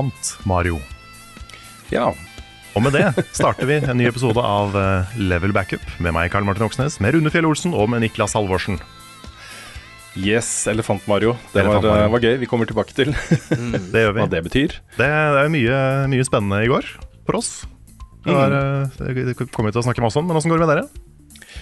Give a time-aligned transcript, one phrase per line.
[0.00, 0.78] Elefant Mario.
[1.92, 2.12] Ja.
[2.74, 6.46] Og med det starter vi en ny episode av eh, Level Backup med meg, Karl
[6.46, 8.78] Martin Oksnes, med Rune Fjell Olsen og med Niklas Halvorsen.
[10.16, 11.34] Yes, Elefant-Mario.
[11.52, 12.06] Det var, Elefant-Mario.
[12.06, 12.38] eh, var gøy.
[12.40, 14.20] Vi kommer tilbake til Det gjør vi.
[14.22, 14.78] hva det betyr.
[14.96, 15.82] Det, det er mye,
[16.14, 16.88] mye spennende i går
[17.28, 17.52] for oss.
[18.24, 20.70] Det, var, eh, det kommer vi til å snakke masse om, men åssen går det
[20.70, 21.58] med dere?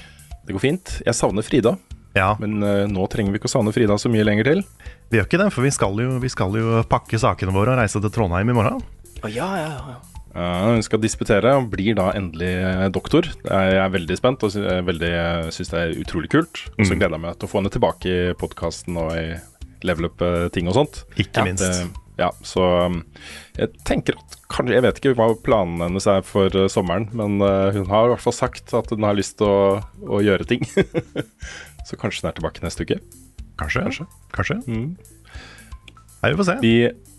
[0.47, 0.95] Det går fint.
[1.08, 1.75] Jeg savner Frida,
[2.19, 4.62] Ja, men uh, nå trenger vi ikke å savne Frida så mye lenger til.
[5.08, 7.80] Vi gjør ikke det, for vi skal jo, vi skal jo pakke sakene våre og
[7.80, 8.83] reise til Trondheim i morgen.
[9.24, 9.98] Ja, ja, ja
[10.39, 13.27] hun skal disputere og blir da endelig eh, doktor.
[13.27, 16.61] Jeg er veldig spent og er veldig- syns det er utrolig kult.
[16.77, 19.24] Og så gleder jeg meg til å få henne tilbake i podkasten og i
[19.89, 21.02] level up-ting og sånt.
[21.19, 21.64] Ikke minst.
[21.64, 23.02] Det, ja, så um,
[23.55, 27.36] jeg tenker at kanskje Jeg vet ikke hva planene hennes er for uh, sommeren, men
[27.44, 30.46] uh, hun har i hvert fall sagt at hun har lyst til å, å gjøre
[30.48, 30.64] ting.
[31.89, 33.00] så kanskje den er tilbake neste uke.
[33.58, 33.84] Kanskje.
[33.89, 34.06] Kanskje.
[34.36, 34.58] Kanskje.
[34.69, 34.91] Mm.
[36.19, 36.56] Nei, vi får se.
[36.62, 36.75] Vi,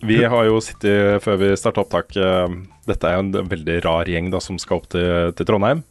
[0.08, 2.52] vi har jo sittet før vi starta opptak uh,
[2.88, 5.84] Dette er jo en veldig rar gjeng da som skal opp til, til Trondheim.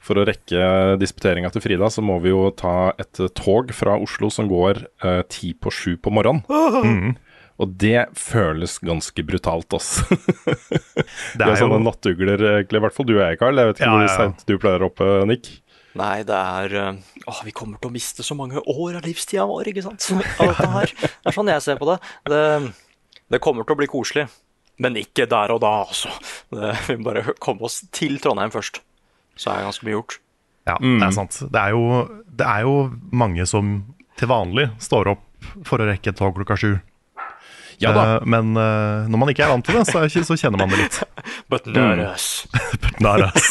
[0.00, 4.30] For å rekke disputeringa til Frida, så må vi jo ta et tog fra Oslo
[4.32, 6.44] som går uh, ti på sju på morgenen.
[6.48, 7.18] Mhm.
[7.60, 9.98] Og det føles ganske brutalt, ass.
[11.36, 12.80] Det er er sånne jo nattugler, egentlig.
[12.80, 13.60] I hvert fall du og jeg, Carl.
[13.60, 14.14] Jeg vet ikke Ja, hvor ja.
[14.16, 15.50] seint du pleier oppe, Nick.
[15.98, 16.74] Nei, det er
[17.26, 20.06] Å, vi kommer til å miste så mange år av livstida vår, ikke sant?
[20.38, 20.92] Her.
[21.24, 21.98] Det er sånn jeg ser på det.
[22.30, 22.44] det.
[23.30, 24.28] Det kommer til å bli koselig.
[24.80, 26.12] Men ikke der og da, altså.
[26.54, 28.80] Det, vi må bare komme oss til Trondheim først.
[29.36, 30.20] Så er det ganske mye gjort.
[30.68, 31.40] Ja, det er sant.
[31.50, 32.04] Det er, jo,
[32.38, 32.74] det er jo
[33.16, 33.80] mange som
[34.20, 36.72] til vanlig står opp for å rekke et tog klokka sju.
[37.80, 38.02] Ja da.
[38.20, 40.60] Uh, Men uh, når man ikke er vant til det, så, er ikke, så kjenner
[40.60, 41.00] man det litt.
[41.50, 42.46] But not us.
[42.82, 43.46] But not ass.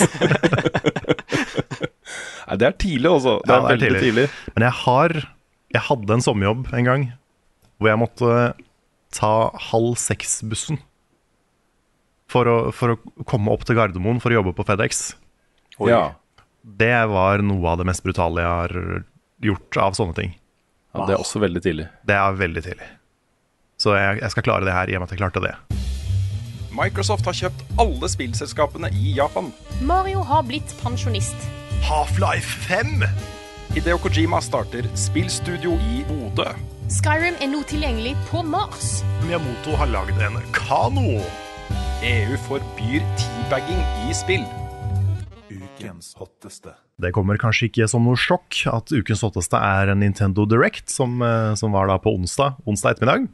[2.49, 3.37] Nei, det er tidlig, altså.
[3.45, 4.27] Det Ja, er veldig tidlig.
[4.55, 5.15] Men jeg har
[5.69, 7.03] Jeg hadde en sommerjobb en gang
[7.79, 8.31] hvor jeg måtte
[9.15, 9.33] ta
[9.69, 10.79] halv seks-bussen
[12.29, 15.13] for, for å komme opp til Gardermoen for å jobbe på FedEx.
[15.79, 15.91] Oi.
[15.93, 16.01] Ja.
[16.65, 19.03] Det var noe av det mest brutale jeg har
[19.45, 20.33] gjort av sånne ting.
[20.93, 21.87] ja, det er også veldig tidlig.
[22.05, 22.89] Det er veldig tidlig.
[23.79, 25.53] Så jeg, jeg skal klare det her i og med at jeg klarte det.
[26.75, 29.53] Microsoft har kjøpt alle spillselskapene i Japan.
[29.81, 31.47] Mario har blitt pensjonist.
[31.81, 33.03] Half-Life 5!
[33.73, 36.45] Hideo Kojima starter spillstudio i Bodø.
[36.89, 38.99] Skyrim er nå tilgjengelig på Mars.
[39.25, 41.19] Miyamoto har lagd en kano.
[42.05, 44.45] EU forbyr teabagging i spill.
[45.49, 46.75] Ukens hotteste.
[46.99, 51.21] Det kommer kanskje ikke som noe sjokk at ukens hotteste er en Nintendo Direct, som,
[51.21, 53.29] eh, som var da på onsdag, onsdag ettermiddag.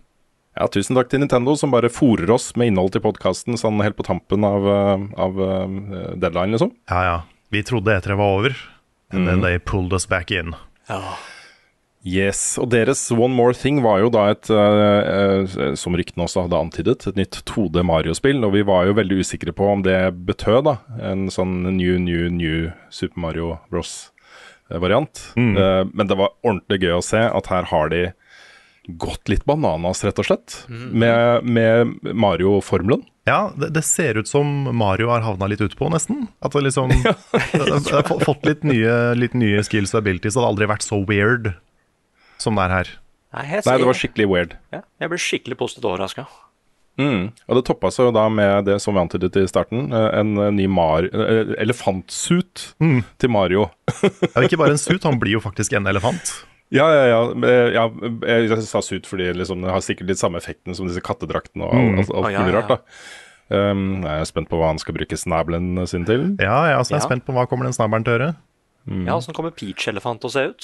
[0.56, 3.98] Ja, Tusen takk til Nintendo, som bare fòrer oss med innhold til podkasten sånn helt
[3.98, 6.72] på tampen av, eh, av eh, deadline, liksom.
[6.88, 7.18] Ja, ja.
[7.54, 8.58] Vi trodde E3 var over,
[9.14, 10.56] and then they pulled us back in.
[10.90, 11.02] Ja.
[12.06, 16.44] Yes, og deres One More Thing var jo da et, eh, eh, som ryktene også
[16.46, 18.44] hadde antydet, et nytt 2D Mario-spill.
[18.46, 19.98] Og vi var jo veldig usikre på om det
[20.28, 25.34] betød da, en sånn new, new, new Super Mario Bros.-variant.
[25.94, 28.04] men det var ordentlig gøy å se at her har de
[29.02, 33.02] gått litt bananas, rett og slett, med, med Mario-formelen.
[33.26, 34.48] Ja, det, det ser ut som
[34.78, 36.28] Mario har havna litt utpå, nesten.
[36.46, 36.94] At det liksom
[37.54, 40.36] det har fått litt nye, litt nye skills og abilities.
[40.36, 41.56] Det hadde aldri vært så weird
[42.42, 42.92] som det er her.
[43.36, 44.58] Nei, Nei, det var skikkelig weird.
[44.72, 46.28] ja, jeg ble skikkelig positivt overraska.
[47.02, 47.32] Mm.
[47.50, 50.38] Og det toppa seg jo da med det som vi antydet i starten, eh, en
[50.40, 53.68] eh, ny Mar eh, elefantsuit til Mario.
[54.00, 56.38] Ja, ikke bare en suit, han blir jo faktisk en elefant.
[56.76, 57.20] Ja, ja, ja.
[57.48, 57.84] eh, ja
[58.28, 61.64] jeg jeg sa suit fordi liksom, det har sikkert litt samme effekten som disse kattedraktene
[61.68, 62.56] og alt, alt, alt mulig ja.
[62.60, 62.70] rart.
[62.74, 62.78] da.
[63.46, 66.22] Um, jeg er spent på hva han skal bruke snabelen sin til.
[66.42, 67.06] Ja, jeg også er Ja.
[67.06, 68.32] spent på hva kommer den snabelen til å gjøre.
[69.06, 70.64] Ja, Åssen kommer Peach-elefant til å se ut?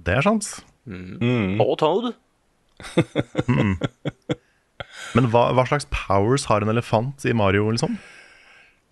[0.00, 0.46] Det er sant.
[0.90, 2.06] Og Toad?
[5.16, 7.96] Men hva, hva slags powers har en elefant i Mario, liksom?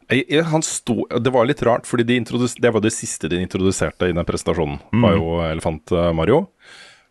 [0.09, 3.43] Jeg, jeg, han sto, det var litt rart, fordi de det var det siste de
[3.45, 4.79] introduserte i den presentasjonen.
[5.03, 6.47] var jo Elefant eh, Mario.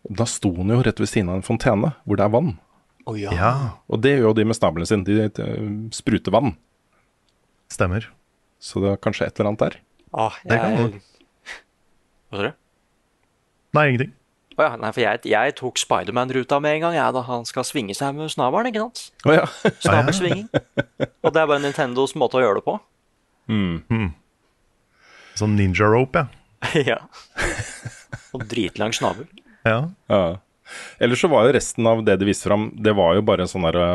[0.08, 2.56] Da sto han jo rett ved siden av en fontene hvor det er vann.
[3.06, 3.30] Oh, ja.
[3.32, 3.52] Ja,
[3.88, 5.04] Og det gjør jo de med snablene sine.
[5.06, 6.56] De, eh, spruter vann.
[7.70, 8.08] stemmer.
[8.58, 9.78] Så det er kanskje et eller annet der.
[10.12, 11.02] Ah, Det kan jeg...
[12.28, 12.56] Hva sa du?
[13.78, 14.12] Nei, ingenting.
[14.58, 17.66] Å ja, nei, for jeg, jeg tok Spiderman-ruta med en gang, jeg, da han skal
[17.66, 19.04] svinge seg med snabelen, ikke sant?
[19.22, 19.44] Å ja.
[19.84, 20.48] Snabelsvinging.
[21.24, 22.74] Og det er bare Nintendos måte å gjøre det på.
[25.38, 26.24] Sånn ninja rope,
[26.74, 26.82] ja.
[26.90, 26.98] ja.
[28.34, 29.30] Og dritlang snabel.
[29.68, 29.80] ja.
[30.10, 30.22] ja.
[31.00, 33.48] Ellers så var jo resten av det de viste fram, det var jo bare en
[33.48, 33.86] sånn derre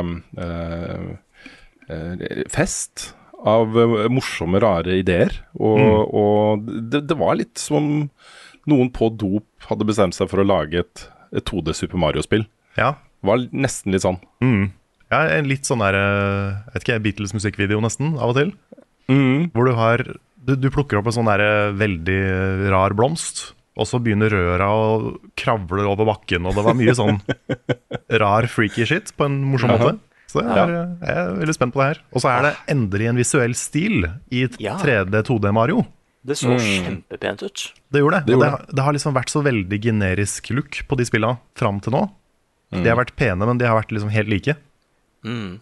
[0.42, 1.12] øh,
[1.94, 3.12] øh, fest
[3.46, 5.36] av eh, morsomme, rare ideer.
[5.54, 7.92] Og, og det, det var litt som om
[8.70, 12.46] noen på dop hadde bestemt seg for å lage et, et 2D Super Mario-spill.
[12.80, 12.94] Ja.
[13.24, 14.20] Var nesten litt sånn.
[15.14, 18.54] ja en litt sånn der eh, Jeg vet ikke, Beatles-musikkvideo nesten, av og til.
[19.54, 20.02] Hvor du har
[20.44, 22.22] Du, du plukker opp en sånn der veldig
[22.74, 24.88] rar blomst, og så begynner røra å
[25.40, 27.22] kravle over bakken, og det var mye sånn
[28.24, 29.96] rar freaky shit på en morsom måte.
[30.34, 32.00] Så jeg er, jeg er veldig spent på det her.
[32.12, 35.84] Og så er det endelig en visuell stil i 3D 2D-Mario.
[36.24, 37.66] Det så kjempepent ut.
[37.92, 38.28] Det gjorde det.
[38.30, 41.82] Det gjorde det, det har liksom vært så veldig generisk look på de spillene fram
[41.84, 42.06] til nå.
[42.74, 44.56] De har vært pene, men de har vært liksom helt like.
[45.28, 45.60] Mm.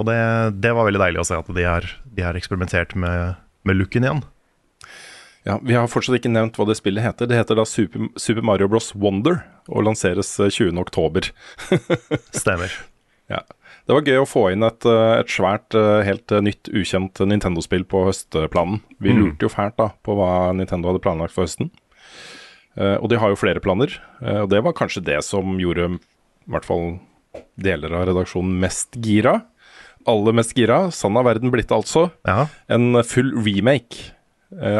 [0.00, 0.18] Og det,
[0.64, 3.36] det var veldig deilig å se at de har, de har eksperimentert med,
[3.68, 4.22] med looken igjen.
[5.46, 7.28] Ja, Vi har fortsatt ikke nevnt hva det spillet heter.
[7.28, 8.90] Det heter da Super, Super Mario Bros.
[8.92, 10.76] Wonder og lanseres eh, 20.
[10.82, 11.30] oktober.
[12.42, 12.72] Stemmer.
[13.30, 13.40] Ja.
[13.86, 17.22] Det var gøy å få inn et, eh, et svært, eh, helt eh, nytt, ukjent
[17.26, 18.82] Nintendo-spill på høstplanen.
[19.00, 21.70] Vi lurte jo fælt da på hva Nintendo hadde planlagt for høsten.
[22.80, 23.90] Og de har jo flere planer,
[24.22, 27.00] og det var kanskje det som gjorde i hvert fall
[27.60, 29.42] deler av redaksjonen mest gira.
[30.08, 32.46] Aller mest gira, sann av verden blitt altså, Ja.
[32.70, 34.12] en full remake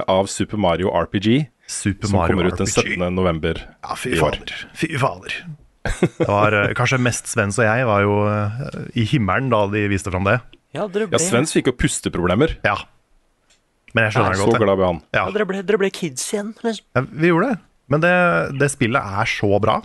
[0.08, 2.96] av Super Mario RPG, Super som Mario kommer ut den RPG.
[2.96, 3.14] 17.
[3.14, 4.54] november Ja, fy fader.
[4.74, 5.34] Fy fader.
[5.88, 8.64] Det var eh, kanskje mest Svens og jeg var jo eh,
[9.00, 10.38] i himmelen da de viste fram det.
[10.76, 12.58] Ja, dere Ja, Svens fikk jo pusteproblemer.
[12.66, 12.76] Ja.
[13.94, 14.54] Men jeg skjønner det godt.
[14.54, 15.00] Så glad ble han.
[15.10, 15.24] Ja.
[15.24, 16.52] ja, dere, ble, dere ble kids igjen.
[16.62, 16.86] Liksom.
[16.94, 17.62] Ja, vi gjorde det.
[17.90, 18.12] Men det,
[18.60, 19.80] det spillet er så bra.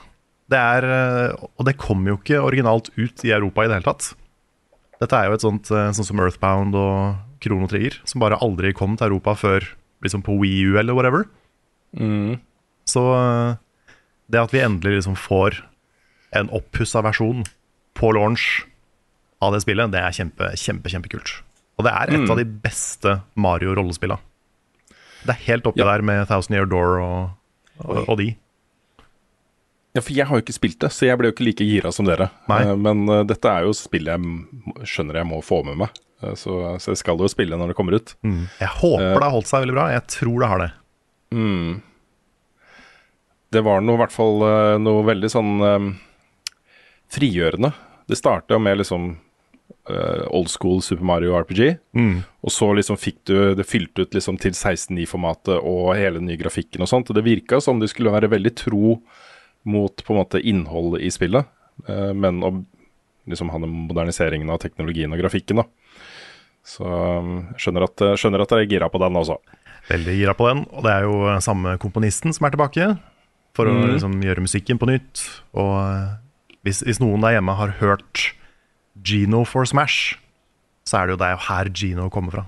[0.52, 3.88] Det er, eh, og det kom jo ikke originalt ut i Europa i det hele
[3.88, 4.12] tatt.
[5.02, 8.94] Dette er jo et sånt sånn som Earthbound og Krono Trigger, som bare aldri kom
[8.96, 9.66] til Europa før
[10.06, 11.26] liksom på Wii U eller whatever.
[12.90, 13.58] Så eh,
[14.32, 15.64] det at vi endelig liksom får
[16.34, 17.44] en oppussa versjon
[17.96, 18.64] på launch
[19.42, 21.42] av det spillet, det er kjempe, kjempe, kjempekult.
[21.78, 24.20] Og det er et av de beste Mario-rollespillene.
[25.26, 25.86] Det er helt oppi Ja.
[25.92, 27.30] der med Thousand Year Door og,
[27.84, 28.30] og, og de.
[29.96, 31.92] Ja, for jeg har jo ikke spilt det, så jeg ble jo ikke like gira
[31.96, 32.30] som dere.
[32.52, 32.62] Nei.
[32.68, 34.20] Eh, Men uh, dette er jo spill jeg
[34.88, 35.90] skjønner jeg må få med meg.
[36.24, 36.52] Eh, Så,
[36.84, 38.16] så jeg skal jo spille når det kommer ut.
[38.24, 39.88] Jeg håper det har holdt seg veldig bra.
[39.96, 40.72] Jeg tror det har det.
[43.56, 44.44] Det var noe, i hvert fall
[44.84, 45.52] noe veldig sånn
[47.16, 47.72] frigjørende.
[48.10, 49.16] Det starta med liksom
[49.90, 51.64] uh, old school Super Mario RPG.
[52.46, 56.40] Og så liksom fikk du det fylt ut liksom til 16.9-formatet og hele den nye
[56.42, 57.10] grafikken og sånt.
[57.10, 59.00] Og det virka som de skulle være veldig tro
[59.66, 61.48] mot på en måte innholdet i spillet,
[61.90, 62.54] uh, men å
[63.26, 65.66] liksom ha den moderniseringen av teknologien og grafikken, da.
[66.66, 69.38] Så um, skjønner at, skjønner at jeg er gira på den også.
[69.90, 70.64] Veldig gira på den.
[70.74, 72.88] Og det er jo eh, samme komponisten som er tilbake
[73.56, 75.22] for å liksom gjøre musikken på nytt.
[75.62, 75.76] Og
[76.66, 78.32] hvis, hvis noen der hjemme har hørt
[79.06, 80.16] Gino for Smash,
[80.86, 82.46] så er det jo det er her Gino kommer fra.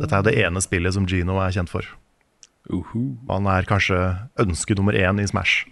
[0.00, 1.86] Dette er jo det ene spillet som Gino er kjent for.
[2.66, 3.16] Uh -huh.
[3.30, 5.66] han er kanskje ønske nummer én i Smash.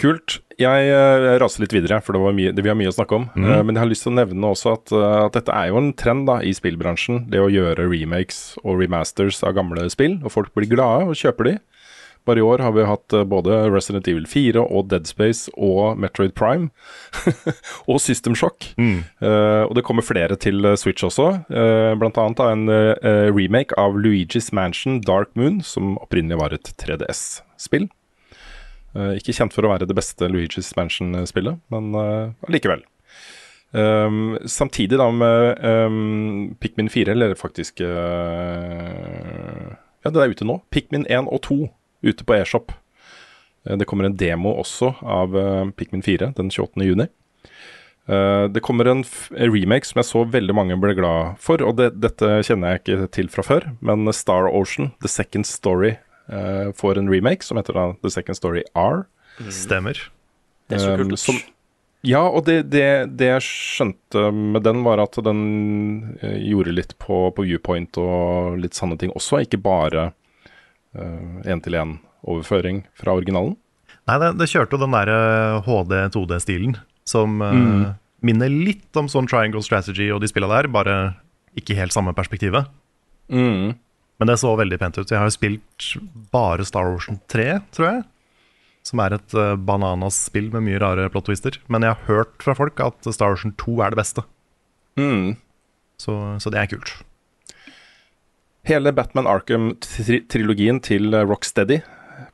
[0.00, 0.40] Kult.
[0.60, 3.18] Jeg eh, raser litt videre, for det, var mye, det vi har mye å snakke
[3.18, 3.28] om.
[3.36, 5.76] Eh, men jeg har lyst til å nevne også at, eh, at dette er jo
[5.76, 7.26] en trend da, i spillbransjen.
[7.32, 10.18] Det å gjøre remakes og remasters av gamle spill.
[10.24, 11.58] Og folk blir glade og kjøper de.
[12.28, 15.98] Bare i år har vi hatt eh, både Resident Evil 4 og Dead Space og
[16.00, 16.68] Metroid Prime.
[17.90, 18.72] og System Shock.
[18.78, 21.30] Eh, og det kommer flere til eh, Switch også.
[21.50, 26.72] Uh, blant annet en uh, remake av Luigi's Mansion Dark Moon, som opprinnelig var et
[26.80, 27.88] 3DS-spill.
[28.98, 32.82] Eh, ikke kjent for å være det beste Luigi's Mansion-spillet, men uh, allikevel.
[33.70, 39.68] Um, samtidig da med um, Pikmin 4, eller faktisk uh,
[40.02, 40.58] Ja, det er ute nå.
[40.74, 41.60] Pikmin 1 og 2
[42.02, 42.74] ute på eShop.
[43.68, 46.84] Uh, det kommer en demo også av uh, Pikmin 4 den 28.
[46.86, 47.08] juni.
[48.10, 51.62] Uh, det kommer en, f en remake som jeg så veldig mange ble glad for,
[51.62, 55.94] og det, dette kjenner jeg ikke til fra før, men Star Ocean, The Second Story,
[56.32, 59.04] uh, får en remake som heter da The Second Story R.
[59.52, 60.00] Stemmer.
[60.68, 61.18] Det er så Um, kult.
[61.18, 61.40] som,
[62.06, 66.94] Ja, og det, det, det jeg skjønte med den, var at den eh, gjorde litt
[66.96, 70.06] på, på viewpoint og litt sanne ting også, ikke bare
[70.96, 73.56] én-til-én-overføring fra originalen.
[74.08, 75.10] Nei, det, det kjørte jo den der
[75.66, 76.78] HD-2D-stilen
[77.08, 77.84] som eh, Mm.
[78.22, 80.96] minner litt om sånn Triangle Strategy og de spilla der, bare
[81.56, 82.66] ikke helt samme perspektivet.
[83.32, 83.74] Mm.
[84.20, 85.08] Men det så veldig pent ut.
[85.10, 85.86] Jeg har jo spilt
[86.32, 88.02] bare Star Ocean 3, tror jeg.
[88.84, 91.56] Som er et uh, bananas-spill med mye rare plot twister.
[91.72, 94.24] Men jeg har hørt fra folk at Star Ocean 2 er det beste.
[95.00, 95.36] Mm.
[96.00, 96.92] Så, så det er kult.
[98.68, 101.80] Hele Batman Arkham-trilogien til eh, Rocksteady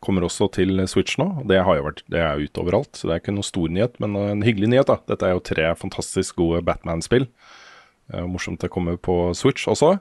[0.05, 1.29] kommer også til Switch nå.
[1.49, 3.95] Det, har jo vært, det er ute overalt, så det er ikke noen stor nyhet,
[4.03, 4.91] men en hyggelig nyhet.
[4.91, 4.99] da.
[5.09, 7.29] Dette er jo tre fantastisk gode Batman-spill.
[8.13, 9.97] Eh, morsomt det kommer på Switch også.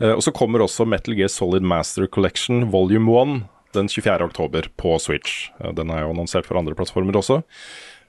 [0.00, 3.38] Eh, og så kommer også Metal Gear Solid Master Collection Volume 1
[3.76, 4.28] den 24.
[4.28, 5.50] oktober på Switch.
[5.60, 7.42] Eh, den er jo annonsert for andre plattformer også.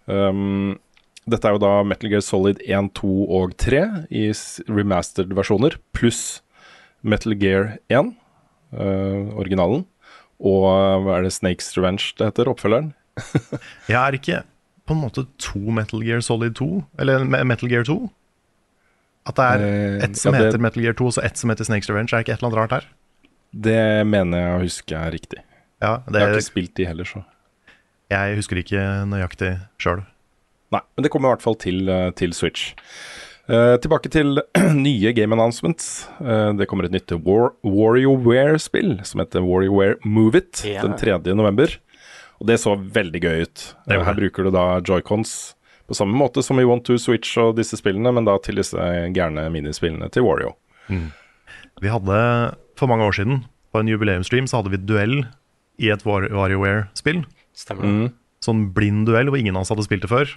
[0.09, 0.79] Um,
[1.29, 4.29] dette er jo da Metal Gear Solid 1, 2 og 3 i
[4.67, 6.41] remastered versjoner, pluss
[7.03, 8.13] Metal Gear 1,
[8.73, 9.85] eh, originalen.
[10.39, 12.93] Og eh, hva er det Snakes Revenge det heter, oppfølgeren?
[13.91, 14.41] Jeg er ikke
[14.89, 16.67] på en måte to Metal Gear Solid 2,
[17.03, 17.97] eller Metal Gear 2.
[19.29, 21.37] At det er Eh, ett som ja, det- heter Metal Gear 2, og så ett
[21.37, 22.09] som heter Snakes Revenge.
[22.13, 22.87] Er det ikke et eller annet rart her?
[23.53, 25.39] Det mener jeg å huske er riktig.
[25.81, 27.23] Ja, Jeg har ikke spilt de heller, så.
[28.11, 30.01] jeg husker ikke nøyaktig sjøl.
[30.71, 31.87] Nei, men det kommer i hvert fall til,
[32.19, 32.73] til Switch.
[33.49, 34.37] Eh, tilbake til
[34.85, 36.05] nye game announcements.
[36.21, 40.83] Uh, det kommer et nytt War WarioWare-spill som heter WarioWare Move It Ja.
[40.85, 41.17] den 3.
[41.33, 41.73] november.
[42.39, 43.63] Og det så veldig gøy ut.
[43.89, 45.55] Eh, her bruker du da joycons
[45.89, 48.77] på samme måte som i One to Switch og disse spillene, men da til disse
[49.15, 50.53] gærne minispillene til Wario.
[50.87, 52.19] Vi hadde
[52.77, 53.41] for mange år siden,
[53.73, 55.17] på en jubileumsstream, så hadde vi duell
[55.81, 57.25] i et War WarioWare-spill.
[57.57, 58.05] Stemmer mm.
[58.45, 60.31] Sånn blind duell hvor ingen av oss hadde spilt det før.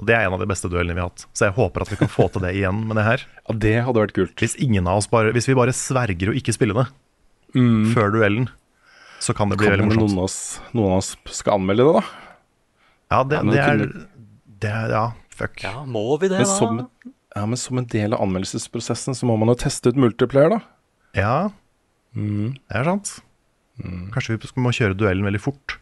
[0.00, 1.26] Og Det er en av de beste duellene vi har hatt.
[1.36, 3.24] Så jeg håper at vi kan få til det igjen med det her.
[3.50, 4.34] Ja, det hadde vært kult.
[4.40, 6.86] Hvis ingen av oss bare Hvis vi bare sverger å ikke spille det
[7.92, 8.44] før duellen,
[9.20, 10.06] så kan det bli Kan veldig morsomt.
[10.06, 10.36] noen, av oss,
[10.72, 12.04] noen av oss skal anmelde det, da.
[13.10, 14.06] Ja, det, Ja, det er kunne-
[14.60, 15.02] det er, Ja,
[15.34, 15.62] fuck.
[15.64, 16.86] Ja, må vi det, Men da?
[17.36, 20.60] ja, men som en del av anmeldelsesprosessen så må man jo teste ut multiplayer, da.
[21.14, 21.50] Ja,
[22.16, 22.54] Mm.
[22.70, 23.20] det er sant.
[24.14, 25.76] Kanskje vi må kjøre duellen veldig fort.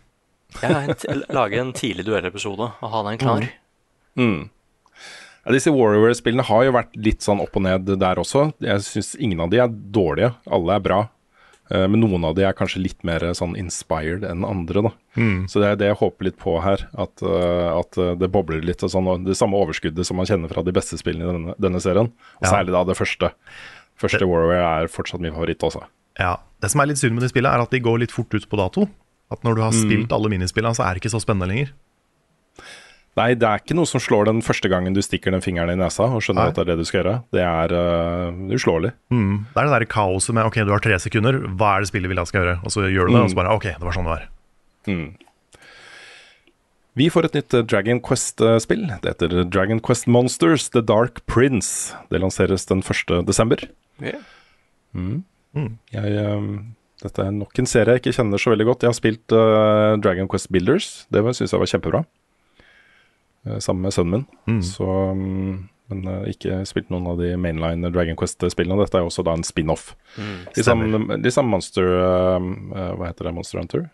[0.63, 3.41] Ja, en t- lage en tidlig duellepisode og ha den klar.
[3.43, 3.49] Mm.
[4.17, 8.53] Ja, disse Warrior-spillene har jo vært litt sånn opp og ned der også.
[8.61, 10.35] Jeg syns ingen av de er dårlige.
[10.51, 10.99] Alle er bra.
[11.71, 14.93] Eh, Men noen av de er kanskje litt mer sånn inspired enn andre, da.
[15.49, 16.87] Så det er det jeg håper litt på her.
[16.97, 19.07] At, eh, at eh, det bobler litt og sånn.
[19.09, 22.13] Og det samme overskuddet som man kjenner fra de beste spillene i denne, denne serien.
[22.41, 22.51] Og Ja.
[22.53, 23.33] særlig da det første.
[23.99, 25.83] Første Warrior er fortsatt min favoritt også.
[26.19, 28.35] Ja, Det som er litt synd med de spillene, er at de går litt fort
[28.35, 28.89] ut på dato.
[29.31, 31.71] At når du har spilt alle minispillene, så er det ikke så spennende lenger.
[33.19, 35.79] Nei, det er ikke noe som slår den første gangen du stikker den fingeren i
[35.79, 36.53] nesa og skjønner Nei.
[36.53, 37.15] at det er det du skal gjøre.
[37.35, 38.93] Det er uh, uslåelig.
[39.11, 39.33] Mm.
[39.51, 42.13] Det er det der kaoset med ok, du har tre sekunder, hva er det spillet
[42.13, 42.59] vil jeg skal gjøre?
[42.63, 44.29] Og så gjør du det, og så bare ok, det var sånn det var.
[44.89, 45.09] Mm.
[46.99, 48.87] Vi får et nytt eh, Dragon Quest-spill.
[49.03, 51.95] Det heter Dragon Quest Monsters The Dark Prince.
[52.11, 53.21] Det lanseres den 1.
[53.29, 53.63] desember.
[54.03, 54.19] Ja.
[55.95, 58.87] Jeg, um, dette er nok en serie jeg ikke kjenner så veldig godt.
[58.87, 60.89] Jeg har spilt uh, Dragon Quest Builders.
[61.15, 62.03] Det syns jeg var kjempebra.
[63.47, 64.63] Eh, sammen med sønnen min.
[64.67, 68.79] Så, mm, men uh, ikke spilt noen av de mainline Dragon Quest-spillene.
[68.83, 69.93] Dette er jo også da en spin-off.
[70.19, 70.35] Mm,
[71.23, 73.35] de, sånn Monster eh, eh, Hva heter det?
[73.37, 73.87] Monster Hunter?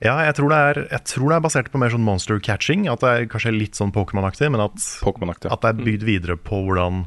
[0.00, 2.86] Ja, jeg tror, det er, jeg tror det er basert på mer sånn monster catching.
[2.88, 5.50] At det er kanskje litt sånn Pokémon-aktig, men at, Pokemon ja.
[5.52, 7.02] at det er bygd videre på hvordan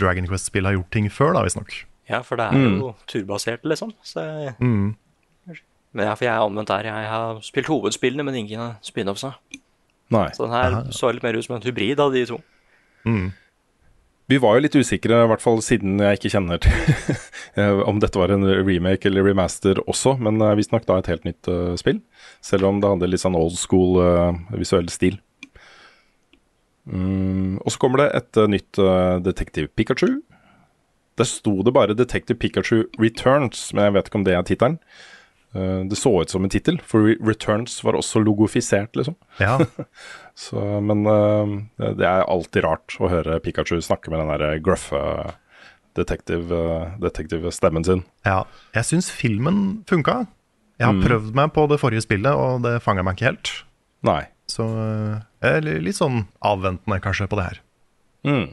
[0.00, 1.76] Dragon Quest-spill har gjort ting før, da, visstnok.
[2.10, 3.92] ja, for det er jo turbasert, liksom.
[4.02, 4.96] Så jeg, Mm.
[5.92, 6.90] men ja, for jeg er omvendt der.
[6.90, 9.36] Jeg har spilt hovedspillene, men ingen spin-offsa.
[10.14, 10.28] Nei.
[10.36, 12.40] Så den her så litt mer ut som en hybrid av de to.
[14.28, 16.74] Vi var jo litt usikre, i hvert fall siden jeg ikke kjenner til
[17.60, 21.24] eh, om dette var en remake eller remaster også, men vi snakket da et helt
[21.28, 22.02] nytt uh, spill.
[22.44, 25.16] Selv om det hadde litt sånn old school uh, visuell stil.
[26.88, 30.20] Mm, og så kommer det et uh, nytt uh, Detective Pikachu.
[31.18, 34.78] Der sto det bare Detective Pikachu Returns, men jeg vet ikke om det er tittelen.
[35.56, 39.16] Eh, det så ut som en tittel, for Returns var også logofisert, liksom.
[39.40, 39.58] Ja,
[40.38, 45.00] Så, men eh, det er alltid rart å høre Pikachu snakke med den der gruffe
[45.98, 48.04] detektiv, eh, detektivstemmen sin.
[48.28, 48.44] ja.
[48.76, 50.26] Jeg syns filmen funka.
[50.78, 53.50] Jeg har prøvd meg på det forrige spillet, og det fanga meg ikke helt.
[54.06, 54.20] Nei.
[54.46, 54.62] Så
[55.42, 57.58] jeg er litt sånn avventende kanskje på det her.
[58.28, 58.46] Mm.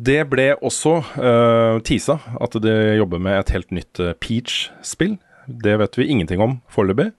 [0.00, 5.18] Det ble også uh, teasa at de jobber med et helt nytt uh, Peach-spill.
[5.46, 7.10] Det vet vi ingenting om foreløpig.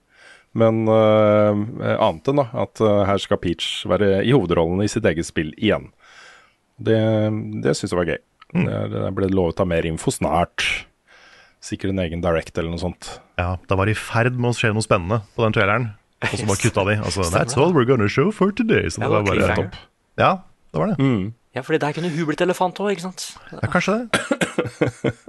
[0.57, 1.53] Men uh,
[1.93, 5.53] annet enn da, at uh, her skal Peach være i hovedrollen i sitt eget spill
[5.57, 5.91] igjen.
[6.81, 6.99] Det,
[7.61, 8.21] det syns jeg var gøy.
[8.51, 10.65] Det, det ble lovet av mer info snart.
[11.61, 13.11] Sikkert en egen direct eller noe sånt.
[13.39, 15.91] Ja, da var i ferd med å skje noe spennende på den traileren,
[16.25, 16.95] og så bare kutta de.
[16.97, 18.89] Altså, That's all we're gonna show for today.
[18.89, 19.77] Så Ja, det var det var bare topp.
[20.17, 20.31] Ja,
[20.73, 20.97] det var det.
[20.97, 21.29] Mm.
[21.55, 23.25] Ja, fordi der kunne hun blitt elefant òg, ikke sant?
[23.51, 25.13] Ja, kanskje det.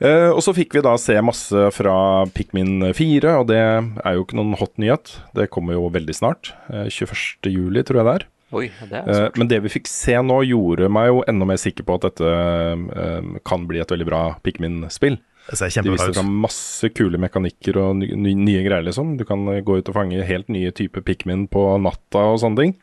[0.00, 1.94] Eh, og så fikk vi da se masse fra
[2.32, 5.10] Pikmin 4, og det er jo ikke noen hot nyhet.
[5.36, 6.54] Det kommer jo veldig snart.
[6.72, 7.50] Eh, 21.
[7.52, 8.24] juli, tror jeg det er.
[8.56, 11.60] Oi, det er Eh, men det vi fikk se nå, gjorde meg jo enda mer
[11.60, 15.20] sikker på at dette eh, kan bli et veldig bra Pikmin-spill.
[15.50, 16.16] Det ser De kjempebra viste ut.
[16.22, 19.18] fram masse kule mekanikker og ny, ny, nye greier, liksom.
[19.20, 22.74] Du kan gå ut og fange helt nye typer Pikmin på natta og sånne ting.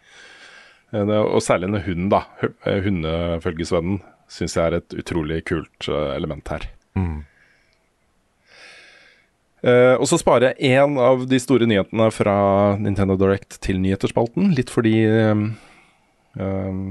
[0.96, 2.24] Eh, og særlig en hunden, da.
[2.44, 4.00] Eh, Hundefølgesvennen
[4.32, 6.70] syns jeg er et utrolig kult eh, element her.
[9.68, 12.38] Eh, og så sparer jeg én av de store nyhetene fra
[12.80, 14.52] Nintendo Direct til nyheterspalten.
[14.56, 15.48] Litt fordi um,
[16.38, 16.82] um,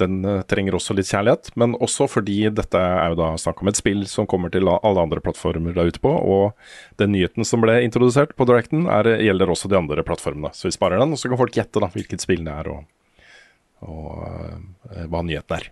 [0.00, 3.78] den trenger også litt kjærlighet, men også fordi dette er jo da snakk om et
[3.78, 6.54] spill som kommer til alle andre plattformer der ute på, og
[7.02, 10.54] den nyheten som ble introdusert på Directen, er, gjelder også de andre plattformene.
[10.56, 12.86] Så vi sparer den, og så kan folk gjette da hvilket spill det er, og,
[13.86, 15.68] og eh, hva nyheten er.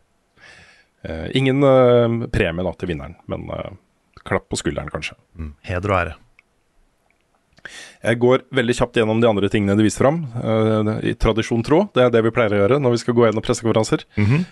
[1.06, 3.48] Eh, ingen eh, premie da til vinneren, men
[4.26, 5.18] klapp på skulderen kanskje.
[5.66, 6.14] Heder og ære.
[8.06, 10.20] Jeg går veldig kjapt gjennom de andre tingene de viser fram.
[10.38, 13.24] Uh, I tradisjon tro, det er det vi pleier å gjøre når vi skal gå
[13.26, 14.04] gjennom pressekonferanser.
[14.14, 14.44] Mm -hmm.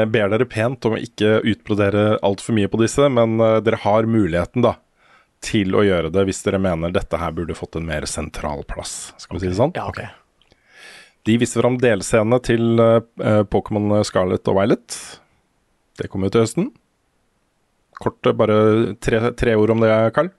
[0.00, 3.76] Jeg ber dere pent om å ikke utbrodere altfor mye på disse, men uh, dere
[3.76, 4.76] har muligheten da
[5.42, 9.12] til å gjøre det hvis dere mener dette her burde fått en mer sentral plass.
[9.18, 9.74] Skal vi si det sånn?
[9.74, 10.00] Ja, ok.
[11.26, 14.96] De viste fram delscenene til eh, eh, Pokémon Scarlet og Violet.
[16.00, 16.70] Det kommer jo til høsten.
[18.02, 18.56] Kort, eh, bare
[19.02, 20.32] tre, tre ord om det, Carl.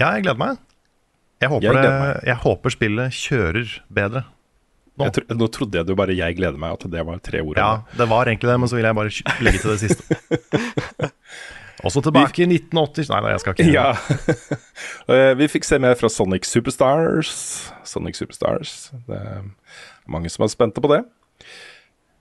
[0.00, 0.62] Ja, jeg gleder meg.
[1.42, 4.24] Jeg håper, Jeg det, jeg håper spillet kjører bedre.
[4.96, 5.10] Nå.
[5.12, 7.58] Tro, nå trodde jeg du bare 'jeg gleder meg', at det var tre ord.
[7.58, 7.98] Ja, det.
[7.98, 9.12] det var egentlig det, men så vil jeg bare
[9.44, 10.16] legge til det siste.
[11.84, 15.34] Også tilbake i 1980 Nei, nei, jeg skal ikke Ja.
[15.36, 17.70] Vi fikk se mer fra Sonic Superstars.
[17.84, 18.92] Sonic Superstars.
[19.04, 19.20] Det
[20.10, 21.02] mange som er spente på det.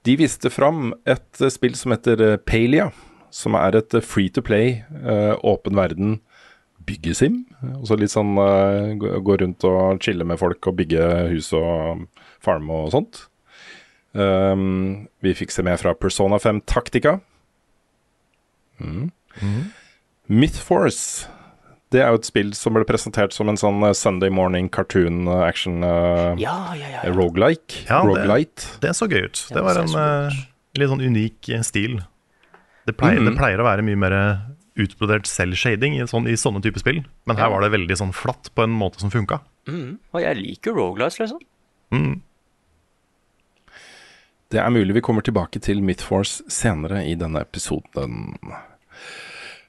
[0.06, 2.92] De viste fram et eh, spill som heter eh, Palia,
[3.34, 4.84] som er et eh, free to play,
[5.44, 6.20] åpen verden
[6.86, 7.42] byggesim.
[7.80, 12.06] Også litt sånn gå rundt og chille med folk og bygge hus og
[12.46, 13.24] farm og sånt.
[14.16, 17.18] Um, vi fikk se mer fra Persona 5 Taktika.
[18.78, 19.10] Mm.
[20.30, 21.26] Mythforce.
[21.96, 25.22] Det er jo et spill som ble presentert som en sånn eh, Sunday morning cartoon
[25.32, 27.04] eh, action uh, Ja, ja, ja.
[27.06, 27.14] ja.
[27.16, 27.86] rogelike.
[27.88, 28.68] Ja, det- Roguelite.
[28.84, 29.46] Det så gøy ut.
[29.56, 30.42] Det var en eh,
[30.76, 32.02] litt sånn unik stil.
[32.86, 33.32] Det pleier, Mhm.
[33.32, 34.18] det pleier å være mye mer
[34.76, 37.54] utbrodert selv-shading i, sånn, i sånne typer spill, men her Ja.
[37.56, 39.40] var det veldig sånn flatt på en måte som funka.
[39.72, 39.98] Mm.
[40.14, 41.40] Og jeg liker rogelights, liksom.
[41.96, 42.20] Mm.
[44.52, 48.36] Det er mulig vi kommer tilbake til Mythforce senere i denne episoden.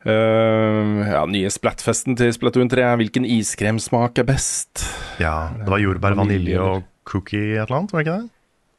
[0.06, 2.84] Eh, ja, nye Splatfesten til Splatoon 3.
[3.00, 4.84] Hvilken iskremsmak er best?
[5.18, 8.30] Ja, det var jordbær, Vanilje, og cookie et eller annet, var det ikke det?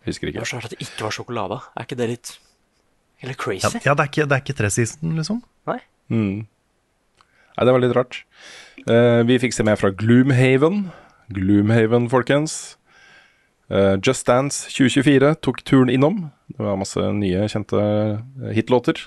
[0.08, 0.40] Husker Det ikke.
[0.46, 1.58] var så rart at det ikke var sjokolade.
[1.76, 2.32] Er ikke det litt
[3.22, 3.80] Eller crazy?
[3.84, 5.42] ja det er ikke, det er ikke tressisen, liksom.
[5.68, 5.80] Nei?
[6.10, 6.48] Mm.
[7.58, 8.22] Nei, det var litt rart.
[8.88, 10.92] Uh, vi fikk se mer fra Gloomhaven.
[11.34, 12.78] Gloomhaven, folkens.
[13.68, 16.30] Uh, Just Dance 2024 tok turen innom.
[16.54, 17.82] Det var masse nye, kjente
[18.56, 19.02] hitlåter.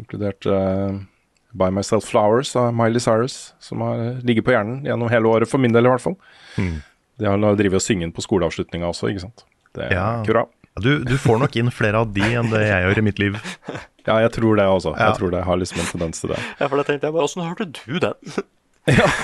[0.00, 0.96] Inkludert eh,
[1.54, 5.48] Buy Myself Flowers av Miley Cyrus, som har eh, ligget på hjernen gjennom hele året,
[5.50, 6.16] for min del i hvert fall.
[6.58, 6.82] Mm.
[7.22, 9.44] Det har drevet og synge den på skoleavslutninga også, ikke sant.
[9.74, 10.08] Det er Ja.
[10.26, 10.44] bra.
[10.82, 13.38] Du, du får nok inn flere av de enn det jeg gjør i mitt liv.
[14.04, 14.90] Ja, jeg tror det også.
[14.98, 15.06] Ja.
[15.08, 16.36] Jeg tror det har liksom en tendens til det.
[16.60, 18.34] Ja, for da tenkte jeg bare Åssen hørte du den?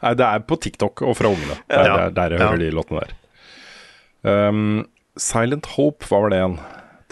[0.00, 1.58] Nei, det er på TikTok og fra ungene.
[1.68, 1.96] Det er Ja.
[1.96, 2.46] der, der jeg Ja.
[2.48, 4.48] hører de låtene der.
[4.48, 4.86] Um,
[5.18, 6.58] Silent Hope, hva var det igjen?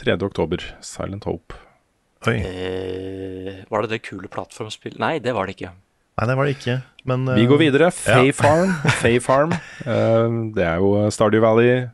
[0.00, 0.16] 3.
[0.26, 0.64] oktober.
[0.80, 1.54] Silent Hope.
[2.30, 2.38] Oi.
[2.40, 4.96] Eh, var det det kule plattformspill?
[5.02, 5.74] Nei, det var det ikke.
[6.14, 6.76] Nei, det var det ikke.
[7.04, 7.90] Men Vi eh, går videre.
[7.92, 8.37] Fay ja.
[8.38, 8.74] Farm.
[9.02, 9.54] Fay Farm.
[9.84, 11.88] Uh, det er jo Stardew Valley,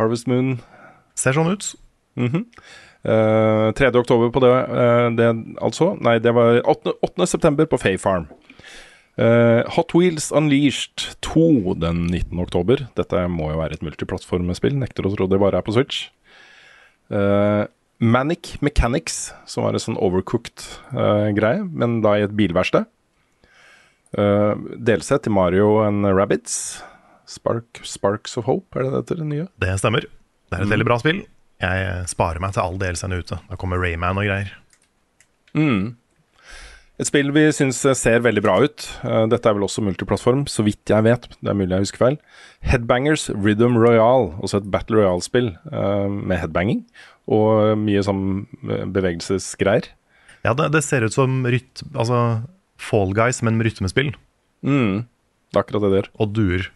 [0.00, 0.58] Harvest Moon.
[1.14, 1.74] ser sånn ut.
[2.18, 2.46] Mhm.
[3.00, 3.94] Uh, 3.
[3.96, 5.28] oktober på det, uh, det
[5.64, 5.94] altså.
[6.04, 6.98] Nei, det var 8.
[7.00, 7.26] 8.
[7.26, 8.26] september på Fay Farm.
[9.20, 12.38] Uh, Hot Wheels Unleashed 2 den 19.
[12.40, 12.86] oktober.
[12.96, 14.76] Dette må jo være et multiplattformspill.
[14.80, 16.08] Nekter å tro det bare er på Switch.
[17.12, 17.68] Uh,
[18.00, 20.64] Manic Mechanics, som var en sånn overcooked
[20.96, 22.88] uh, greie, men da i et bilverksted.
[24.16, 26.80] Uh, delsett til Mario and Rabbids.
[27.30, 29.46] Spark, Sparks of Hope, er det det heter, det nye?
[29.62, 30.08] Det stemmer.
[30.48, 31.20] Det er et veldig bra spill.
[31.60, 33.36] Jeg sparer meg til all DLC-ene ute.
[33.50, 34.54] Da kommer Rayman og greier.
[35.52, 35.99] Mm.
[37.00, 38.84] Et spill vi syns ser veldig bra ut.
[39.08, 41.28] Eh, Dette er vel også multiplattform, så vidt jeg vet.
[41.40, 42.18] Det er mulig jeg husker feil.
[42.68, 46.82] Headbangers Rhythm Royale, også et Battle Royale-spill eh, med headbanging.
[47.30, 48.24] Og mye sånn
[48.68, 49.88] eh, bevegelsesgreier.
[50.44, 52.20] Ja, det, det ser ut som ryt, altså
[52.80, 54.12] Fall Guys, men med rytmespill.
[54.60, 55.06] Mm,
[55.52, 56.12] det er akkurat det det gjør.
[56.20, 56.68] Og duer.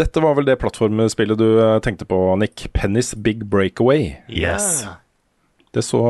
[0.00, 2.70] Dette var vel det plattformspillet du eh, tenkte på, Nick.
[2.72, 4.14] Penny's Big Breakaway.
[4.32, 4.86] Yes.
[4.86, 4.96] Ja.
[5.72, 6.00] Det så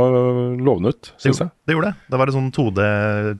[0.57, 1.51] lovende ut, Det, syns jeg.
[1.69, 1.97] det gjorde det.
[2.11, 2.85] Det var et sånn 2D,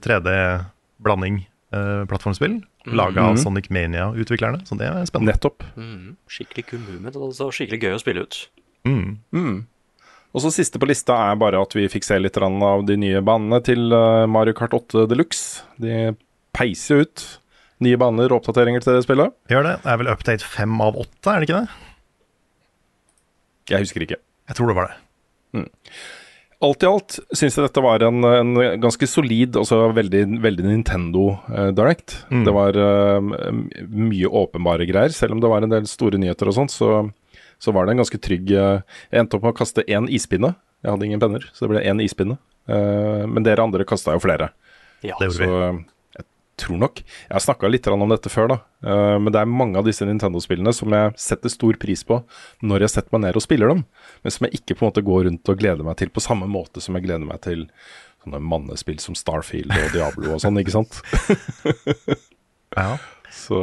[0.05, 1.39] 3D-blanding
[1.73, 2.59] eh, plattformspill.
[2.85, 3.41] Laga av Mhm.
[3.43, 5.33] Sonic Mania-utviklerne, så det er spennende.
[5.35, 5.63] Nettopp.
[5.77, 7.15] Mm, skikkelig kul movement.
[7.15, 8.47] og så skikkelig gøy å spille ut.
[8.85, 9.17] Mm.
[9.33, 9.65] Mm.
[10.33, 13.21] Og så Siste på lista er bare at vi fikk se litt av de nye
[13.21, 15.63] banene til øh, Mario Kart 8 Deluxe.
[15.79, 16.15] De
[16.53, 17.39] peiser ut
[17.81, 19.33] nye baner og oppdateringer til det spillet.
[19.49, 19.75] Gjør det.
[19.83, 21.69] Det er vel update fem av åtte, er det ikke det?
[23.69, 24.17] Jeg husker ikke.
[24.49, 24.97] Jeg tror det var det.
[26.61, 28.51] Alt i alt syns jeg dette var en, en
[28.83, 32.19] ganske solid, altså veldig, veldig Nintendo eh, Direct.
[32.29, 32.43] Mm.
[32.45, 33.31] Det var uh,
[33.89, 36.99] mye åpenbare greier, selv om det var en del store nyheter og sånt, så,
[37.57, 40.53] så var det en ganske trygg uh, Jeg endte opp med å kaste én ispinne.
[40.85, 42.37] Jeg hadde ingen penner, så det ble én ispinne.
[42.69, 44.51] Eh, men dere andre kasta jo flere.
[45.01, 45.85] Ja, Det gjorde Så vi.
[46.61, 48.57] Eh, tror nok Jeg har snakka litt om dette før, da.
[48.85, 52.21] Eh, men det er mange av disse Nintendo-spillene som jeg setter stor pris på
[52.61, 53.83] når jeg setter meg ned og spiller dem,
[54.21, 56.49] men som jeg ikke på en måte går rundt og gleder meg til på samme
[56.51, 57.67] måte som jeg gleder meg til
[58.21, 61.01] sånne mannespill som Starfield og Diablo og sånn, ikke sant?
[62.71, 62.95] Ja.
[63.31, 63.57] Så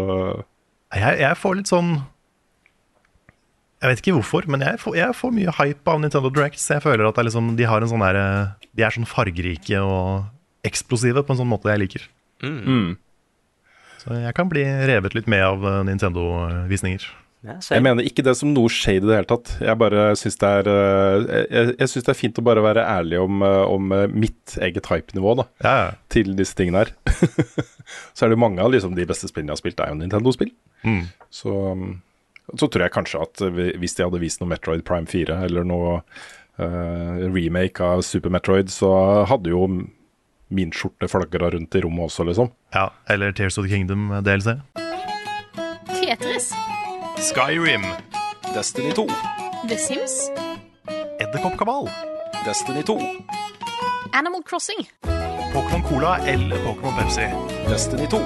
[0.92, 1.94] Jeg, jeg får litt sånn
[3.80, 6.66] Jeg vet ikke hvorfor, men jeg får, jeg får mye hype av Nintendo Directs.
[6.68, 8.18] Jeg føler at det er liksom, de har en sånn der,
[8.74, 10.26] De er sånn fargerike og
[10.66, 12.08] eksplosive på en sånn måte jeg liker.
[12.42, 12.96] Mm.
[13.98, 17.06] Så jeg kan bli revet litt med av eh, Nintendo-visninger.
[17.46, 19.52] Ja, Jeg mener ikke det som noe shade i det hele tatt.
[19.62, 22.82] Jeg bare syns det er eh, Jeg, jeg synes det er fint å bare være
[22.82, 25.46] ærlig om, eh, om mitt eget hype-nivå, da.
[25.62, 25.92] Ja, ja.
[26.14, 26.94] til disse tingene her.
[28.16, 30.54] så er det mange av liksom, de beste spillene jeg har spilt, er jo Nintendo-spill.
[30.86, 31.04] Mm.
[31.34, 31.54] Så,
[32.54, 33.46] så tror jeg kanskje at
[33.82, 35.96] hvis de hadde vist noe Metroid Prime 4 eller noe
[36.62, 38.92] uh, remake av Super Metroid, så
[39.28, 39.66] hadde jo
[40.48, 42.50] min skjorte flagra rundt i rommet også, liksom.
[42.74, 42.88] ja.
[43.08, 44.56] Eller Tears of the Kingdom eh, DLC.
[46.00, 46.52] Tetris.
[47.18, 47.84] Skyrim.
[48.54, 49.06] Destiny 2.
[49.68, 50.30] The Sims.
[51.20, 51.88] Edderkoppkabal.
[52.46, 52.98] Destiny 2.
[54.12, 54.88] Animal Crossing.
[55.52, 57.26] Pokémon Cola eller Pokémon Pepsi.
[57.68, 58.18] Destiny 2.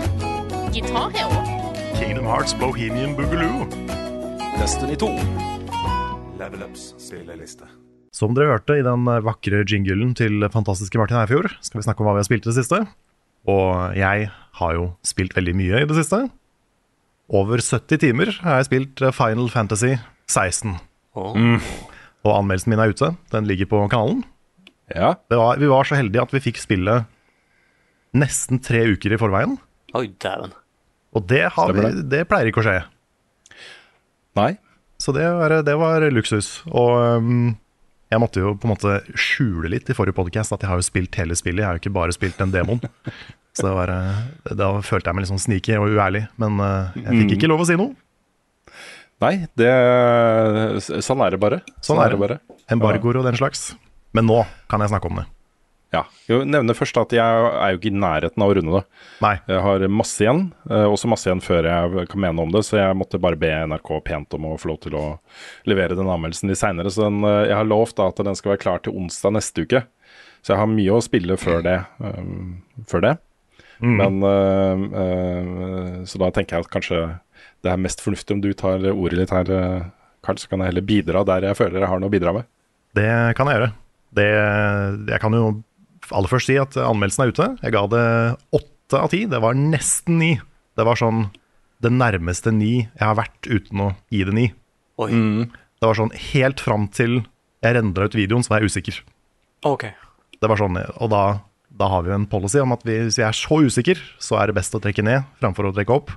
[0.73, 1.63] Guitar Hero.
[1.99, 3.67] Kingdom Hearts Bohemian Boogaloo.
[4.59, 5.07] Destiny 2.
[6.39, 7.65] Level Ups spilleliste.
[8.13, 12.05] Som dere hørte i den eh, vakre jinglen til fantastiske Martin Eifjord, skal vi snakke
[12.05, 12.83] om hva vi har spilt i det siste.
[13.49, 14.29] Og jeg
[14.61, 16.27] har jo spilt veldig mye i det siste.
[17.33, 19.95] Over 70 timer har jeg spilt eh, Final Fantasy
[20.29, 20.77] 16.
[21.17, 21.25] Å,
[22.23, 23.15] Og anmeldelsen min er ute.
[23.33, 24.23] Den ligger på kanalen.
[24.93, 25.15] Ja.
[25.33, 27.09] Det var, vi var så heldige at vi fikk spillet
[28.13, 29.57] nesten tre uker i forveien.
[29.97, 30.53] Oi, dæven.
[31.17, 32.79] Og det, har vi, det pleier ikke å skje.
[34.37, 34.53] Nei.
[35.01, 36.59] Så det var, det var luksus.
[36.69, 37.55] Og um,
[38.13, 40.85] jeg måtte jo på en måte skjule litt i forrige podcast at jeg har jo
[40.87, 41.63] spilt hele spillet.
[41.65, 42.83] Jeg har jo ikke bare spilt den demoen.
[43.57, 46.23] Så det var, eh, da følte jeg meg litt sånn sneaky og uærlig.
[46.41, 47.93] Men eh, jeg fikk ikke lov å si noe.
[49.23, 49.71] Nei, det
[51.05, 51.61] Sånn er det bare.
[51.85, 52.19] Sånn er det.
[52.19, 52.39] bare.
[52.73, 53.73] Embargoer og den slags.
[54.17, 54.41] Men nå
[54.73, 55.27] kan jeg snakke om det.
[55.93, 56.07] Ja.
[56.25, 57.21] Jeg nevner først at jeg
[57.53, 59.01] er jo ikke i nærheten av å runde det.
[59.21, 59.35] Nei.
[59.51, 62.79] Jeg har masse igjen, eh, også masse igjen før jeg kan mene om det, så
[62.79, 65.05] jeg måtte bare be NRK pent om å få lov til å
[65.69, 66.93] levere den anmeldelsen litt seinere.
[66.93, 69.83] Så den, eh, jeg har lovt at den skal være klar til onsdag neste uke.
[70.41, 71.79] Så jeg har mye å spille før det.
[72.01, 73.13] um, før det.
[73.83, 76.99] Men uh, uh, Så da tenker jeg at kanskje
[77.63, 79.47] det er mest fornuftig om du tar ordet litt her,
[80.23, 82.49] Karl, så kan jeg heller bidra der jeg føler jeg har noe å bidra med.
[82.95, 83.69] Det kan jeg gjøre.
[84.19, 84.27] Det,
[85.11, 85.45] jeg kan jo
[86.13, 87.49] aller først si at anmeldelsen er ute.
[87.63, 88.07] Jeg ga det
[88.59, 89.25] åtte av ti.
[89.31, 90.33] Det var nesten ni.
[90.79, 91.27] Det var sånn
[91.83, 94.47] det nærmeste ni jeg har vært uten å gi det ni.
[95.03, 95.11] Oi.
[95.83, 97.23] Det var sånn helt fram til
[97.63, 99.01] jeg rendra ut videoen, så var jeg usikker.
[99.67, 99.87] Ok.
[100.43, 101.23] Det var sånn, Og da,
[101.71, 104.39] da har vi jo en policy om at vi, hvis vi er så usikker, så
[104.41, 106.11] er det best å trekke ned framfor å trekke opp.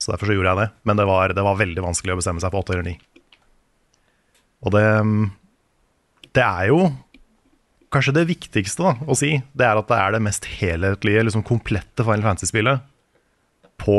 [0.00, 0.68] Så derfor så gjorde jeg det.
[0.86, 2.96] Men det var, det var veldig vanskelig å bestemme seg for åtte eller ni.
[4.64, 4.84] Og det
[6.36, 6.84] Det er jo
[7.90, 9.42] kanskje det viktigste da, å si.
[9.56, 12.84] Det er at det er det mest helhetlige, liksom komplette Final Fantasy-spillet
[13.80, 13.96] på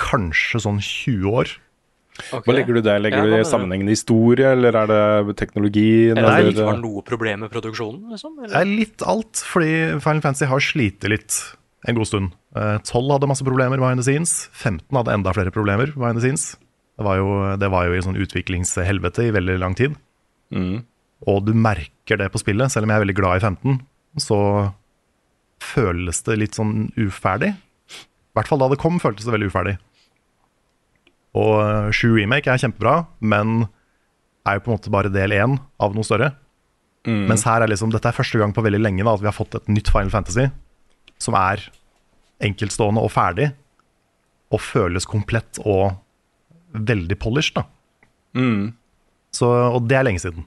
[0.00, 1.50] kanskje sånn 20 år.
[2.20, 2.42] Okay.
[2.44, 2.98] Hva legger du der?
[3.00, 6.18] Legger Ja, du det i sammenhengende historie, eller er det teknologien?
[6.18, 8.36] Eller eller- ikke var noe problem med produksjonen, liksom?
[8.36, 8.60] Det Eller?
[8.60, 11.56] er litt alt, fordi Final Fantasy har slitt litt
[11.88, 12.32] en god stund.
[12.54, 14.48] Eh, 12 hadde masse problemer behind the scenes.
[14.52, 16.56] 15 hadde enda flere problemer behind the scenes.
[16.98, 19.96] Det var jo, det var jo i sånn utviklingshelvete i veldig lang tid.
[20.52, 20.84] Mm.
[21.26, 23.80] Og du merker det på spillet, selv om jeg er veldig glad i 15.
[24.18, 24.38] så
[25.60, 27.52] føles det litt sånn uferdig.
[27.52, 29.76] I hvert fall da det kom, føltes det veldig uferdig.
[31.38, 33.68] Og eh, 7 Remake er kjempebra, men
[34.48, 36.32] er jo på en måte bare del én av noe større.
[37.30, 39.36] Mens her er liksom, dette er første gang på veldig lenge da, at vi har
[39.36, 40.48] fått et nytt Final Fantasy
[41.20, 41.62] som er
[42.44, 43.50] enkeltstående og ferdig,
[44.50, 45.92] og føles komplett og
[46.72, 47.54] veldig polished.
[47.60, 47.64] da.
[49.36, 50.46] Så, og det er lenge siden.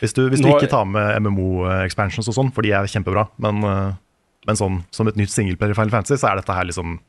[0.00, 3.28] Hvis du, hvis du Nå- ikke tar med MMO-expansions og sånn, for de er kjempebra,
[3.38, 3.92] men, eh,
[4.46, 7.00] men sånn som et nytt singleplayer Final Fantasy, så er dette her liksom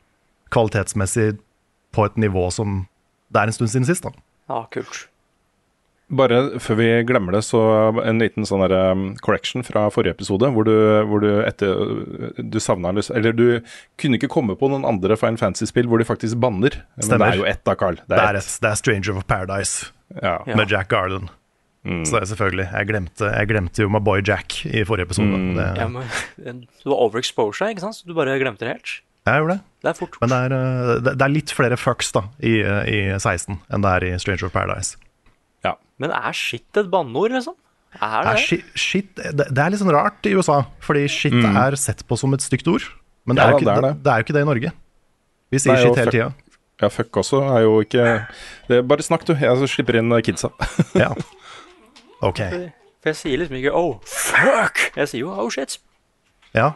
[0.50, 1.38] kvalitetsmessig
[1.94, 2.86] på et nivå som
[3.30, 4.02] det er en stund siden sist.
[4.02, 4.10] da.
[4.50, 5.06] Ja, kult.
[6.10, 7.60] Bare før vi glemmer det, så
[8.02, 10.74] en liten sånn der, um, correction fra forrige episode, hvor du,
[11.06, 13.60] hvor du etter Du savna Eller du
[13.96, 16.82] kunne ikke komme på noen andre Final Fantasy-spill hvor de faktisk banner.
[16.96, 17.30] Men Stemmer.
[17.30, 18.00] det er jo ett da, Carl.
[18.08, 19.92] Det er, et, det er Stranger of Paradise.
[20.20, 20.40] Ja.
[20.44, 21.30] med Jack Garland.
[21.80, 22.66] Så det er selvfølgelig.
[22.74, 25.38] Jeg glemte, jeg glemte jo my boy Jack i forrige episode.
[25.56, 27.96] Det, Ja, men, du var overexposure, ikke sant?
[27.96, 28.90] Så du bare glemte det helt.
[29.26, 29.62] jeg gjorde det.
[29.80, 30.18] Det er fort.
[30.20, 33.80] Men det er, eh, det, er litt flere fucks da i, eh, i 16 enn
[33.86, 34.96] det er i Stranger of Paradise.
[35.64, 35.74] ja.
[35.98, 37.56] Men er shit et banneord, liksom?
[37.96, 38.44] Er det Er det?
[38.44, 42.16] shit, shit, det, det er litt sånn rart i USA, fordi shit er sett på
[42.16, 42.84] som et stygt ord.
[43.24, 44.04] Men det Ja er, jo ikke, det er det, det.
[44.04, 44.72] det er jo ikke det i Norge.
[45.50, 46.30] Vi sier Nei, shit hele tida.
[46.80, 48.26] ja, fuck også er jo ikke
[48.68, 49.34] det, Bare snakk, du.
[49.34, 50.52] Jeg slipper inn kidsa.
[50.94, 51.14] Ja.
[52.22, 52.40] Ok.
[53.00, 54.90] For jeg sier liksom ikke 'oh, fuck'.
[54.96, 55.78] Jeg sier jo 'oh, shit'.
[56.54, 56.72] Ja.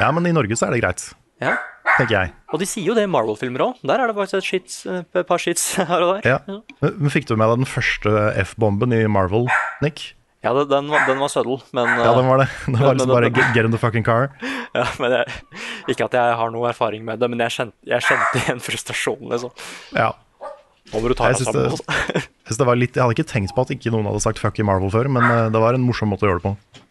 [0.00, 1.56] ja, men i Norge så er det greit, Ja.
[1.98, 2.32] tenker jeg.
[2.52, 3.78] Og de sier jo det i Marvel-filmer òg.
[3.82, 6.28] Der er det faktisk et, shit, et par shits her og der.
[6.36, 6.60] Ja.
[6.80, 8.12] Men, fikk du med deg den første
[8.44, 9.48] F-bomben i Marvel,
[9.82, 10.14] Nick?
[10.44, 12.48] Ja, den, den var søddel, men, Ja, eh, den var det.
[12.66, 14.28] Det var liksom bare get get in the fucking car.
[14.76, 15.24] ja, men jeg,
[15.88, 19.30] Ikke at jeg har noe erfaring med det, men jeg kjente, jeg kjente igjen frustrasjonen,
[19.32, 19.50] liksom.
[19.96, 20.12] Ja.
[20.94, 21.66] Nå må du ta deg sammen.
[21.66, 22.28] det- altså.
[22.44, 24.58] Jeg, det var litt, jeg hadde ikke tenkt på at ikke noen hadde sagt fuck
[24.62, 26.82] i Marvel før, men eh, det var en morsom måte å gjøre det på.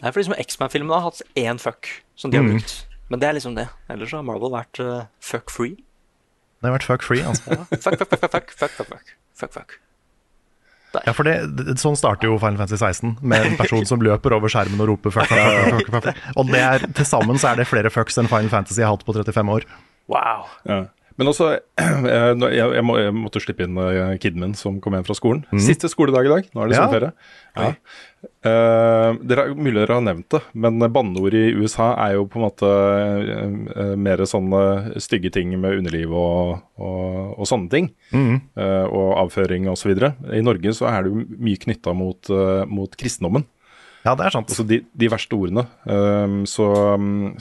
[0.00, 2.76] Nei, for liksom X-Man-filmene har hatt én fuck som de har brukt.
[3.10, 3.66] Men det er liksom det.
[3.90, 5.74] Ellers har Marvel vært uh, fuck free.
[6.62, 7.58] Det har vært fuck free, altså.
[7.74, 9.78] Fuck, fuck, fuck, fuck, fuck, fuck, fuck, fuck, fuck, fuck.
[11.06, 14.34] Ja, for det, det, Sånn starter jo Final Fantasy 16, med en person som løper
[14.34, 16.24] over skjermen og roper fuck, fuck, fuck, fuck, fuck, fuck.
[16.40, 19.04] Og det er, til sammen så er det flere fucks enn Final Fantasy har hatt
[19.06, 19.68] på 35 år.
[20.10, 20.48] Wow.
[20.66, 20.80] Ja.
[21.18, 21.48] Men også,
[21.80, 25.16] eh, jeg, jeg, må, jeg måtte slippe inn eh, kiden min som kom hjem fra
[25.18, 25.42] skolen.
[25.60, 26.50] Siste skoledag i dag.
[26.54, 26.86] Nå er det Ja.
[26.86, 27.12] sommerferie.
[27.58, 27.72] Ja.
[28.44, 32.36] Uh, dere er mulig dere har nevnt det, men banneord i USA er jo på
[32.38, 37.88] en måte uh, mer sånne stygge ting med underliv og, og, og sånne ting.
[38.12, 39.92] Eh, og avføring osv.
[40.36, 42.30] I Norge så er det jo mye knytta mot,
[42.70, 43.44] mot kristendommen.
[44.04, 44.48] Ja, det er sant.
[44.48, 45.66] Altså de, de verste ordene.
[45.84, 46.68] Um, så,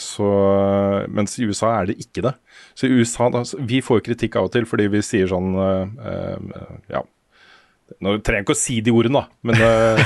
[0.01, 0.31] så,
[1.07, 2.33] mens i USA er det ikke det.
[2.75, 5.87] Så i USA, da, Vi får kritikk av og til fordi vi sier sånn uh,
[6.03, 7.05] uh, Ja.
[8.05, 9.97] Nå trenger jeg ikke å si de ordene, da, men uh,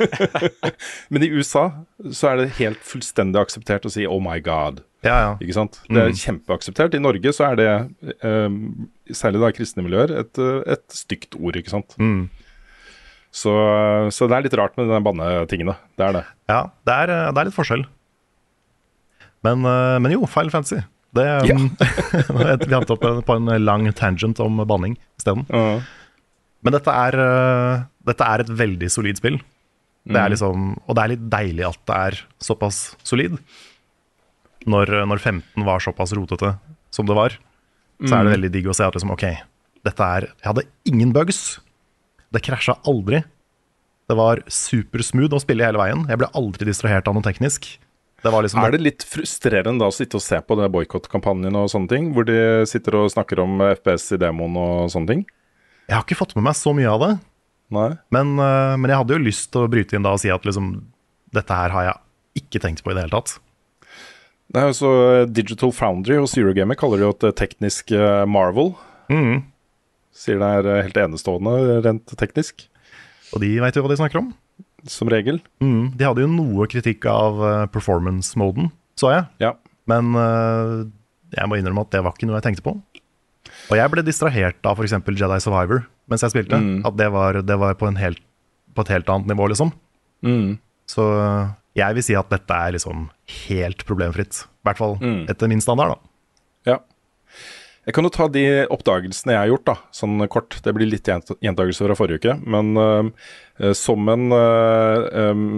[1.12, 1.64] Men i USA
[2.14, 4.84] så er det helt fullstendig akseptert å si 'oh my God'.
[5.02, 5.32] Ja, ja.
[5.40, 5.80] Ikke sant?
[5.88, 6.94] Det er kjempeakseptert.
[6.94, 7.68] I Norge så er det,
[9.16, 11.96] særlig da i kristne miljøer, et, et stygt ord, ikke sant.
[11.96, 12.28] Mm.
[13.30, 13.52] Så,
[14.10, 15.76] så det er litt rart med de bannetingene.
[15.98, 16.24] Det er det.
[16.50, 17.84] Ja, det er, eh, det er litt forskjell.
[19.46, 20.82] Men, eh, men jo, Final Fantasy.
[21.14, 21.54] Det, Ja.
[21.58, 25.46] um, vi havnet opp på en lang tangent om banning isteden.
[25.50, 25.80] Ja.
[26.62, 29.40] Men dette er, eh, dette er et veldig solid spill.
[30.10, 33.36] Det er liksom, og det er litt deilig at det er såpass solid.
[34.70, 36.54] Når, når 15 var såpass rotete
[36.92, 37.36] som det var,
[38.00, 39.26] så er det veldig digg å se at liksom, ok,
[39.86, 41.60] dette er Jeg hadde ingen bugs.
[42.30, 43.22] Det krasja aldri.
[44.10, 46.04] Det var supersmooth å spille hele veien.
[46.10, 47.68] Jeg ble aldri distrahert av noe teknisk.
[48.20, 51.56] Det var liksom Er det litt frustrerende da å sitte og se på det boikottkampanjen
[51.56, 55.22] og sånne ting, hvor de sitter og snakker om FPS i demoen og sånne ting?
[55.88, 57.12] Jeg har ikke fått med meg så mye av det.
[58.12, 60.44] Men, eh, men jeg hadde jo lyst til å bryte inn da og si at
[60.46, 60.72] liksom,
[61.32, 63.38] dette her har jeg ikke tenkt på i det hele tatt.
[64.50, 64.92] Det er jo så
[65.30, 68.74] Digital Foundry og Zero Gamer kaller det jo et teknisk eh, marvel.
[69.10, 69.46] Mhm.
[70.14, 72.66] Sier det er eh, helt enestående rent teknisk,
[73.34, 74.32] Og de veit jo hva de snakker om.
[74.88, 75.38] som regel.
[75.60, 79.26] Mm, De hadde jo noe kritikk av eh, performance-moden, så jeg.
[79.44, 79.52] Ja.
[79.90, 80.86] Men uh,
[81.34, 82.74] jeg må innrømme at det var ikke noe jeg tenkte på.
[83.70, 84.92] Og jeg ble distrahert av f.eks.
[84.94, 86.58] Jedi Survivor mens jeg spilte.
[86.58, 86.82] Mm.
[86.86, 88.20] At det var, det var på, en helt,
[88.74, 89.70] på et helt annet nivå, liksom.
[90.26, 90.58] Mm.
[90.90, 91.04] Så
[91.78, 93.08] jeg vil si at dette er liksom
[93.46, 94.42] helt problemfritt.
[94.62, 95.20] I hvert fall Mm.
[95.30, 96.09] etter min standard, da.
[97.90, 100.54] Jeg kan jo ta de oppdagelsene jeg har gjort, da, sånn kort.
[100.62, 102.34] Det blir litt gjentagelse fra forrige uke.
[102.46, 105.48] Men uh, som en uh, um,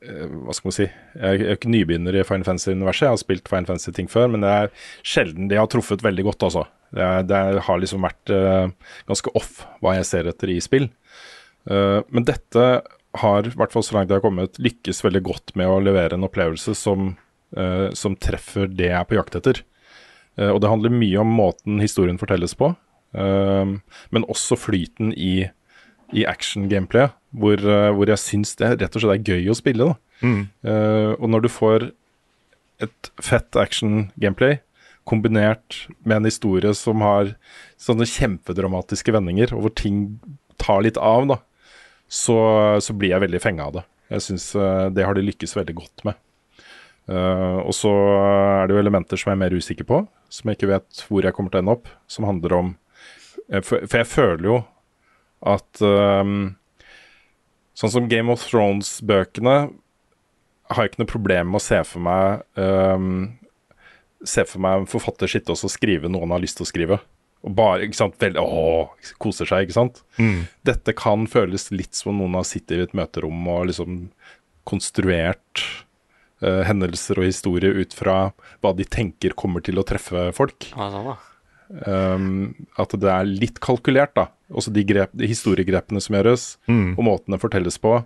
[0.00, 3.04] Hva skal man si Jeg er ikke nybegynner i Fine Fancy-universet.
[3.04, 4.72] Jeg har spilt Fine Fancy-ting før, men det er
[5.04, 6.64] sjelden de har truffet veldig godt, altså.
[6.96, 8.72] Det, er, det har liksom vært uh,
[9.12, 10.88] ganske off hva jeg ser etter i spill.
[11.68, 12.66] Uh, men dette
[13.20, 16.16] har, i hvert fall så langt jeg har kommet, lykkes veldig godt med å levere
[16.16, 17.18] en opplevelse som,
[17.52, 19.66] uh, som treffer det jeg er på jakt etter.
[20.36, 22.72] Eh, og det handler mye om måten historien fortelles på,
[23.16, 23.76] eh,
[24.12, 25.48] men også flyten i,
[26.12, 29.94] i action-gameplayet, hvor, eh, hvor jeg syns det rett og slett er gøy å spille.
[30.64, 31.90] Eh, og når du får
[32.84, 34.60] et fett action-gameplay
[35.08, 37.36] kombinert med en historie som har
[37.80, 40.18] sånne kjempedramatiske vendinger, og hvor ting
[40.60, 41.38] tar litt av, da,
[42.10, 42.36] så,
[42.82, 43.84] så blir jeg veldig fenga av det.
[44.10, 44.44] Jeg syns
[44.94, 46.18] det har de lykkes veldig godt med.
[47.06, 50.00] Uh, og så er det jo elementer som jeg er mer usikker på,
[50.36, 52.70] som jeg ikke vet hvor jeg kommer til å ende opp, som handler om
[53.48, 54.60] eh, For, for jeg føler jo
[55.46, 56.54] at um,
[57.76, 59.56] Sånn som Game of Thrones-bøkene
[60.72, 63.10] har jeg ikke noe problem med å se for meg um,
[64.24, 66.96] Se for meg en forfatter sitte og skrive noe han har lyst til å skrive.
[67.46, 68.88] Og bare, ikke sant, vel, åh,
[69.22, 70.00] koser seg, ikke sant.
[70.66, 74.00] Dette kan føles litt som noen har sittet i et møterom og liksom
[74.66, 75.62] konstruert
[76.42, 78.16] eh, hendelser og historie ut fra
[78.64, 80.70] hva de tenker kommer til å treffe folk.
[80.74, 81.16] Ja, sånn, da.
[81.66, 84.28] Um, at det er litt kalkulert, da.
[84.54, 87.98] Også de, grep, de historiegrepene som gjøres, og måten det fortelles på.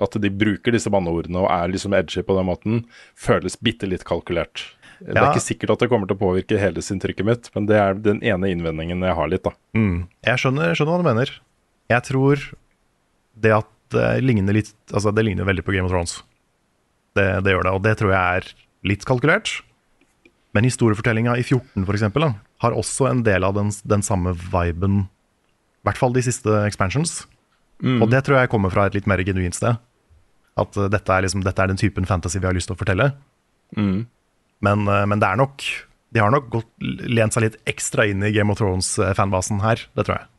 [0.00, 2.84] At de bruker disse banneordene og er liksom edgy på den måten,
[3.18, 4.62] føles bitte litt kalkulert.
[5.00, 8.00] Det er ikke sikkert at det kommer til å påvirke helhetsinntrykket mitt, men det er
[8.04, 9.54] den ene innvendingen jeg har litt, da.
[9.76, 10.06] Mm.
[10.28, 11.32] Jeg skjønner, jeg skjønner hva du mener.
[11.90, 12.42] Jeg tror
[13.40, 16.20] det at det ligner litt Altså, det ligner veldig på Game of Thrones.
[17.18, 18.52] Det, det gjør det, og det tror jeg er
[18.86, 19.52] litt kalkulert.
[20.56, 22.32] Men historiefortellinga i 14 for eksempel, da,
[22.64, 25.04] har også en del av den, den samme viben.
[25.80, 27.22] I hvert fall de siste expansions.
[27.80, 29.78] Og det tror jeg kommer fra et litt mer genuint sted.
[30.60, 32.80] At uh, dette, er liksom, dette er den typen fantasy vi har lyst til å
[32.80, 33.12] fortelle.
[34.60, 35.64] Men, uh, men det er nok
[36.10, 36.68] De har nok gått,
[37.06, 39.86] lent seg litt ekstra inn i Game of Thrones-fanbasen her.
[39.96, 40.30] Det tror jeg.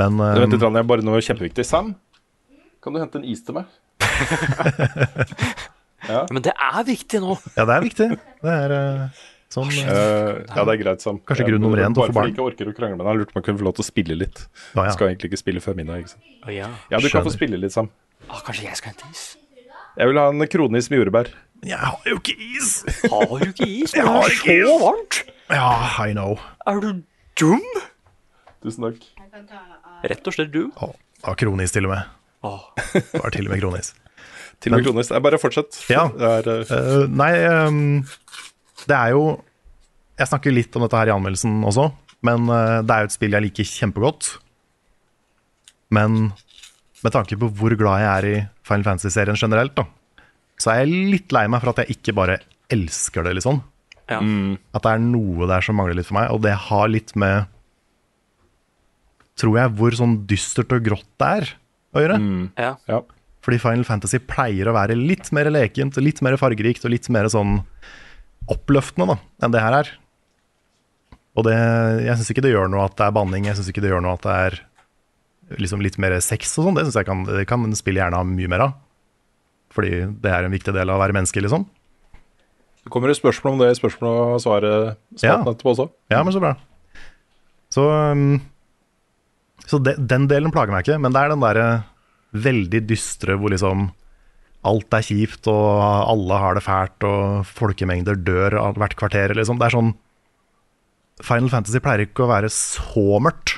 [0.00, 1.66] Men uh, Vent litt, Rani, bare noe kjempeviktig.
[1.68, 1.92] Sam,
[2.82, 3.68] kan du hente en is til meg?
[6.34, 7.36] Men det er viktig nå!
[7.56, 8.06] ja, det er viktig.
[8.44, 11.18] Det er uh, sånn uh, Eh, ja, det er greit, Sam.
[11.26, 13.14] Kanskje grunn nummer én til å Bare fordi jeg ikke orker å krangle med deg.
[13.22, 14.38] Lurte på om jeg kunne få lov til å spille litt.
[14.74, 14.90] Ah, ja.
[14.94, 15.94] Skal egentlig ikke spille før middag.
[16.04, 16.24] ikke sant?
[16.46, 16.68] Å ja.
[16.92, 17.86] Ja, du kan få spille litt, Sam.
[18.28, 19.24] Ah, kanskje jeg skal hente is?
[19.96, 21.26] Jeg vil ha en kronis med jordbær.
[21.64, 22.82] Jeg har jo ikke is!
[23.08, 23.94] Har du ikke is?
[23.96, 24.82] Jeg har det er så is.
[24.82, 25.14] varmt!
[25.48, 25.68] Ja,
[26.04, 26.36] I know.
[26.68, 26.90] Er du
[27.40, 27.62] dum?
[28.64, 29.00] Tusen takk.
[30.04, 30.68] Rett og slett dum.
[31.22, 32.02] Ja, kronis til og med.
[32.44, 32.60] Oh.
[32.92, 33.94] Det var til og med kronis.
[34.66, 35.12] Til og med kronis.
[35.14, 35.78] Jeg bare fortsett.
[35.92, 36.08] Ja.
[36.10, 38.00] Det er, uh, nei, um,
[38.86, 39.36] det er jo
[40.16, 41.90] Jeg snakker litt om dette her i anmeldelsen også,
[42.26, 44.30] men uh, det er jo et spill jeg liker kjempegodt.
[45.92, 46.30] Men
[47.04, 49.84] med tanke på hvor glad jeg er i Final Fantasy-serien generelt, da,
[50.58, 52.38] så er jeg litt lei meg for at jeg ikke bare
[52.72, 53.60] elsker det, liksom.
[54.08, 54.22] Ja.
[54.74, 57.52] At det er noe der som mangler litt for meg, og det har litt med
[59.36, 61.50] Tror jeg hvor sånn dystert og grått det er
[61.92, 62.14] å gjøre.
[62.56, 62.70] ja.
[62.88, 63.02] ja.
[63.46, 67.28] Fordi Final Fantasy pleier å være litt mer lekent, litt mer fargerikt og litt mer
[67.30, 67.60] sånn
[68.50, 69.90] oppløftende da, enn det her er.
[71.36, 71.54] Og det,
[72.06, 74.02] jeg syns ikke det gjør noe at det er banning, jeg syns ikke det gjør
[74.02, 74.58] noe at det er
[75.62, 76.78] liksom litt mer sex og sånn.
[76.78, 78.76] Det syns jeg kan, det kan spillet gjerne ha mye mer av.
[79.76, 79.92] Fordi
[80.24, 81.66] det er en viktig del av å være menneske, liksom.
[82.86, 85.38] Det kommer et spørsmål om det i spørsmål og svaret-spalten Ja.
[85.42, 85.88] etterpå også.
[86.10, 86.52] Ja, men så bra.
[87.74, 88.40] Så, um,
[89.66, 91.66] så de, den delen plager meg ikke, men det er den derre
[92.34, 93.90] veldig dystre hvor liksom
[94.66, 95.66] alt er kjipt, og
[96.10, 99.60] alle har det fælt, og folkemengder dør hvert kvarter, liksom.
[99.60, 99.94] Det er sånn
[101.24, 103.54] Final Fantasy pleier ikke å være så mørkt.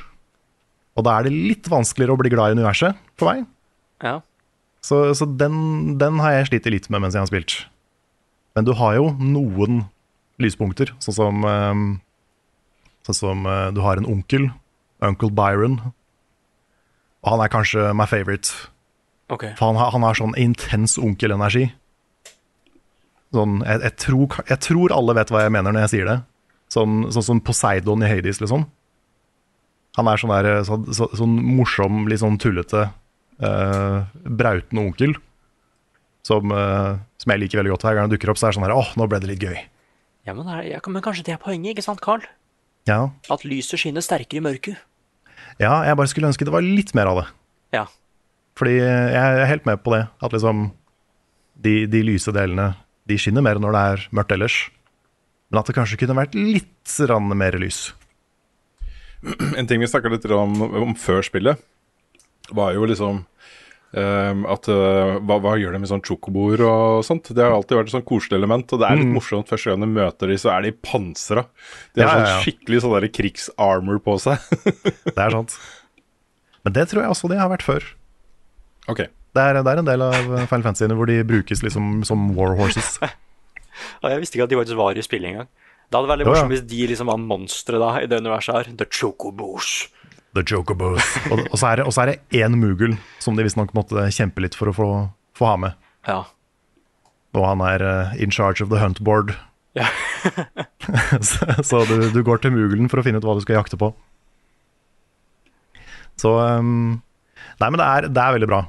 [0.99, 3.47] Og da er det litt vanskeligere å bli glad i universet, for meg.
[4.05, 4.19] ja.
[4.79, 7.55] Så, så den, den har jeg slitt litt med mens jeg har spilt.
[8.55, 9.83] Men du har jo noen
[10.41, 11.89] lyspunkter, sånn som ehm,
[13.09, 14.51] Sånn som eh, du har en onkel,
[15.01, 15.79] Uncle Byron.
[17.33, 18.51] Han er kanskje my favorite.
[19.31, 19.53] Okay.
[19.59, 21.67] For han har, han har sånn intens onkelenergi.
[23.35, 26.19] Sånn, jeg, jeg, tror, jeg tror alle vet hva jeg mener når jeg sier det.
[26.73, 28.65] Sånn, sånn som Poseidon i Hades, liksom.
[29.99, 32.87] Han er sånn, der, så, så, sånn morsom, litt sånn tullete,
[33.43, 35.17] uh, brautende onkel.
[36.29, 37.85] Som, uh, som jeg liker veldig godt.
[37.89, 39.45] Hver gang han dukker opp, så er det sånn her Åh, nå ble det litt
[39.45, 39.57] gøy.
[40.29, 42.25] Ja, men, er- ja, men kanskje det er poenget, ikke sant, Carl?
[42.89, 44.81] Ja, At lyset skinner sterkere i mørket.
[45.63, 47.29] Ja jeg bare skulle ønske det var litt mer av det.
[47.79, 47.85] Ja.
[48.59, 50.05] Fordi jeg er helt med på det.
[50.25, 50.69] At liksom
[51.59, 52.73] de, de lyse delene
[53.09, 54.57] De skinner mer når det er mørkt ellers.
[55.49, 57.93] Men at det kanskje kunne vært litt rann mer lys.
[59.59, 61.59] En ting vi snakka litt om, om før spillet,
[62.55, 63.23] var jo liksom
[63.97, 67.31] ehm, at uh, hva, hva gjør de med sånn chocoboer og sånt?
[67.33, 68.73] Det har alltid vært et sånn koselig element.
[68.75, 71.47] Og det er litt morsomt første gang du møter de, så er de pansra.
[71.97, 72.41] De har Ja, ja, sånn ja.
[72.47, 74.43] skikkelig sånn der krigsarmor på seg.
[75.15, 75.57] Det er sant.
[76.67, 77.87] Men det tror jeg også de har vært før.
[78.91, 79.05] Ok.
[79.37, 82.57] Det er, det er en del av Final Fantasy hvor de brukes liksom som war
[82.59, 82.97] horses.
[84.03, 85.49] Jeg visste ikke at de faktisk var i spillet engang.
[85.89, 86.41] Det hadde vært litt Jo, ja.
[86.43, 88.71] morsomt hvis de liksom var monstre da, i det universet her.
[88.81, 89.69] The Chocobos.
[90.37, 91.05] The Chocobos.
[91.33, 94.09] Og, og så er det- og så er det én Moogle som de visstnok måtte
[94.15, 94.89] kjempe litt for å få,
[95.39, 95.79] få ha med.
[96.09, 96.23] Ja.
[97.37, 99.35] Og han er uh, in charge of the hunt board.
[99.77, 99.87] Ja.
[101.29, 103.79] så så du, du går til Mooglen for å finne ut hva du skal jakte
[103.81, 103.93] på.
[106.19, 106.99] Så um,
[107.59, 108.63] Nei, men det er, det er veldig bra.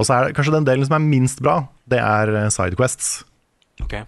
[0.00, 3.10] Og så er det kanskje den delen som er minst bra, det er eh, sidequests.
[3.84, 4.02] Okay.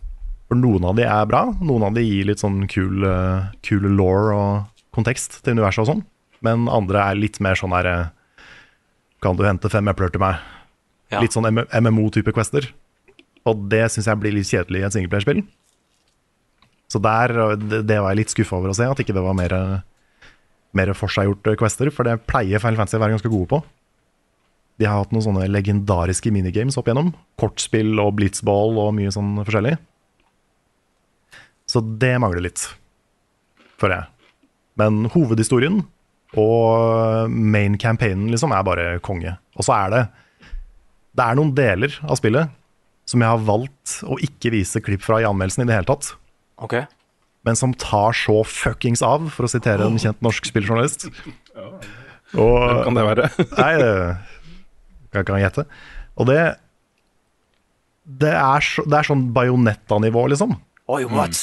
[0.49, 3.85] For noen av de er bra, noen av de gir litt sånn kul, uh, kul
[3.97, 6.03] law og kontekst til universet og sånn.
[6.45, 8.47] Men andre er litt mer sånn der eh,
[9.25, 10.43] Kan du hente fem epler til meg?
[11.13, 11.23] Ja.
[11.23, 12.67] Litt sånn MMO-type quester.
[13.49, 15.45] Og det syns jeg blir litt kjedelig i et singleplayerspill.
[16.93, 19.37] Så der, eh, det, var jeg litt skuffa over å se, at ikke det var
[19.39, 19.55] mer,
[20.77, 21.93] mer forseggjorte quester.
[21.95, 23.63] For det pleier Final Fantasy å være ganske gode på.
[24.81, 27.13] De har hatt noen sånne legendariske minigames opp igjennom.
[27.41, 29.77] Kortspill og blitzball og mye sånn forskjellig.
[31.71, 32.67] Så det mangler litt,
[33.81, 34.11] føler jeg.
[34.81, 35.85] Men hovedhistorien
[36.41, 39.37] og main campaignen liksom er bare konge.
[39.55, 40.03] Og så er det
[41.15, 42.51] Det er noen deler av spillet
[43.07, 46.15] som jeg har valgt å ikke vise klipp fra i anmeldelsen i det hele tatt.
[46.65, 46.79] Ok.
[47.45, 51.11] Men som tar så fuckings av, for å sitere en kjent norsk spilljournalist.
[52.41, 53.29] Og Hvem kan det være?
[53.63, 55.67] Nei, det kan kan jeg gjette.
[56.19, 56.41] Og det
[58.05, 60.57] Det er, så, det er sånn bajonetta-nivå, liksom.
[60.93, 61.39] Oi, what?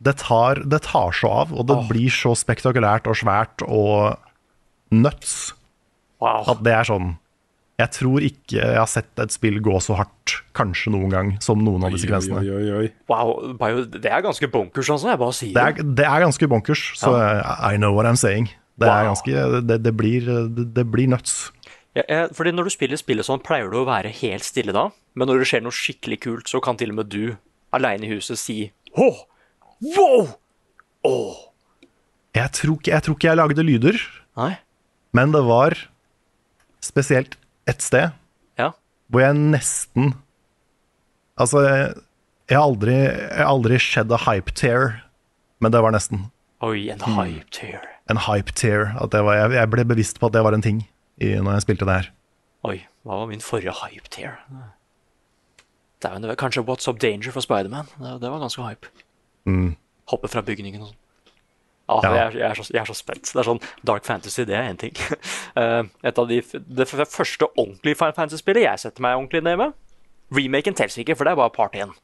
[0.00, 4.16] Det tar, det tar så av, og det blir så spektakulært og svært og
[4.94, 5.52] nuts
[6.20, 6.46] Wow.
[6.48, 7.10] at det er sånn
[7.76, 11.60] Jeg tror ikke jeg har sett et spill gå så hardt, kanskje noen gang, som
[11.60, 12.86] noen av disse kvensene Oi, oi, oi.
[13.10, 13.34] wow.
[13.60, 15.10] Bio, det er ganske bonkers, altså.
[15.12, 17.12] Jeg bare sier Det er, det er ganske bonkers, så
[17.68, 18.48] I know what I'm saying.
[18.80, 19.10] Det er Wow.
[19.12, 20.24] ganske Det, det, blir,
[20.56, 21.50] det, det blir nuts.
[21.96, 24.86] Ja, jeg, fordi når du spiller spillet sånn, pleier du å være helt stille da.
[25.16, 27.36] Men når det skjer noe skikkelig kult, så kan til og med du
[27.76, 29.20] aleine i huset si Åh!
[29.84, 30.30] Wow!
[31.04, 31.36] Åh!
[32.36, 34.00] Jeg tror, ikke, jeg tror ikke jeg lagde lyder,
[34.36, 34.54] Nei?
[35.16, 35.76] Men det var
[36.84, 37.36] spesielt
[37.66, 38.12] ett sted
[38.60, 38.70] Ja.
[39.10, 40.12] hvor jeg nesten
[41.36, 45.02] Altså, jeg, har aldri, jeg har aldri skjedd a hype tear,
[45.60, 46.22] men det var nesten.
[46.64, 47.82] Oi, en hype tear.
[48.08, 48.94] En hype tear.
[49.12, 50.78] Var, jeg, jeg ble bevisst på at det var en ting
[51.20, 52.08] i, når jeg spilte det her.
[52.64, 54.38] Oi, hva var min forrige hype tear?
[56.00, 57.92] Dæven, det var kanskje What's Up Danger for Spiderman.
[58.00, 58.88] Det, det var ganske hype.
[60.12, 61.02] Hoppe fra bygningen og sånn.
[61.88, 62.10] Ah, Ja.
[62.14, 63.28] jeg, er, jeg, er så, jeg er så spent.
[63.30, 64.94] Det er sånn Dark Fantasy, det er én ting.
[65.56, 66.42] Eh, et av de,
[66.76, 69.72] det første ordentlige Final Fantasy-spillet jeg setter meg ordentlig ned med.
[70.36, 71.94] Remaken teller ikke, for det er bare part 1.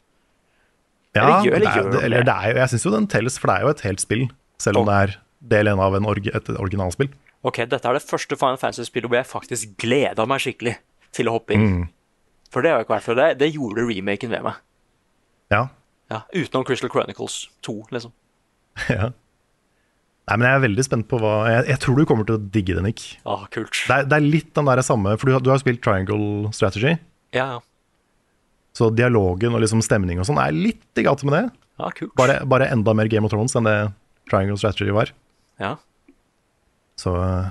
[1.12, 2.04] Ja, Eller gjør- eller det er, gjør det, det?
[2.06, 4.22] eller det er, jeg syns jo den telles, for det er jo et helt spill.
[4.62, 5.12] Selv om det er
[5.52, 7.10] del én av en org, et originalspill.
[7.44, 10.76] Ok, dette er det første Final Fantasy-spillet hvor jeg faktisk gleda meg skikkelig
[11.12, 11.66] til å hoppe inn.
[11.82, 11.88] Mm.
[12.54, 13.18] For det har jeg ikke vært før.
[13.20, 14.62] Det, det gjorde remaken ved meg.
[15.52, 15.66] Ja.
[16.12, 18.12] Ja, Utenom Crystal Chronicles 2, liksom.
[18.96, 19.10] ja.
[20.30, 22.42] Nei, men jeg er veldig spent på hva Jeg, jeg tror du kommer til å
[22.54, 23.00] digge det, Nick.
[23.26, 23.74] Ah, kult.
[23.74, 26.94] Det er, det er litt den der samme For du, du har spilt Triangle Strategy.
[27.34, 27.58] Ja, ja.
[28.72, 31.42] Så dialogen og liksom stemning og sånn er litt i gate med det.
[31.82, 32.14] ja kult.
[32.16, 33.76] Bare, bare enda mer Game of Thrones enn det
[34.30, 35.12] Triangle Strategy var.
[35.60, 35.74] Ja.
[36.96, 37.50] Så eh,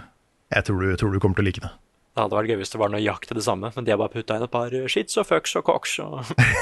[0.56, 1.70] jeg tror du, tror du kommer til å like det.
[2.12, 4.36] Det hadde vært gøy hvis det var nøyaktig det samme, men de har bare putta
[4.36, 6.18] inn et par shits og fucks og cocks og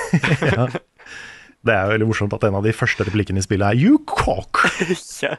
[0.51, 0.67] ja.
[1.65, 3.97] Det er jo veldig morsomt at en av de første replikkene i spillet er 'you
[4.07, 4.61] cock'.
[5.25, 5.37] ja.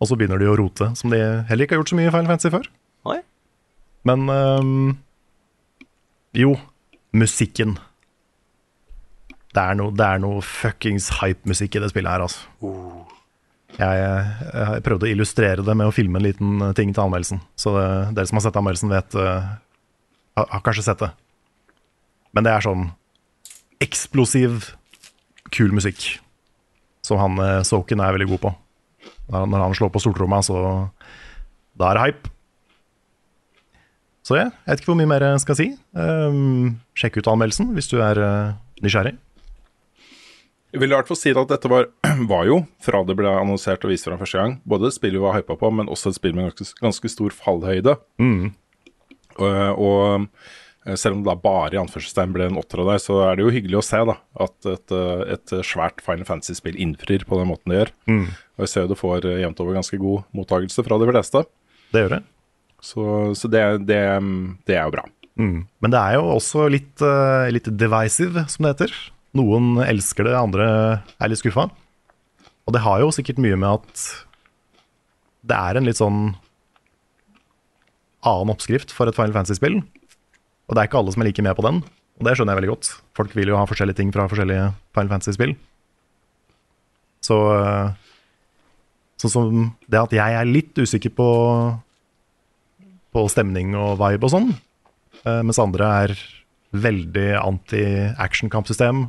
[0.00, 2.14] Og så begynner de å rote, som de heller ikke har gjort så mye i
[2.14, 2.66] Final Fantasy før.
[3.12, 3.18] Oi.
[4.08, 4.98] Men um,
[6.36, 6.54] jo,
[7.12, 7.76] musikken.
[9.50, 12.46] Det er noe, det er noe fuckings hype-musikk i det spillet her, altså.
[13.76, 14.22] Jeg, jeg,
[14.56, 17.42] jeg prøvde å illustrere det med å filme en liten ting til anmeldelsen.
[17.58, 19.52] Så det, dere som har sett anmeldelsen, vet uh,
[20.38, 21.10] har, har kanskje sett det.
[22.36, 22.88] Men det er sånn
[23.82, 24.72] eksplosiv,
[25.54, 26.20] kul musikk.
[27.06, 28.50] Som han eh, Soken er veldig god på.
[29.30, 30.60] Når han slår på stortromma, så
[31.78, 32.34] da er det hype.
[34.26, 35.66] Så ja, jeg vet ikke hvor mye mer jeg skal si.
[35.96, 38.52] Um, sjekk ut anmeldelsen hvis du er uh,
[38.84, 39.16] nysgjerrig.
[40.70, 41.88] Jeg vil i hvert fall si at dette var,
[42.30, 45.22] var jo, fra det ble annonsert og vist fram første gang, både et spill vi
[45.24, 47.96] var hypa på, men også et spill med ganske, ganske stor fallhøyde.
[49.40, 50.04] Og, og
[50.86, 53.34] eh, selv om det da bare i anførselstegn ble en åtter av deg, så er
[53.34, 54.16] det jo hyggelig å se da,
[54.46, 54.94] at et,
[55.34, 57.92] et svært Final Fantasy-spill innfrir på den måten det gjør.
[58.60, 61.40] Og jeg ser jo det får eh, jevnt over ganske god mottakelse fra de fleste.
[61.90, 62.20] Det gjør det.
[62.84, 63.04] Så,
[63.36, 64.02] så det, det,
[64.68, 65.06] det er jo bra.
[65.40, 65.62] Mm.
[65.80, 68.92] Men det er jo også litt, eh, litt divisive, som det heter.
[69.40, 70.66] Noen elsker det, andre
[71.16, 71.70] er litt skuffa.
[72.68, 74.04] Og det har jo sikkert mye med at
[75.48, 76.34] det er en litt sånn
[78.28, 79.80] annen oppskrift for et Final Fantasy-spill.
[79.80, 81.80] Og det er ikke alle som er like med på den,
[82.20, 82.92] og det skjønner jeg veldig godt.
[83.16, 85.56] Folk vil jo ha forskjellige ting fra forskjellige Final Fantasy-spill.
[87.24, 88.09] Så eh,
[89.20, 91.28] Sånn som det at jeg er litt usikker på,
[93.12, 94.50] på stemning og vibe og sånn,
[95.26, 96.14] eh, mens andre er
[96.70, 99.02] veldig anti-action-kampsystem,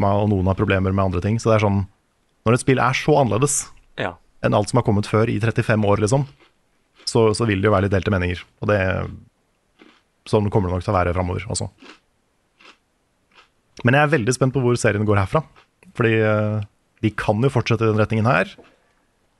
[0.00, 1.36] og noen har problemer med andre ting.
[1.38, 1.82] Så det er sånn
[2.44, 4.14] Når et spill er så annerledes Ja.
[4.42, 6.26] enn alt som har kommet før i 35 år, liksom,
[7.08, 8.42] så, så vil det jo være litt delte meninger.
[8.60, 8.80] Og det
[10.26, 11.66] Sånn kommer det nok til å være framover også.
[13.84, 15.42] Men jeg er veldig spent på hvor serien går herfra.
[15.96, 16.12] Fordi
[17.04, 18.50] de kan jo fortsette i den retningen her.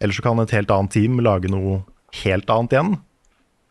[0.02, 1.80] Eller så kan et helt annet team lage noe
[2.22, 2.92] helt annet igjen.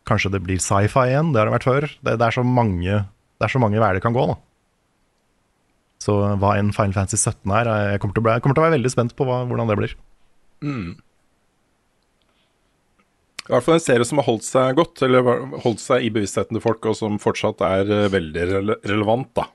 [0.10, 1.88] Kanskje det blir sci-fi igjen, det har det vært før.
[2.02, 4.40] Det, det, er så mange, det er så mange veier det kan gå, da.
[6.04, 8.68] Så hva en Final Fantasy 17 er, jeg kommer til å, bli, kommer til å
[8.68, 9.96] være veldig spent på hva, hvordan det blir.
[10.66, 10.90] Mm.
[13.44, 15.28] I hvert fall en serie som har holdt seg godt, eller
[15.64, 19.48] holdt seg i bevisstheten til folk, og som fortsatt er eh, veldig rele relevant, da.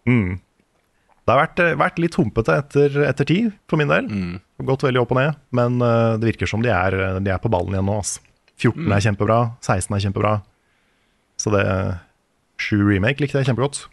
[1.29, 4.07] Det har vært, vært litt humpete etter, etter tid, for min del.
[4.65, 7.51] Gått veldig opp og ned, men uh, det virker som de er, de er på
[7.53, 7.99] ballen igjen nå.
[8.01, 8.23] Altså.
[8.59, 10.33] 14 er kjempebra, 16 er kjempebra.
[11.39, 11.67] Så det
[12.65, 13.85] 7 remake likte jeg kjempegodt.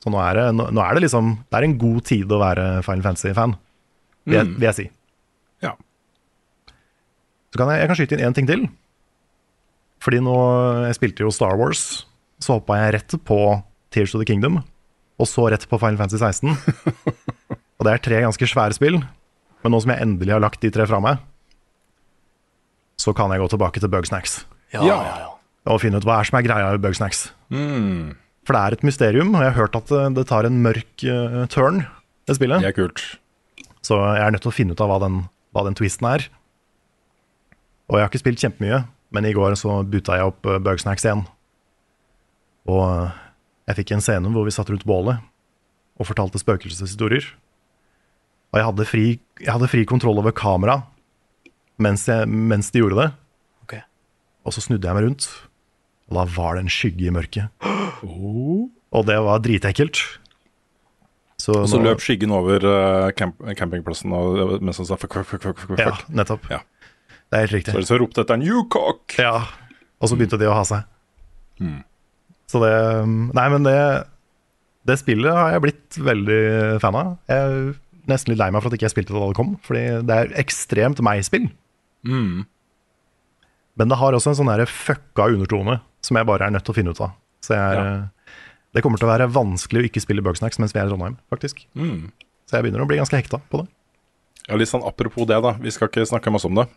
[0.00, 2.38] Så nå er det, nå, nå er det liksom Det er en god tid å
[2.40, 3.52] være Final Fantasy-fan,
[4.24, 4.86] vil, jeg- vil jeg si.
[5.66, 5.74] Ja.
[7.50, 8.62] Så kan jeg, jeg kan skyte inn én ting til.
[10.00, 10.36] Fordi nå
[10.86, 12.06] Jeg spilte jo Star Wars,
[12.40, 13.36] så hoppa jeg rett på
[13.92, 14.62] Tears of the Kingdom,
[15.20, 16.54] og så rett på Final Fantasy 16.
[17.78, 19.00] og det er tre ganske svære spill,
[19.60, 21.20] men nå som jeg endelig har lagt de tre fra meg,
[23.00, 24.42] så kan jeg gå tilbake til Bugsnacks
[24.74, 25.28] Ja, ja, ja.
[25.72, 27.30] og finne ut hva er som er greia med Bugsnacks.
[28.44, 31.04] For det er et mysterium, og jeg har hørt at eh, det tar en mørk
[31.04, 31.84] uh, turn,
[32.28, 32.64] det spillet.
[32.64, 33.02] Det er kult.
[33.84, 35.20] Så jeg er nødt til å finne ut av hva den,
[35.54, 36.26] hva den twisten er.
[37.90, 38.82] Og jeg har ikke spilt kjempemye,
[39.14, 41.24] men i går så buta jeg opp uh, Bugsnacks igjen.
[42.70, 43.20] Og eh,
[43.70, 45.20] jeg fikk en scene hvor vi satt rundt bålet
[46.00, 47.26] og fortalte spøkelseshistorier.
[48.50, 49.04] Og jeg hadde fri,
[49.38, 50.80] jeg hadde fri kontroll over kamera
[51.80, 53.08] mens, mens de gjorde det.
[53.64, 53.82] Okay.
[54.44, 55.28] Og så snudde jeg meg rundt,
[56.10, 57.52] og da var det en skygge i mørket.
[58.90, 60.00] Og det var dritekkelt.
[61.38, 65.14] Så Og så nå- løp skyggen over eh, camp campingplassen og, mens han sa fuck,
[65.14, 66.48] fuck, fuck, fuck, fuck, Ja, nettopp.
[66.50, 66.58] Ja.
[67.30, 67.74] Det er helt riktig.
[67.76, 69.14] Så, så ropte etter en you cock!
[69.22, 69.44] Ja,
[70.02, 70.88] og så begynte de å ha seg.
[72.50, 72.72] Så det
[73.36, 73.76] Nei, men det
[74.88, 76.40] Det spillet har jeg blitt veldig
[76.82, 77.10] fan av.
[77.30, 77.74] Jeg er
[78.10, 80.16] nesten litt lei meg for at ikke jeg spilte det da det kom, fordi det
[80.16, 81.50] er ekstremt meg-spill.
[83.78, 86.72] Men det har også en sånn der fucka undertone som jeg bare er nødt til
[86.74, 87.12] å finne ut av.
[87.44, 88.00] Så jeg er, Ja.
[88.72, 91.16] Det kommer til å være vanskelig å ikke spille Bugsnacks mens vi er i Trondheim,
[91.30, 91.64] faktisk.
[92.46, 93.68] Så jeg begynner å bli ganske hekta på det.
[94.48, 95.52] Ja, litt sånn apropos det, da.
[95.60, 96.68] Vi skal ikke snakke masse om det.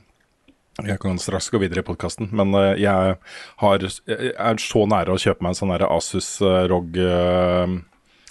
[0.81, 3.17] Jeg kan straks gå videre i podkasten, men eh, jeg,
[3.61, 7.75] har, jeg er så nære å kjøpe meg en sånn Asus eh, ROG eh,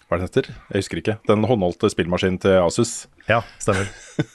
[0.09, 0.49] Hva er det heter?
[0.73, 1.17] Jeg husker ikke.
[1.31, 3.07] Den håndholdte spillmaskinen til Asus.
[3.29, 3.93] Ja, stemmer.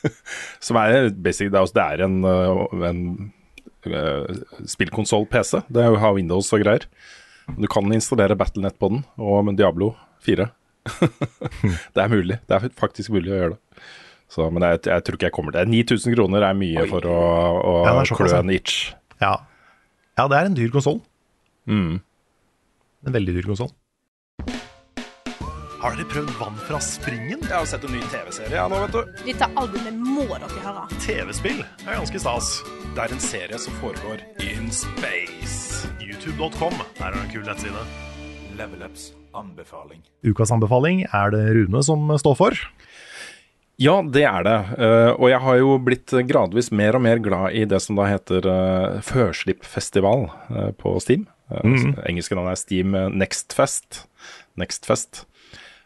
[0.65, 2.23] Som er basic, det er, en,
[2.87, 3.03] en
[4.63, 5.65] spillkonsoll-PC.
[5.67, 6.87] Det er jo har Windows og greier.
[7.59, 9.93] Du kan installere Battlenet på den, og Diablo
[10.23, 10.47] 4.
[11.95, 12.39] det er mulig.
[12.47, 13.87] Det er faktisk mulig å gjøre det.
[14.27, 15.71] Så, men jeg, jeg tror ikke jeg kommer til det.
[15.87, 17.17] 9000 kroner er mye for å,
[17.63, 18.91] å Ja, klø en itch.
[19.23, 19.37] Ja.
[20.19, 20.99] ja, det er en dyr konsoll.
[21.67, 21.99] Mm.
[23.07, 23.71] En veldig dyr konsoll.
[25.77, 27.43] Har dere prøvd vann fra springen?
[27.45, 29.19] Jeg har sett en ny TV-serie nå, vet du.
[29.27, 30.87] Dette albumet må dere høre.
[31.05, 32.49] TV-spill er ganske stas.
[32.97, 35.87] Det er en serie som foregår in space.
[36.01, 37.85] YouTube.com er en kul nettside.
[38.57, 40.01] Level Ups anbefaling.
[40.25, 42.57] Ukas anbefaling er det Rune som står for.
[43.77, 44.57] Ja, det er det.
[44.81, 48.07] Eh, og jeg har jo blitt gradvis mer og mer glad i det som da
[48.09, 51.27] heter uh, Førslippfestival eh, på Steam.
[51.51, 54.01] Uh, Engelske navn er Steam eh, Nextfest.
[54.57, 55.27] Nextfest.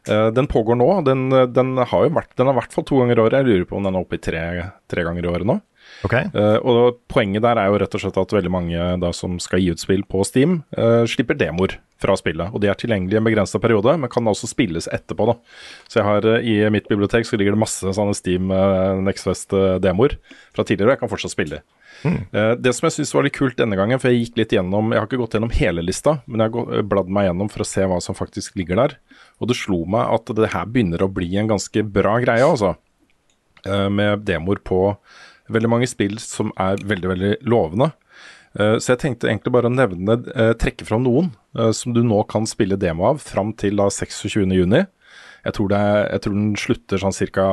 [0.07, 0.87] Eh, den pågår nå.
[1.05, 3.41] Den, den har jo vært Den har vært for to ganger i året.
[3.41, 4.45] Jeg lurer på om den er oppe i tre,
[4.89, 5.59] tre ganger i året nå.
[6.07, 9.35] Ok, Uh, og poenget der er jo rett og slett at veldig mange da som
[9.43, 12.49] skal gi ut spill på Steam, uh, slipper demoer fra spillet.
[12.49, 15.27] Og de er tilgjengelige i en begrensa periode, men kan også spilles etterpå.
[15.29, 15.35] da.
[15.91, 20.17] Så jeg har uh, i mitt bibliotek så ligger det masse sånne Steam uh, Nextfest-demoer
[20.55, 21.61] fra tidligere, og jeg kan fortsatt spille.
[22.05, 24.93] Eh, det som jeg syns var litt kult denne gangen, for jeg gikk litt gjennom
[24.93, 27.67] Jeg har ikke gått gjennom hele lista, men jeg har bladd meg gjennom for å
[27.67, 28.95] se hva som faktisk ligger der.
[29.41, 32.75] Og det slo meg at det her begynner å bli en ganske bra greie, altså.
[33.61, 34.95] Med demoer på
[35.55, 37.91] veldig mange spill som er veldig, veldig lovende.
[38.59, 42.01] Eh, Så jeg tenkte egentlig bare å nevne, eh, trekke fram noen eh, som du
[42.03, 44.87] nå kan spille demo av fram til da 26.6.
[45.41, 45.55] Jeg,
[46.13, 47.45] jeg tror den slutter sånn ca.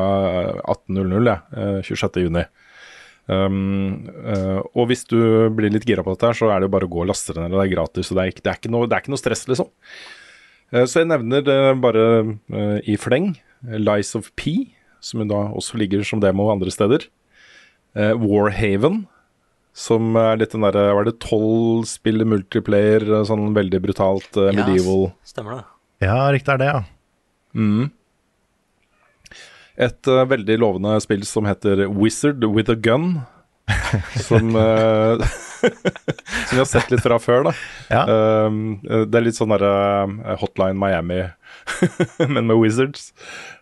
[0.67, 2.49] 18.00, ja, eh, 26.6.
[3.29, 5.19] Um, uh, og hvis du
[5.53, 7.35] blir litt gira på dette, her, så er det jo bare å gå og laste
[7.37, 7.53] det ned.
[7.53, 9.21] Det er gratis, så det er ikke, det er ikke, noe, det er ikke noe
[9.21, 9.69] stress, liksom.
[10.73, 12.07] Uh, så jeg nevner det bare
[12.89, 13.35] i fleng.
[13.69, 14.73] Lies of P,
[15.05, 17.05] som da også ligger som demo andre steder.
[17.99, 19.03] Eh, Warhaven,
[19.75, 25.09] som er litt den derre Var det tolv spill multiplayer, eh, sånn veldig brutalt Medieval
[25.09, 25.65] Ja, Stemmer det.
[26.07, 26.83] Ja, riktig er det, ja.
[27.59, 27.89] Mm.
[29.79, 33.21] Et uh, veldig lovende spill som heter Wizard with a Gun.
[34.29, 35.23] som uh,
[35.59, 37.53] Som vi har sett litt fra før, da.
[37.91, 38.03] Ja.
[38.47, 41.25] Um, eh, det er litt sånn derre Hotline Miami,
[42.33, 43.11] men med wizards.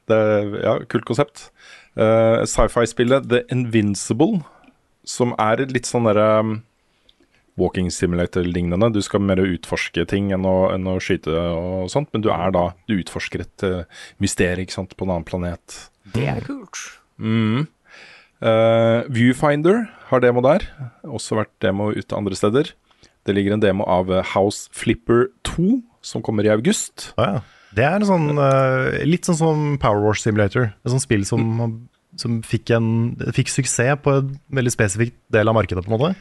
[0.07, 1.49] Det er, ja, kult konsept.
[1.97, 4.43] Eh, Sci-fi-spillet The Invincible,
[5.07, 6.57] som er litt sånn derre um,
[7.57, 8.91] walking simulator-lignende.
[8.93, 12.53] Du skal mer utforske ting enn å, enn å skyte og sånt, men du er
[12.53, 15.79] da Du utforsker et uh, mysterium ikke sant, på en annen planet.
[16.13, 16.85] Det er kult.
[17.17, 17.65] Mm.
[18.45, 20.69] Uh, Viewfinder har demo der.
[21.09, 22.75] Også vært demo ute andre steder.
[23.27, 27.15] Det ligger en demo av House Flipper 2, som kommer i august.
[27.17, 27.56] Ah, ja.
[27.77, 30.71] Det er en sånn, eh, litt sånn som Power Wash Simulator.
[30.85, 32.89] Et sånt spill som, som fikk, en,
[33.37, 36.15] fikk suksess på en veldig spesifikk del av markedet, på en måte.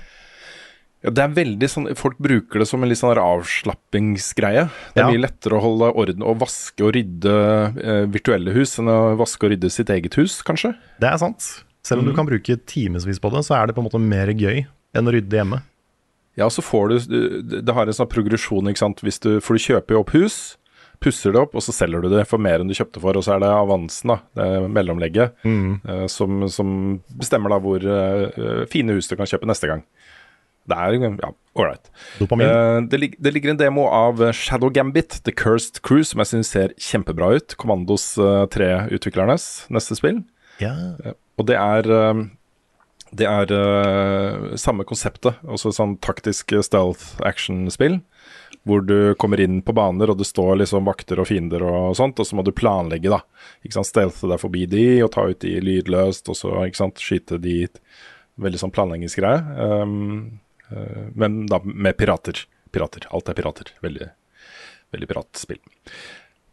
[1.06, 4.66] Ja, det er veldig sånn, Folk bruker det som en litt sånn avslappingsgreie.
[4.96, 5.12] Det er Ja.
[5.12, 7.36] mye lettere å holde orden og vaske og rydde
[7.78, 10.76] eh, virtuelle hus enn å vaske og rydde sitt eget hus, kanskje.
[11.00, 11.64] Det er sant.
[11.86, 14.28] Selv om du kan bruke timevis på det, så er det på en måte mer
[14.34, 15.62] gøy enn å rydde hjemme.
[16.36, 19.00] Ja, så får du Det har en sånn progresjon, ikke sant.
[19.06, 20.58] Hvis du, for du kjøper jo opp hus,
[21.02, 23.18] pusser det opp, og så selger du det for mer enn du kjøpte for.
[23.18, 26.70] Og så er det avansen, da, det mellomlegget, eh, som, som
[27.20, 29.84] bestemmer da hvor eh, fine hus du kan kjøpe neste gang.
[30.66, 31.30] Det er ja,
[31.62, 31.92] ålreit.
[32.18, 32.48] Dopamin.
[32.48, 36.54] Eh, det, det ligger en demo av Shadow Gambit, The Cursed Crew, som jeg syns
[36.56, 37.58] ser kjempebra ut.
[37.62, 38.14] Kommandos
[38.54, 40.24] tre utviklernes neste spill.
[40.64, 40.74] Ja.
[41.38, 41.92] Og det er
[43.16, 48.02] Det er uh, samme konseptet, også sånn taktisk stealth action-spill.
[48.66, 52.18] Hvor du kommer inn på baner, og det står liksom vakter og fiender og sånt,
[52.20, 53.22] og så må du planlegge, da.
[53.62, 57.04] Ikke sant, Stelte deg forbi de, og ta ut de lydløst, og så ikke sant,
[57.04, 57.60] skyte de
[58.36, 59.38] Veldig sånn planleggingsgreie.
[59.64, 62.42] Um, uh, men da med pirater.
[62.68, 63.06] Pirater.
[63.16, 63.70] Alt er pirater.
[63.80, 64.10] Veldig,
[64.92, 65.62] veldig piratspill.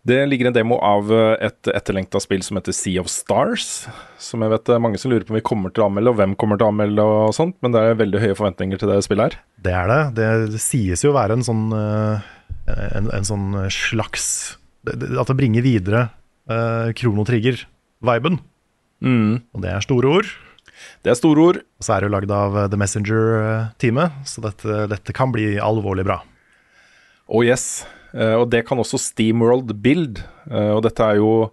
[0.03, 3.87] Det ligger en demo av eh, et etterlengta spill som heter Sea of Stars.
[4.19, 6.11] Som jeg vet det er mange som lurer på om vi kommer til å anmelde,
[6.11, 7.55] og hvem kommer til å anmelde og sånt.
[7.63, 9.39] Men det er veldig høye forventninger til det spillet her.
[9.63, 10.01] Det er det.
[10.19, 12.27] Det, sies jo å være en sånn, eh,
[12.99, 14.27] en, en sånn slags
[14.91, 16.09] At det bringer videre
[16.51, 18.41] uh, kronotrigger-viben.
[19.55, 20.35] Og det er store ord.
[21.07, 21.63] Det er store ord.
[21.79, 25.55] Og så er det jo lagd av eh, The Messenger-teamet, så dette, dette kan bli
[25.63, 26.23] alvorlig bra.
[27.31, 27.85] Oh yes.
[28.13, 30.23] Eh, og det kan også Steamworld Build.
[30.51, 31.53] Eh, og dette er jo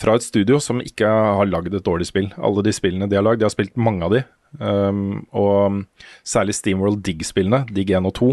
[0.00, 2.32] fra et studio som ikke har lagd et dårlig spill.
[2.36, 4.24] Alle de spillene de har lagd, de har spilt mange av de.
[4.54, 5.80] Um, og
[6.26, 8.28] særlig Steamworld Dig-spillene, Dig 1 og 2,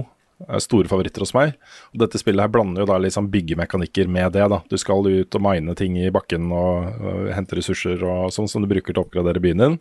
[0.49, 1.53] er store favoritter hos meg.
[1.93, 4.47] Og dette spillet her blander jo da sånn byggemekanikker med det.
[4.49, 4.61] da.
[4.69, 8.63] Du skal ut og mine ting i bakken og, og hente ressurser og sånn som
[8.63, 9.77] du bruker til å oppgradere byen din.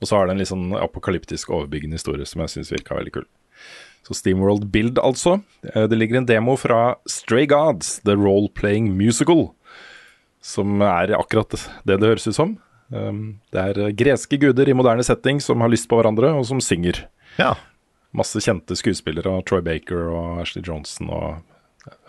[0.00, 3.16] Og så har det en litt sånn apokalyptisk overbyggende historie som jeg syns virka veldig
[3.18, 3.26] kul.
[4.06, 5.40] Så Steamworld Build, altså.
[5.74, 9.50] Eh, Det ligger en demo fra Stray Gods, The Role-Playing Musical.
[10.40, 12.58] Som er akkurat det det høres ut som.
[12.90, 16.46] Um, Det er eh, greske guder i moderne setting som har lyst på hverandre, og
[16.46, 17.08] som synger.
[17.38, 17.56] Ja.
[18.14, 21.42] Masse kjente skuespillere, Troy Baker og Ashley Johnson og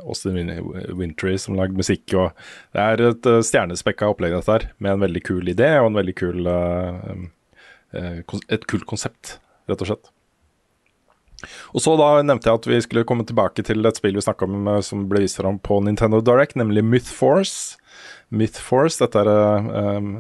[0.02, 0.38] Austin
[0.98, 2.06] Wintry som lagde musikk.
[2.14, 6.00] Det er et uh, stjernespekka opplegg, dette her, med en veldig kul idé og en
[6.00, 7.28] veldig kul um,
[7.94, 8.22] eh,
[8.54, 9.40] et kult konsept,
[9.70, 10.12] rett og slett.
[11.76, 14.48] Og så da nevnte jeg at vi skulle komme tilbake til et spill vi snakka
[14.48, 17.78] om eh, som ble vist fram på Nintendo Direct, nemlig Myth Force.
[18.34, 19.30] Myth Force, dette er
[19.98, 20.16] um,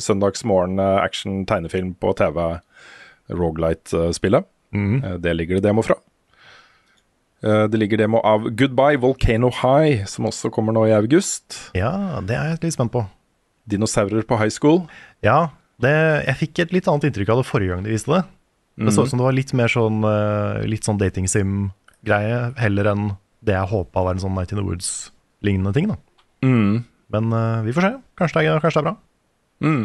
[0.00, 2.40] søndagsmorgen eh, action tegnefilm på TV,
[3.32, 4.48] Rogalight-spillet.
[4.72, 5.20] Mm.
[5.20, 5.98] det ligger det demo fra.
[7.42, 11.58] Det ligger demo av Goodbye Volcano High, som også kommer nå i august.
[11.76, 13.02] ja, det er jeg litt spent på.
[13.68, 14.86] Dinosaurer på high school.
[15.20, 15.50] Ja,
[15.82, 15.92] det,
[16.24, 18.22] jeg fikk et litt annet inntrykk av det forrige gang de viste det.
[18.76, 22.88] Det så ut som det var litt mer sånn, eh, litt sånn dating sim-greie, heller
[22.92, 23.10] enn
[23.44, 25.90] det jeg håpa var en sånn Night in the Woods-lignende ting.
[25.90, 25.98] da.
[26.46, 26.84] Mm.
[27.12, 27.92] Men uh, vi får se.
[28.18, 28.96] Kanskje det er, kanskje det er bra.
[29.62, 29.84] Mm.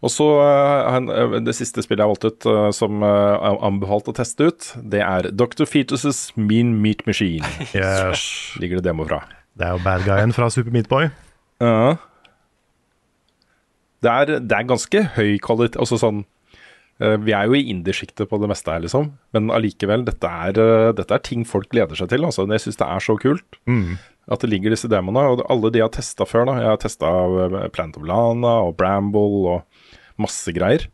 [0.00, 4.48] Og så uh, Det siste spillet jeg valgte ut uh, som uh, anbefalt å teste
[4.50, 5.68] ut, det er Dr.
[5.68, 7.46] Fetus' Mean Meat Machine.
[7.76, 8.56] Yes.
[8.60, 9.22] Ligger det demo fra.
[9.54, 11.10] Det er jo bad guyen fra Super Meat Boy.
[14.00, 16.22] Det er, det er ganske høy kvalitet Altså sånn
[17.00, 19.10] Vi er jo i indersjiktet på det meste her, liksom.
[19.32, 22.26] Men allikevel, dette eh, dette er ting folk gleder seg til.
[22.28, 22.44] Altså.
[22.44, 23.60] Jeg syns det er så kult
[24.30, 25.22] at det ligger disse demoene.
[25.32, 26.58] Og alle de jeg har testa før, da.
[26.60, 27.10] Jeg har testa
[27.72, 30.86] Plant of Lana og Bramble og masse greier.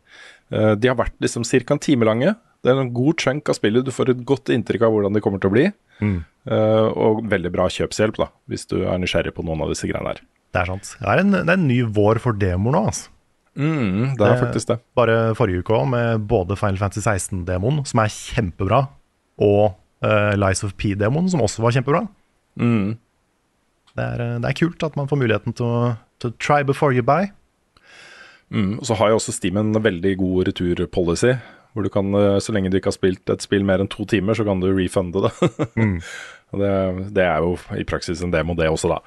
[0.51, 1.73] Eh, de har vært liksom ca.
[1.75, 2.35] en time lange.
[2.63, 3.85] Det er en god chunk av spillet.
[3.85, 5.67] Du får et godt inntrykk av hvordan de kommer til å bli.
[5.99, 6.17] Mm.
[6.47, 10.15] Eh, og veldig bra kjøpshjelp, da, hvis du er nysgjerrig på noen av disse greiene
[10.15, 10.23] her.
[10.55, 10.95] Det er sant.
[11.01, 13.11] Det er en, det er en ny vår for demoer nå, altså.
[13.57, 14.77] Mm, det er faktisk det.
[14.97, 18.83] Bare forrige uke òg, med både Final Fantasy 16-demoen, som er kjempebra,
[19.41, 19.63] og
[20.05, 22.03] uh, Lies of P-demoen, som også var kjempebra.
[22.61, 22.95] Mm.
[23.97, 25.79] Det, er, eh, det er kult at man får muligheten til å
[26.21, 27.31] to try before you buy.
[28.53, 31.33] Mm, og så har jo også Steam en veldig god returpolicy.
[31.73, 34.05] Hvor du kan, eh, så lenge du ikke har spilt et spill mer enn to
[34.05, 35.33] timer, så kan du refunde det.
[35.77, 35.99] Mm.
[36.47, 39.01] Det, det er jo i praksis en demo, det også, da.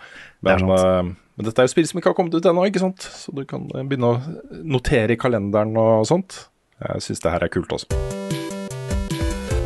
[0.45, 3.05] Men, eh, men dette er jo spill som ikke har kommet ut ennå, ikke sant.
[3.17, 6.37] Så du kan eh, begynne å notere i kalenderen og sånt.
[6.85, 7.89] Jeg syns det her er kult også.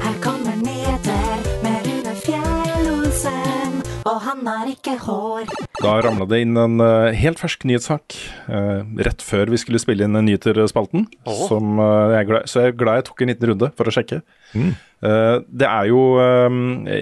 [0.05, 3.75] Her kommer nyheter med Rune Fjell-Olsen,
[4.07, 5.51] og han har ikke hår.
[5.81, 8.21] Da ramla det inn en eh, helt fersk nyhetssak
[8.55, 11.09] eh, rett før vi skulle spille inn Nyheter-spalten.
[11.27, 11.45] Åh.
[11.51, 13.97] Som, jeg er glad, så jeg er glad jeg tok en liten runde for å
[13.99, 14.23] sjekke.
[14.55, 14.71] Mm.
[15.11, 16.07] Eh, det er jo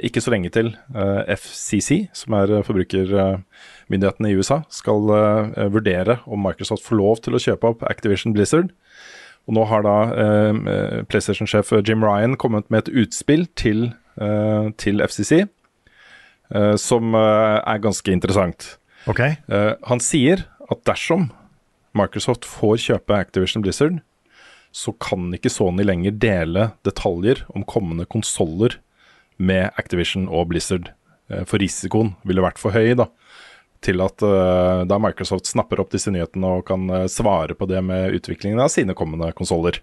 [0.00, 0.72] ikke så lenge til
[1.36, 3.36] FCC, som er eh,
[3.82, 8.32] forbrukermyndighetene i USA, skal uh, vurdere om Microsoft får lov til å kjøpe opp Activision
[8.32, 8.72] Blizzard.
[9.48, 15.02] Og nå har da eh, PlayStation-sjef Jim Ryan kommet med et utspill til, eh, til
[15.02, 15.48] FCC,
[16.78, 18.76] som er ganske interessant.
[19.08, 19.34] Okay.
[19.48, 21.30] Han sier at dersom
[21.96, 23.98] Microsoft får kjøpe Activision Blizzard,
[24.70, 28.76] så kan ikke Sony lenger dele detaljer om kommende konsoller
[29.40, 30.92] med Activision og Blizzard.
[31.48, 33.08] For risikoen ville vært for høy da,
[33.82, 37.82] til at uh, da Microsoft snapper opp disse nyhetene og kan uh, svare på det
[37.84, 39.80] med utviklingen av sine kommende konsoller.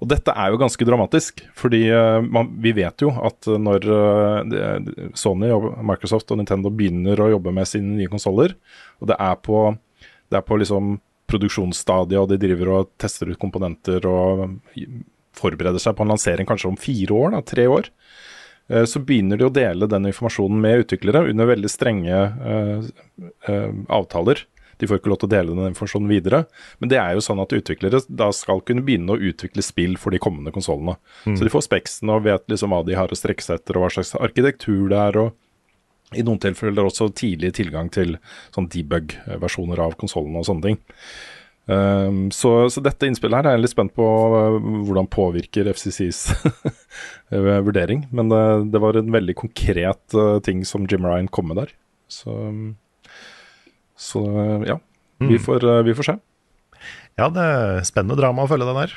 [0.00, 3.84] Og dette er jo ganske dramatisk, fordi uh, man, vi vet jo at når
[5.18, 8.56] Sony og Microsoft og Nintendo begynner å jobbe med sine nye konsoller,
[9.00, 9.68] og det er på,
[10.32, 10.96] det er på liksom
[11.30, 14.58] produksjonsstadiet, og de driver og tester ut komponenter og
[15.36, 17.90] forbereder seg på en lansering kanskje om fire år, da, tre år,
[18.86, 22.22] så begynner de å dele den informasjonen med utviklere under veldig strenge
[22.54, 22.88] eh,
[23.50, 24.44] eh, avtaler.
[24.80, 26.44] De får ikke lov til å dele den informasjonen videre.
[26.80, 30.14] Men det er jo sånn at utviklere da skal kunne begynne å utvikle spill for
[30.14, 30.96] de kommende konsollene.
[31.26, 33.84] Så de får speksen og vet liksom hva de har å strekke seg etter, og
[33.84, 35.20] hva slags arkitektur det er.
[35.26, 38.16] og i noen tilfeller også tidlig tilgang til
[38.54, 40.80] sånn debug-versjoner av konsollene og sånne ting.
[41.70, 44.56] Um, så, så dette innspillet her er jeg litt spent på uh,
[44.88, 46.22] hvordan påvirker FCCs
[47.30, 48.06] uh, vurdering.
[48.14, 48.42] Men det,
[48.74, 51.74] det var en veldig konkret uh, ting som Jim Ryan kom med der.
[52.10, 52.34] Så,
[53.94, 54.24] så
[54.66, 54.80] ja,
[55.22, 56.16] vi, får, uh, vi får se.
[57.20, 58.96] ja, det er spennende drama å følge den der.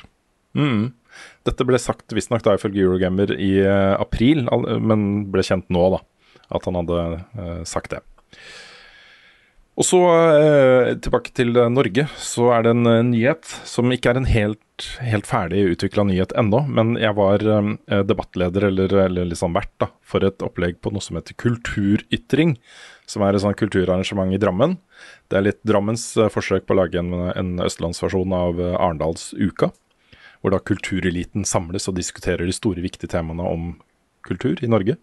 [0.57, 0.83] Mm.
[1.45, 3.51] Dette ble sagt visstnok ifølge Eurogamer i
[3.99, 4.47] april,
[4.81, 6.01] men ble kjent nå, da.
[6.53, 8.01] At han hadde sagt det.
[9.73, 14.11] Og så eh, tilbake til eh, Norge, så er det en eh, nyhet som ikke
[14.11, 17.41] er en helt, helt ferdig utvikla nyhet ennå, men jeg var
[18.05, 22.57] debattleder, eller, eller liksom vert, da, for et opplegg på noe som heter Kulturytring.
[23.09, 24.77] Som er et sånt kulturarrangement i Drammen.
[25.27, 29.73] Det er litt Drammens forsøk på å lage en, en østlandsversjon av Arendalsuka.
[30.39, 33.73] Hvor da kultureliten samles og diskuterer de store, viktige temaene om
[34.23, 34.95] kultur i Norge.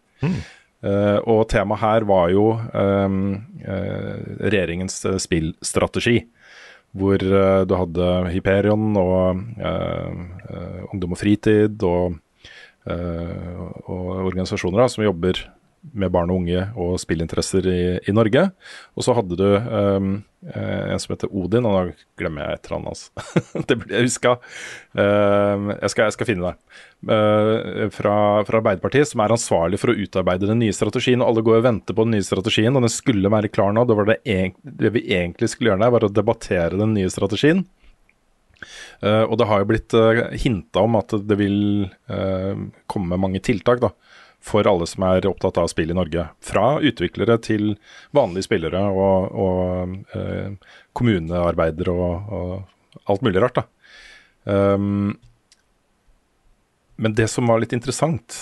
[0.80, 3.16] Eh, og temaet her var jo ehm,
[3.66, 6.22] uh, regjeringens eh, spillstrategi.
[6.96, 9.42] Hvor uh, du hadde Hyperion og
[10.90, 12.16] Ungdom og Fritid og,
[12.90, 15.38] og organisasjoner da, som jobber
[15.96, 18.46] med barn og unge og spillinteresser i, i Norge.
[18.96, 20.08] Og så hadde du eh,
[20.40, 23.24] en som heter Odin, og da glemmer jeg et eller annet Altså.
[23.68, 24.34] det burde jeg huska.
[24.96, 26.78] Ehm, jeg, skal, jeg skal finne det.
[27.00, 28.14] Uh, fra,
[28.44, 31.20] fra Arbeiderpartiet, som er ansvarlig for å utarbeide den nye strategien.
[31.20, 33.84] og Alle går og venter på den nye strategien, og den skulle være klar nå.
[33.88, 37.64] Det, det, en, det vi egentlig skulle gjøre der, var å debattere den nye strategien.
[39.00, 42.52] Uh, og det har jo blitt uh, hinta om at det vil uh,
[42.90, 43.94] komme mange tiltak da,
[44.41, 46.26] for alle som er opptatt av spill i Norge.
[46.45, 47.74] Fra utviklere til
[48.16, 50.55] vanlige spillere og, og eh,
[50.97, 53.61] kommunearbeidere og, og alt mulig rart.
[53.61, 53.66] da.
[54.51, 55.18] Um,
[57.01, 58.38] men det som var litt interessant,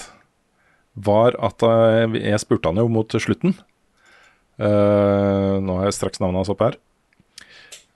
[0.99, 3.55] var at jeg, jeg spurte han jo mot slutten.
[4.59, 6.79] Uh, nå har jeg straks navnet hans opp her.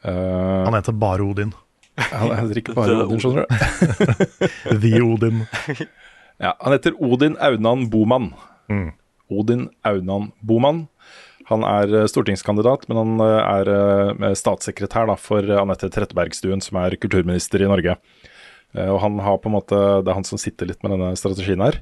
[0.06, 1.50] Uh, Han heter bare Odin.
[1.98, 3.50] han heter ikke bare Odin, skjønner du.
[4.84, 5.42] The Odin.
[6.42, 8.32] Ja, han heter Odin Aunan Boman.
[8.68, 8.90] Mm.
[9.30, 10.86] Odin Aunan Boman.
[11.50, 16.80] Han er eh, stortingskandidat, men han eh, er eh, statssekretær da, for Anette Trettebergstuen, som
[16.82, 17.98] er kulturminister i Norge.
[18.72, 21.60] Og han har på en måte, Det er han som sitter litt med denne strategien
[21.60, 21.76] her.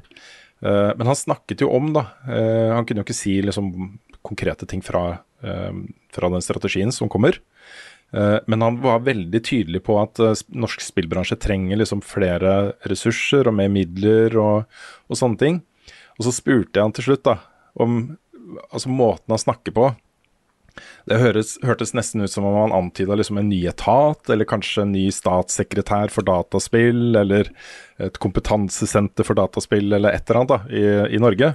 [0.58, 3.68] Men han snakket jo om, da Han kunne jo ikke si liksom
[4.26, 7.38] konkrete ting fra, fra den strategien som kommer.
[8.12, 13.48] Eh, men han var veldig tydelig på at eh, norsk spillbransje trenger liksom flere ressurser
[13.50, 15.60] og mer midler og, og sånne ting.
[16.18, 17.36] Og så spurte jeg han til slutt da,
[17.80, 18.00] om
[18.70, 19.90] altså måten han snakker på.
[21.08, 24.84] Det høres, hørtes nesten ut som om han antyda liksom en ny etat, eller kanskje
[24.84, 27.48] en ny statssekretær for dataspill, eller
[28.00, 30.84] et kompetansesenter for dataspill, eller et eller annet da, i,
[31.16, 31.54] i Norge.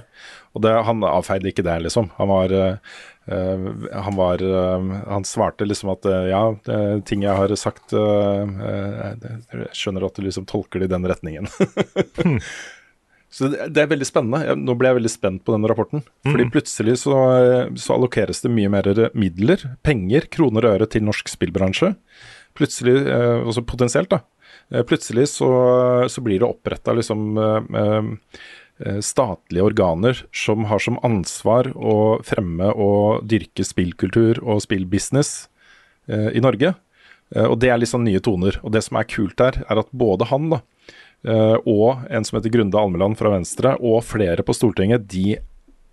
[0.56, 2.08] Og det, han avfeide ikke det, liksom.
[2.16, 2.76] Han var, eh,
[3.92, 6.78] han, var øh, han svarte liksom at eh, ja, det
[7.10, 11.50] ting jeg har sagt øh, Jeg skjønner at du liksom tolker det i den retningen.
[13.36, 14.40] Så det, det er veldig spennende.
[14.48, 16.04] Jeg, nå ble jeg veldig spent på den rapporten.
[16.24, 17.16] Fordi plutselig så,
[17.76, 21.92] så allokeres det mye mer midler, penger, kroner og øre til norsk spillbransje.
[22.56, 24.22] Plutselig, eh, også potensielt, da.
[24.72, 25.50] Eh, plutselig så,
[26.08, 28.08] så blir det oppretta liksom eh,
[28.80, 35.50] eh, statlige organer som har som ansvar å fremme og dyrke spillkultur og spillbusiness
[36.08, 36.72] eh, i Norge.
[37.34, 38.58] Eh, og det er litt sånn nye toner.
[38.64, 40.75] Og det som er kult her, er at både han da, eh,
[41.26, 45.38] og en som heter Grunde Almeland fra Venstre, og flere på Stortinget, de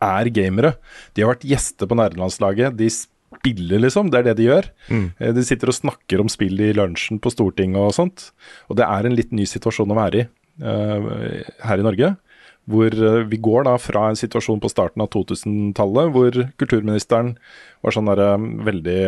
[0.04, 0.76] er gamere.
[1.16, 2.78] De har vært gjester på nerdelandslaget.
[2.78, 4.12] De spiller, liksom.
[4.12, 4.70] Det er det de gjør.
[4.90, 5.08] Mm.
[5.38, 8.30] De sitter og snakker om spill i lunsjen på Stortinget og sånt.
[8.70, 10.28] Og det er en litt ny situasjon å være i
[10.64, 12.14] eh, her i Norge.
[12.70, 17.34] Hvor eh, vi går da fra en situasjon på starten av 2000-tallet hvor kulturministeren
[17.84, 19.00] var sånn der, eh, veldig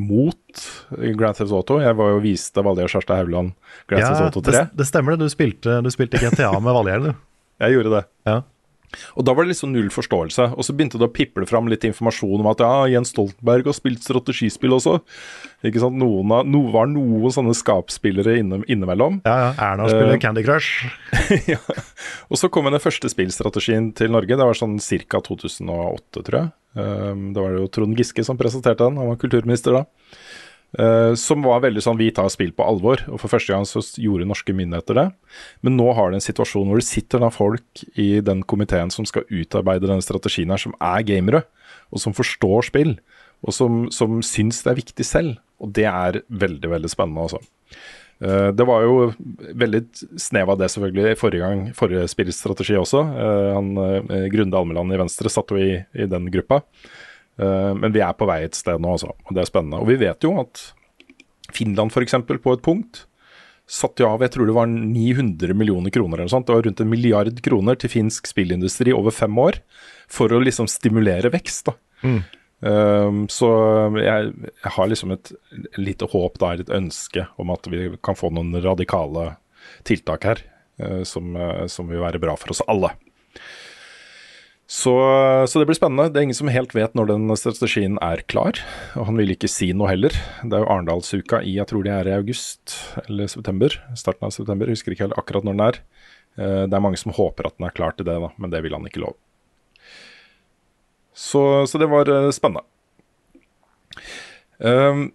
[0.00, 0.62] mot
[0.96, 1.80] Grand Theft Auto.
[1.84, 3.52] Jeg var jo viste Valgerd Kjærstad Hauland
[3.90, 4.68] Grand Ja, Theft Auto det, 3.
[4.80, 5.26] det stemmer det.
[5.28, 7.12] Du spilte, du spilte GTA med Valgerd, du.
[7.64, 8.04] Jeg gjorde det.
[8.30, 8.40] Ja.
[9.18, 10.50] Og da var det liksom null forståelse.
[10.56, 13.76] Og så begynte det å piple fram litt informasjon om at ja, Jens Stoltenberg har
[13.76, 14.98] spilt strategispill også.
[15.68, 15.98] Ikke sant?
[16.00, 19.20] Noen av, no, var noen sånne skapspillere inne, innimellom.
[19.28, 19.50] Ja, ja.
[19.70, 20.86] Erna spiller uh, Candy Crush.
[21.52, 21.60] ja.
[22.28, 24.38] Og så kom den første spillstrategien til Norge.
[24.38, 25.22] Det var sånn ca.
[25.28, 26.54] 2008, tror jeg.
[26.78, 29.00] Um, da var det jo Trond Giske som presenterte den.
[29.00, 29.84] Han var kulturminister da.
[30.76, 33.00] Uh, som var veldig sånn vi tar spill på alvor.
[33.08, 35.06] Og for første gang så gjorde norske myndigheter det.
[35.64, 39.08] Men nå har det en situasjon hvor det sitter da folk i den komiteen som
[39.08, 41.46] skal utarbeide denne strategien her, som er gamere,
[41.88, 42.98] og som forstår spill.
[43.46, 45.40] Og som, som syns det er viktig selv.
[45.62, 47.40] Og det er veldig, veldig spennende, altså.
[48.20, 49.10] Uh, Det var jo
[49.64, 49.82] veldig
[50.20, 53.06] snev av det selvfølgelig forrige gang, forrige spillstrategi også.
[53.16, 53.72] Uh, Han,
[54.34, 56.60] Grunde Almeland i Venstre satt jo i, i den gruppa.
[57.38, 59.12] Eh, Men vi er på vei et sted nå, altså.
[59.26, 59.82] Og det er spennende.
[59.82, 60.72] Og vi vet jo at
[61.54, 62.18] Finland f.eks.
[62.28, 63.04] på et punkt
[63.68, 66.46] satte av jeg tror det var 900 millioner kroner eller sånt.
[66.48, 69.60] Det var rundt en milliard kroner til finsk spillindustri over fem år
[70.08, 71.68] for å liksom stimulere vekst.
[71.68, 71.76] da.
[72.58, 73.48] Um, så
[74.00, 74.32] jeg,
[74.64, 75.30] jeg har liksom et
[75.78, 79.34] lite håp, da, et ønske om at vi kan få noen radikale
[79.86, 80.40] tiltak her
[80.80, 82.90] eh, som, eh, som vil være bra for oss alle.
[84.68, 84.92] Så,
[85.48, 86.10] så det blir spennende.
[86.12, 88.58] Det er ingen som helt vet når den strategien er klar.
[89.00, 90.12] Og han vil ikke si noe heller.
[90.42, 92.74] Det er jo Arendalsuka i jeg tror det er i august
[93.06, 93.72] eller september.
[93.96, 94.68] Starten av september.
[94.68, 95.80] Jeg husker ikke helt akkurat når den er.
[96.36, 98.60] Eh, Det er mange som håper at den er klar til det, da, men det
[98.66, 99.16] vil han ikke love.
[101.16, 102.68] Så, så det var eh, spennende.
[104.60, 105.08] Um,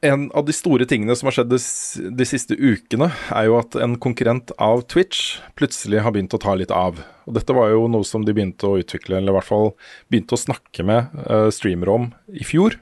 [0.00, 3.96] en av de store tingene som har skjedd de, siste ukene, er jo at en
[3.98, 7.00] konkurrent av Twitch plutselig har begynt å ta litt av.
[7.26, 9.72] Og dette var jo noe som de begynte å utvikle, eller i hvert fall
[10.10, 12.78] begynte å snakke med uh, streamere om i fjor.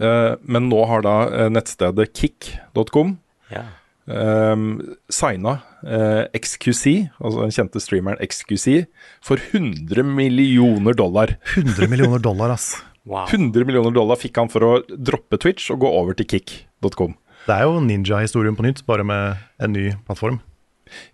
[0.00, 3.16] Uh, men nå har da eh, nettstedet kick.com
[3.50, 3.64] Ja.
[4.06, 4.78] um,
[5.10, 8.86] signa uh, XQC, altså den kjente streameren XQC,
[9.20, 11.36] for 100 millioner dollar.
[11.58, 12.76] 100 millioner dollar, ass.
[13.08, 13.24] Wow.
[13.24, 17.16] 100 millioner dollar fikk han for å droppe Twitch og gå over til kick.com.
[17.48, 20.42] Det er jo ninja-historien på nytt, bare med en ny plattform.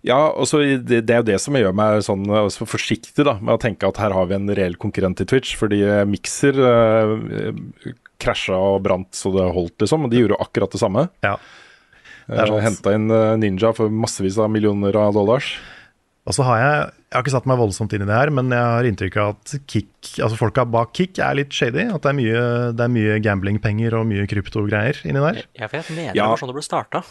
[0.07, 2.23] Ja, og så det, det er jo det som gjør meg sånn
[2.53, 5.55] så forsiktig da, med å tenke at her har vi en reell konkurrent til Twitch,
[5.59, 10.43] fordi eh, Mixer eh, krasja og brant så det holdt, liksom, og de gjorde jo
[10.47, 11.07] akkurat det samme.
[11.25, 11.35] Ja.
[12.25, 12.63] Det sant.
[12.65, 15.55] Henta inn eh, Ninja for massevis av millioner av dollars.
[16.25, 18.49] Og så har jeg Jeg har ikke satt meg voldsomt inn i det her, men
[18.51, 21.85] jeg har inntrykk av at Kick, altså folka bak Kick er litt shady.
[21.93, 22.41] At det er mye,
[22.75, 25.45] det er mye gamblingpenger og mye kryptogreier inni der.
[25.55, 26.25] Jeg vet, mener Ja.
[26.25, 27.03] det var sånn det ble starta.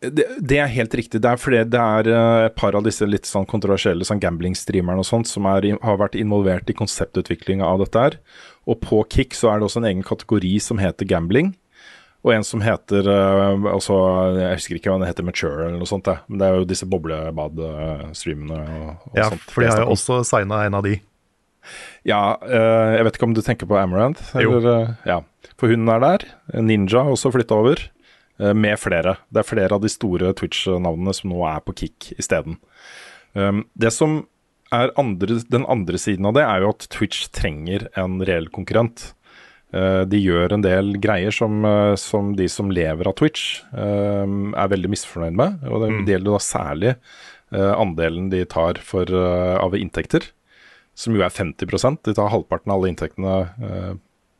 [0.00, 1.20] Det, det er helt riktig.
[1.20, 5.04] Det er fordi det er eh, et par av disse litt sånn kontroversielle sånn gambling-streamerne
[5.04, 8.16] og sånt som er, har vært involvert i konseptutviklinga av dette her.
[8.66, 11.52] Og på Kick så er det også en egen kategori som heter gambling.
[12.20, 13.96] Og en som heter eh, altså,
[14.36, 16.04] Jeg husker ikke hva den heter, Mature eller noe sånt.
[16.08, 16.18] Det.
[16.28, 18.58] Men det er jo disse boblebad-streamene.
[19.16, 19.46] Ja, sånt.
[19.48, 20.98] for de har jo også signa en av de.
[22.08, 24.34] Ja, eh, jeg vet ikke om du tenker på Amaranth?
[24.36, 25.20] Eller, eh, ja.
[25.60, 26.26] For hun er der.
[26.60, 27.88] Ninja har også flytta over.
[28.40, 29.18] Med flere.
[29.28, 32.54] Det er flere av de store Twitch-navnene som nå er på Kick isteden.
[33.36, 34.14] Um, det som
[34.72, 39.10] er andre, den andre siden av det, er jo at Twitch trenger en reell konkurrent.
[39.70, 44.26] Eh, de gjør en del greier som, eh, som de som lever av Twitch eh,
[44.26, 45.62] er veldig misfornøyd med.
[45.70, 46.96] Og det, det gjelder da særlig
[47.50, 50.22] andelen de tar for, av inntekter,
[50.94, 53.32] som jo er 50% De tar halvparten av alle inntektene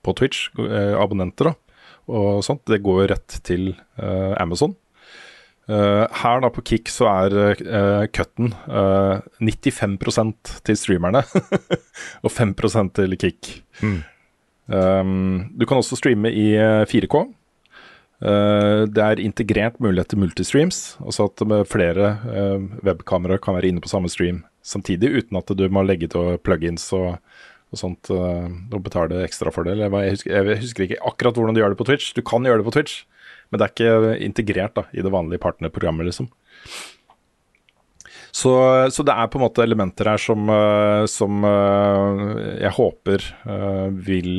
[0.07, 0.45] på Twitch,
[0.95, 1.53] abonnenter da,
[2.07, 2.63] og sånt.
[2.71, 3.67] Det går jo rett til
[4.39, 4.77] Amazon.
[5.67, 7.35] Her da på Kick så er
[7.67, 11.27] uh, cutten eh, 95% til streamerne
[12.25, 13.57] og 5% til Kick.
[14.71, 17.27] Um, du kan også streame i eh, 4K.
[18.21, 23.81] Uh, det er integrert mulighet til multistreams, altså at flere uh, webkameraer kan være inne
[23.81, 27.17] på samme stream samtidig, uten at du må legge til plugins og,
[27.73, 29.79] og sånt uh, og betale ekstra for det.
[29.81, 32.13] Jeg husker, jeg husker ikke akkurat hvordan du gjør det på Twitch.
[32.15, 33.03] Du kan gjøre det på Twitch,
[33.51, 36.29] men det er ikke integrert da, i det vanlige partnerprogrammet, liksom.
[38.31, 38.53] Så,
[38.95, 42.25] så det er på en måte elementer her som, eh, som eh,
[42.63, 44.31] jeg håper eh, vil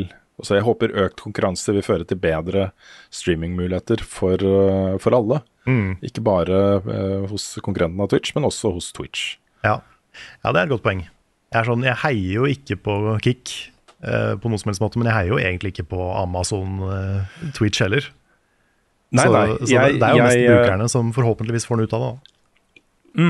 [0.42, 2.72] Altså jeg håper økt konkurranse vil føre til bedre
[3.14, 5.42] streamingmuligheter for, eh, for alle.
[5.70, 5.98] Mm.
[6.02, 9.36] Ikke bare eh, hos konkurrenten av Twitch, men også hos Twitch.
[9.64, 9.76] Ja.
[10.44, 11.04] ja, det er et godt poeng.
[11.52, 13.54] Jeg, er sånn, jeg heier jo ikke på Kick
[14.02, 17.38] eh, på noen som helst måte, men jeg heier jo egentlig ikke på Amazon eh,
[17.54, 18.08] Twitch heller.
[19.12, 21.68] Nei, så nei, så det, jeg- det er jo mest jeg, eh, brukerne som forhåpentligvis
[21.70, 22.12] får noe ut av det.
[22.12, 23.22] da.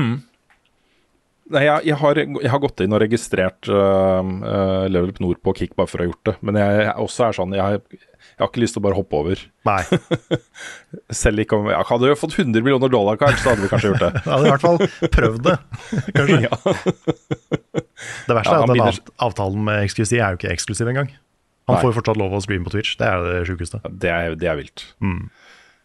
[1.52, 5.40] Nei, jeg, jeg, har, jeg har gått inn og registrert uh, uh, Level Up Nord
[5.44, 6.34] på Kick bare for å ha gjort det.
[6.48, 9.18] Men jeg, jeg også er sånn, jeg, jeg har ikke lyst til å bare hoppe
[9.20, 9.42] over.
[9.68, 9.80] Nei.
[11.22, 13.90] Selv ikke om jeg Hadde vi fått 100 millioner dollar, kanskje, så hadde vi kanskje
[13.92, 14.10] gjort det.
[14.22, 15.56] Jeg hadde i hvert fall prøvd det,
[16.16, 16.40] kanskje.
[16.46, 16.60] Ja.
[18.26, 21.12] Det verste Ja, er at den av- avtalen med XQC er jo ikke eksklusiv engang.
[21.70, 21.82] Han Nei.
[21.84, 23.78] får jo fortsatt lov å streame på Twitch, det er det sjukeste.
[24.02, 24.86] Det er, det er vilt.
[25.04, 25.28] Mm.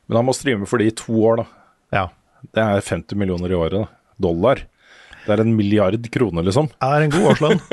[0.08, 1.46] Men han må streame for det i to år, da.
[1.94, 2.06] Ja.
[2.56, 3.84] Det er 50 millioner i året.
[3.84, 4.16] Da.
[4.30, 4.64] Dollar.
[5.28, 6.68] Det er en milliard kroner, liksom.
[6.72, 7.60] Det er en god årslønn.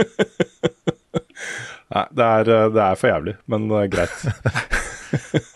[1.94, 4.16] Nei, det er, eh, det er for jævlig, men uh, greit.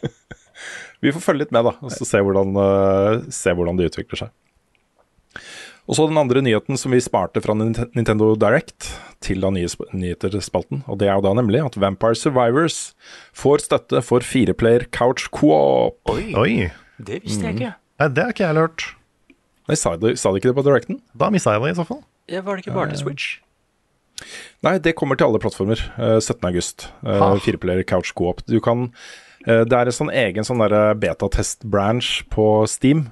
[1.02, 4.18] Vi får følge litt med, da, og så se hvordan, uh, se hvordan det utvikler
[4.22, 4.30] seg.
[5.88, 8.90] Og så den andre nyheten som vi sparte fra Nintendo Direct
[9.24, 10.82] til da nye nyheter-spalten.
[10.84, 12.92] Og det er jo da nemlig at Vampire Survivors
[13.32, 15.96] får støtte for fireplayer couch co-op.
[16.12, 16.68] Oi, Oi.
[17.00, 17.72] det visste jeg ikke.
[18.02, 18.84] Nei, det har ikke jeg hørt.
[19.68, 21.00] Nei, sa de, sa de ikke det på Directen?
[21.18, 22.00] Da mista jeg det i så fall.
[22.32, 23.26] Ja, var det ikke bare til Switch?
[24.66, 26.88] Nei, det kommer til alle plattformer eh, 17.8.
[27.04, 27.28] Uh, Ha.
[27.44, 28.40] Fireplayer couch co-op.
[28.50, 28.88] Du kan
[29.46, 30.64] eh, Det er en sånn egen sånn
[30.98, 33.06] betatest-branch på Steam,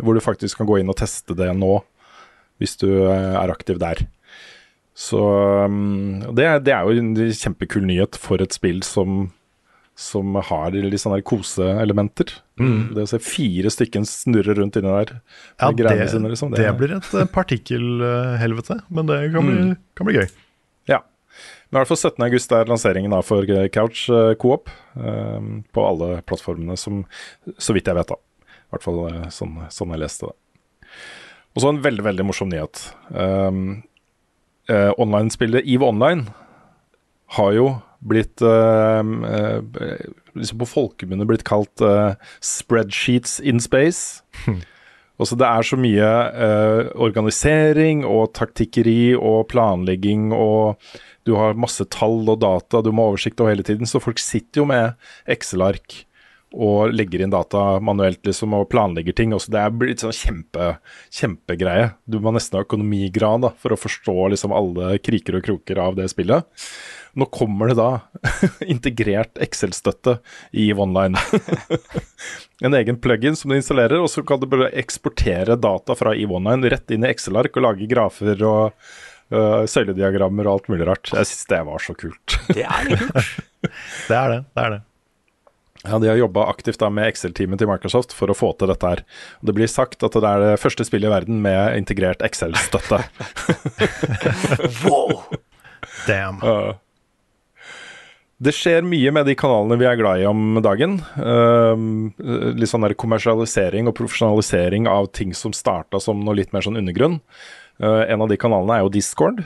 [0.00, 1.78] hvor du faktisk kan gå inn og teste det nå,
[2.60, 4.02] hvis du eh, er aktiv der.
[5.00, 5.16] Så
[5.64, 9.30] um, det, er- det er jo en kjempekul nyhet for et spill som
[10.00, 12.32] som har litt sånne koseelementer.
[12.60, 12.92] Mm.
[12.96, 15.12] Det å se fire stykken snurre rundt inni der
[15.60, 16.54] Ja, det, sine, liksom.
[16.56, 19.66] det blir et eh, partikkelhelvete, men det kan bli,
[19.98, 20.26] kan bli gøy.
[20.88, 21.02] Ja.
[21.68, 22.24] Men i hvert fall 17.
[22.30, 27.04] august er lanseringen for eh, Couch eh, Coop um, på alle plattformene, som,
[27.60, 28.56] så vidt jeg vet, da.
[28.56, 29.02] I hvert fall
[29.34, 30.36] sånn, sånn jeg leste det.
[31.50, 32.86] Og så en veldig, veldig morsom nyhet.
[33.12, 33.82] Um,
[34.70, 36.30] uh, Online-spillet EVE Online
[37.36, 37.68] har jo
[38.00, 39.00] blitt eh,
[40.34, 44.22] liksom på folkemunne blitt kalt uh, spreadsheets in space.
[45.20, 50.80] Også det er så mye eh, organisering og taktikkeri og planlegging og
[51.28, 54.22] du har masse tall og data du må ha oversikt over hele tiden, så folk
[54.22, 54.96] sitter jo med
[55.28, 56.06] Excel-ark
[56.50, 59.34] og legger inn data manuelt liksom, og planlegger ting.
[59.36, 60.70] Også det er blitt sånn kjempe,
[61.14, 61.92] kjempegreie.
[62.10, 66.00] Du må nesten ha økonomigrad da, for å forstå liksom, alle kriker og kroker av
[66.00, 66.48] det spillet.
[67.18, 67.90] Nå kommer det da
[68.74, 70.18] integrert Excel-støtte
[70.52, 71.18] i OneLine.
[72.60, 76.26] En egen plugin som du installerer, og så kan du bare eksportere data fra i
[76.28, 78.76] OneLine rett inn i Excel-ark og lage grafer og
[79.32, 81.08] uh, søylediagrammer og alt mulig rart.
[81.14, 82.36] Jeg syns det var så kult.
[82.54, 83.34] Det er kult.
[84.10, 84.38] Det er det.
[84.44, 84.80] det, er det.
[85.86, 88.92] Ja, De har jobba aktivt da med Excel-teamet til Microsoft for å få til dette
[88.92, 89.02] her.
[89.40, 93.00] Og Det blir sagt at det er det første spillet i verden med integrert Excel-støtte.
[94.84, 95.24] Wow!
[96.06, 96.44] Damn.
[96.44, 96.76] Ja.
[98.40, 100.96] Det skjer mye med de kanalene vi er glad i om dagen.
[101.20, 101.76] Uh,
[102.56, 106.80] litt sånn der kommersialisering og profesjonalisering av ting som starta som noe litt mer sånn
[106.80, 107.18] undergrunn.
[107.82, 109.44] Uh, en av de kanalene er jo Discord,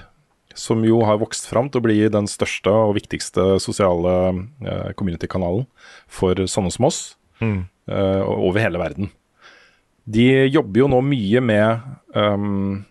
[0.55, 4.15] som jo har vokst fram til å bli den største og viktigste sosiale
[4.63, 5.67] uh, community-kanalen
[6.07, 7.03] for sånne som oss
[7.43, 7.65] Mm.
[7.91, 9.11] uh, over hele verden.
[10.05, 11.81] De jobber jo nå mye med
[12.15, 12.85] um,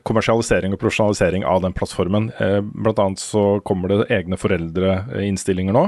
[0.00, 2.30] kommersialisering og profesjonalisering av den plattformen.
[2.40, 5.84] Eh, blant annet så kommer det egne foreldreinnstillinger nå,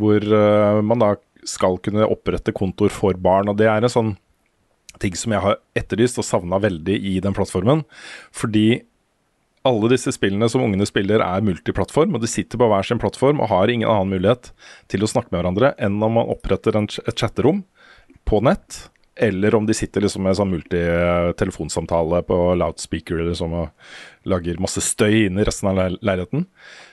[0.00, 1.14] hvor eh, man da
[1.48, 3.50] skal kunne opprette kontoer for barn.
[3.50, 4.14] og Det er en sånn
[5.02, 7.84] ting som jeg har etterlyst og savna veldig i den plattformen.
[8.34, 8.82] Fordi
[9.66, 13.42] alle disse spillene som ungene spiller, er multiplattform, og de sitter på hver sin plattform
[13.42, 14.50] og har ingen annen mulighet
[14.90, 17.62] til å snakke med hverandre enn om man oppretter et chatterom
[18.28, 18.86] på nett,
[19.16, 25.26] eller om de sitter liksom med sånn multitelefonsamtale på loudspeaker liksom, og lager masse støy
[25.26, 26.46] inn i resten av leil- leiligheten.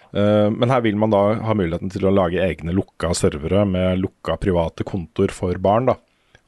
[0.10, 4.02] Uh, men her vil man da ha muligheten til å lage egne lukka servere med
[4.02, 5.92] lukka private kontor for barn.
[5.92, 6.00] da.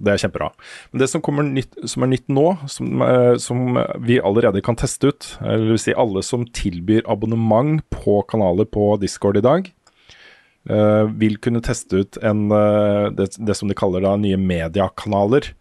[0.01, 0.49] Det er kjempebra.
[0.91, 1.21] Men det som,
[1.53, 5.83] nytt, som er nytt nå, som, uh, som vi allerede kan teste ut, eller vil
[5.83, 9.69] si alle som tilbyr abonnement på kanaler på Discord i dag,
[10.69, 15.51] eh, vil kunne teste ut en, uh, det, det som de kaller da nye mediekanaler.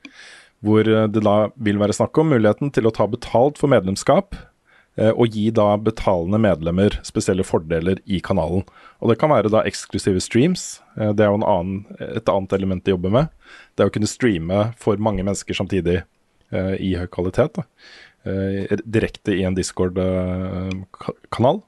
[0.65, 4.29] Hvor eh, det da vil være snakk om muligheten til å ta betalt for medlemskap,
[5.01, 8.65] og gi da betalende medlemmer spesielle fordeler i kanalen.
[9.01, 10.83] Og Det kan være da eksklusive streams.
[10.99, 13.31] Det er jo en annen, et annet element de jobber med.
[13.79, 16.03] Det er å kunne streame for mange mennesker samtidig
[16.53, 17.57] i høy kvalitet.
[17.57, 17.65] Da.
[18.83, 21.63] Direkte i en Discord-kanal.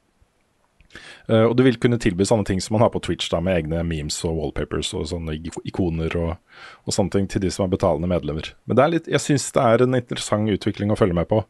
[1.30, 3.60] Eh, og du vil kunne tilby sånne ting som man har på Twitch, da, med
[3.60, 5.36] egne memes og wallpapers og sånne
[5.68, 8.52] ikoner og, og sånne ting til de som er betalende medlemmer.
[8.66, 11.42] Men det er litt, jeg syns det er en interessant utvikling å følge med på.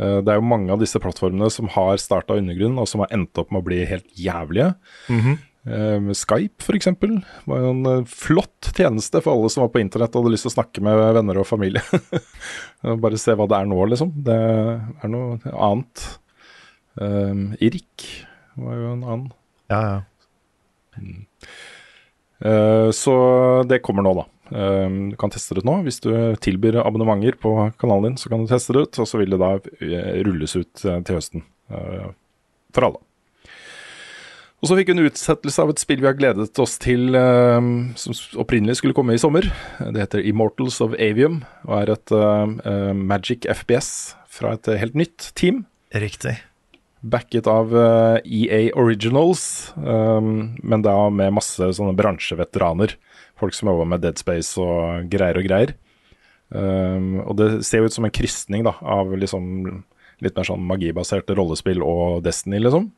[0.00, 3.12] Eh, det er jo mange av disse plattformene som har starta undergrunnen, og som har
[3.14, 4.74] endt opp med å bli helt jævlige.
[5.08, 5.42] Mm -hmm.
[5.64, 6.86] Skype f.eks.
[7.46, 10.52] var jo en flott tjeneste for alle som var på internett og hadde lyst til
[10.52, 11.80] å snakke med venner og familie.
[13.02, 14.12] Bare se hva det er nå, liksom.
[14.12, 16.18] Det er noe annet.
[17.00, 18.26] Um, Irk
[18.56, 19.30] var jo en annen.
[19.72, 20.02] Ja, ja.
[22.44, 23.14] Eh, så
[23.68, 24.26] det kommer nå, da.
[24.56, 25.78] Eh, du kan teste det ut nå.
[25.86, 26.12] Hvis du
[26.44, 29.00] tilbyr abonnementer på kanalen din, så kan du teste det ut.
[29.00, 32.12] Og så vil det da eh, rulles ut til høsten uh,
[32.74, 33.02] for alle.
[34.64, 37.12] Og så fikk vi en utsettelse av et spill vi har gledet oss til,
[38.00, 39.44] som opprinnelig skulle komme i sommer.
[39.76, 42.14] Det heter Immortals of Avium, og er et
[42.96, 43.90] Magic FPS
[44.32, 45.66] fra et helt nytt team.
[45.92, 46.38] Riktig.
[47.04, 52.94] Backet av eh, EA Originals, um, men da med masse sånne bransjeveteraner.
[53.36, 55.74] Folk som jobber med Dead Space og greier og greier.
[56.54, 59.44] Um, og det ser jo ut som en krysning da, av liksom
[60.24, 62.88] litt mer sånn magibaserte rollespill og Destiny, liksom.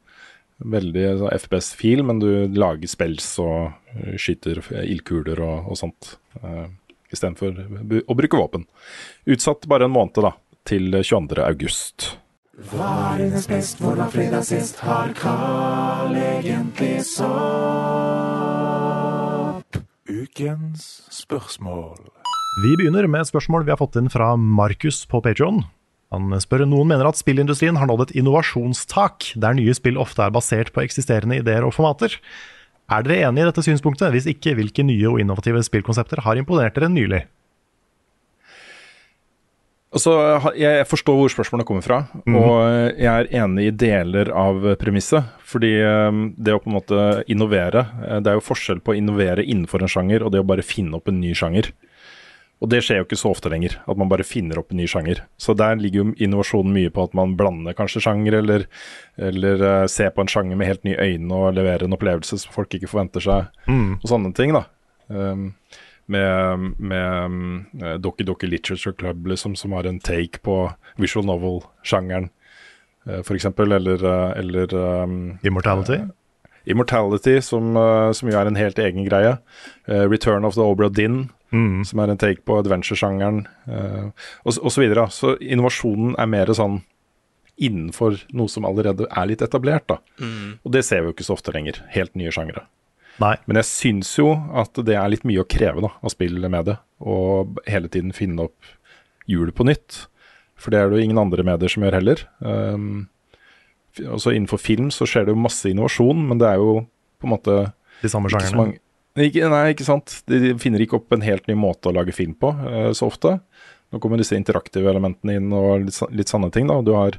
[0.63, 6.15] Veldig sånn FPS-feel, men du lager spells og eh, skyter ildkuler og, og sånt.
[6.45, 6.69] Uh,
[7.13, 8.65] Istedenfor bu- å bruke våpen.
[9.31, 10.33] Utsatt bare en måned, da,
[10.69, 11.43] til 22.
[12.57, 12.73] august.
[12.73, 14.77] Var hennes best, hvordan fredag sist?
[14.81, 17.27] Har Carl egentlig sopp?
[20.09, 21.97] Ukens spørsmål.
[22.63, 25.65] Vi begynner med et spørsmål vi har fått inn fra Markus på Patreon.
[26.13, 30.31] Han spør noen mener at spillindustrien har nådd et innovasjonstak, der nye spill ofte er
[30.31, 32.15] basert på eksisterende ideer og formater.
[32.89, 34.13] Er dere enig i dette synspunktet?
[34.15, 37.27] Hvis ikke, hvilke nye og innovative spillkonsepter har imponert dere nylig?
[39.97, 40.13] Altså,
[40.61, 45.31] jeg forstår hvor spørsmålene kommer fra, og jeg er enig i deler av premisset.
[45.47, 48.97] Fordi eh, det å på en måte innovere eh, Det er jo forskjell på å
[48.99, 51.71] innovere innenfor en sjanger og det å bare finne opp en ny sjanger.
[52.65, 54.87] Og det skjer jo ikke så ofte lenger, at man bare finner opp en ny
[54.89, 55.19] sjanger.
[55.37, 58.65] Så der ligger jo innovasjonen mye på at man blander kanskje sjanger, eller,
[59.21, 62.55] eller eh, ser på en sjanger med helt nye øyne og leverer en opplevelse som
[62.57, 63.99] folk ikke forventer seg, Mm.
[64.01, 64.65] og sånne ting, da.
[65.13, 65.51] Um,
[66.07, 70.59] med, med um, eh, Doki Doki Literature Club, liksom, som har en take på
[70.97, 72.29] visual novel-sjangeren,
[73.09, 76.01] uh, f.eks., eller, eh, eller um, Immortality?
[76.67, 79.37] Immortality, som, eh, som jo er en helt egen greie.
[79.87, 81.85] Eh, Return of the Obra Dinn, Mm.
[81.87, 84.11] som er en take på adventure-sjangeren, uh,
[84.45, 84.83] og, så.
[85.15, 86.81] Så innovasjonen er mer sånn
[87.57, 89.99] innenfor noe som allerede er litt etablert, da.
[90.21, 90.59] Mm.
[90.65, 91.79] Og det ser vi jo ikke så ofte lenger.
[91.95, 92.67] Helt nye sjangere.
[93.23, 93.35] Nei.
[93.49, 94.29] Men jeg syns jo
[94.61, 96.77] at det er litt mye å kreve da, av spill med det.
[97.01, 98.73] Og hele tiden finne opp
[99.31, 100.03] hjulet på nytt.
[100.57, 102.23] For det er det jo ingen andre medier som gjør heller.
[102.41, 103.07] Um,
[104.13, 106.83] også innenfor film så skjer det jo masse innovasjon, men det er jo
[107.21, 107.55] på en måte
[108.03, 108.61] De samme ikke sjangerne?
[108.61, 108.83] mange-
[109.17, 110.19] Ikke, nei, ikke sant.
[110.29, 113.39] De finner ikke opp en helt ny måte å lage film på uh, så ofte.
[113.93, 116.67] Nå kommer disse interaktive elementene inn og litt, litt sanne ting.
[116.69, 116.83] da.
[116.85, 117.17] Du har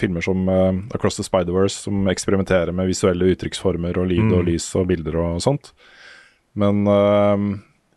[0.00, 4.46] filmer som eh, Across the Spider-Verse som eksperimenterer med visuelle uttrykksformer og lyd og Mm.
[4.50, 5.72] lys og bilder og sånt.
[6.54, 7.46] Men eh,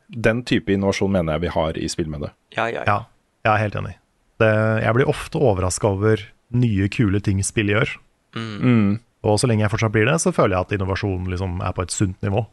[0.09, 2.31] den type innovasjon mener jeg vi har i spillmediet.
[2.57, 2.99] Ja, ja, Ja,
[3.45, 3.95] jeg er helt enig.
[4.39, 4.49] Det,
[4.83, 6.17] jeg blir ofte overraska over
[6.51, 7.91] nye, kule ting spill gjør.
[8.35, 8.99] Mm.
[9.23, 11.83] Og så lenge jeg fortsatt blir det, så føler jeg at innovasjonen liksom er på
[11.83, 12.45] et sunt nivå.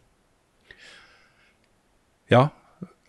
[2.31, 2.49] Ja.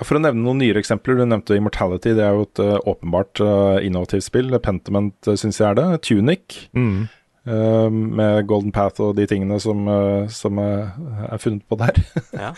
[0.06, 2.11] For å nevne noen nyere eksempler, du nevnte Immortality.
[2.18, 4.52] Det er jo et uh, åpenbart uh, innovativt spill.
[4.61, 5.88] Pentiment uh, syns jeg er det.
[6.06, 6.57] Tunic.
[6.78, 7.07] Mm.
[7.48, 10.99] Uh, med Golden Path og de tingene som, eh, som eh,
[11.32, 11.98] er funnet på der.
[12.36, 12.52] Ja.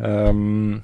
[0.28, 0.82] um,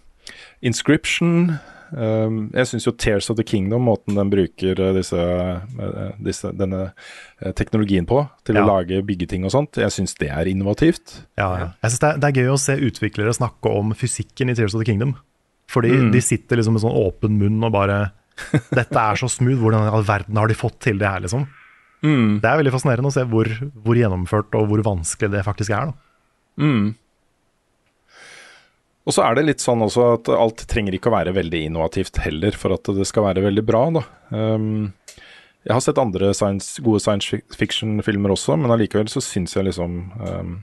[0.62, 1.58] Inscription
[1.90, 6.52] Um, jeg syns jo Tears of the Kingdom, måten den bruker eh, disse, eh, disse,
[6.54, 6.84] denne
[7.40, 8.62] eh, teknologien på til Ja.
[8.62, 11.26] å lage byggeting og sånt, jeg syns det er innovativt.
[11.40, 11.68] Ja, ja.
[11.82, 14.84] Jeg synes det, det er gøy å se utviklere snakke om fysikken i Tears of
[14.84, 15.16] the Kingdom.
[15.70, 16.10] Fordi Mm.
[16.12, 18.00] de sitter liksom med sånn åpen munn og bare
[18.72, 21.42] Dette er så smooth, hvordan i all verden har de fått til det her, liksom?
[22.02, 22.38] Mm.
[22.40, 23.44] Det er veldig fascinerende å se hvor,
[23.84, 25.90] hvor gjennomført og hvor vanskelig det faktisk er.
[25.90, 26.64] Da.
[26.64, 26.94] Mm.
[29.08, 32.20] Og så er det litt sånn også at alt trenger ikke å være veldig innovativt
[32.24, 34.02] heller for at det skal være veldig bra, da.
[34.32, 34.92] Um,
[35.66, 39.98] jeg har sett andre science, gode science fiction-filmer også, men allikevel så syns jeg liksom
[40.16, 40.54] um,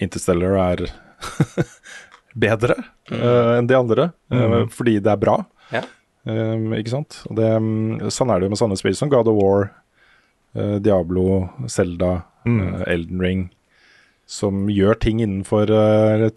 [0.00, 0.84] Interstellar er
[2.38, 2.76] bedre
[3.12, 5.40] uh, enn de andre, uh, fordi det er bra.
[5.74, 5.84] Ja.
[6.28, 7.22] Um, ikke sant?
[7.32, 9.70] Det, um, sånn er det jo med sånne spill som God of War,
[10.58, 13.48] uh, Diablo, Zelda, uh, Elden Ring
[14.30, 15.66] som gjør ting innenfor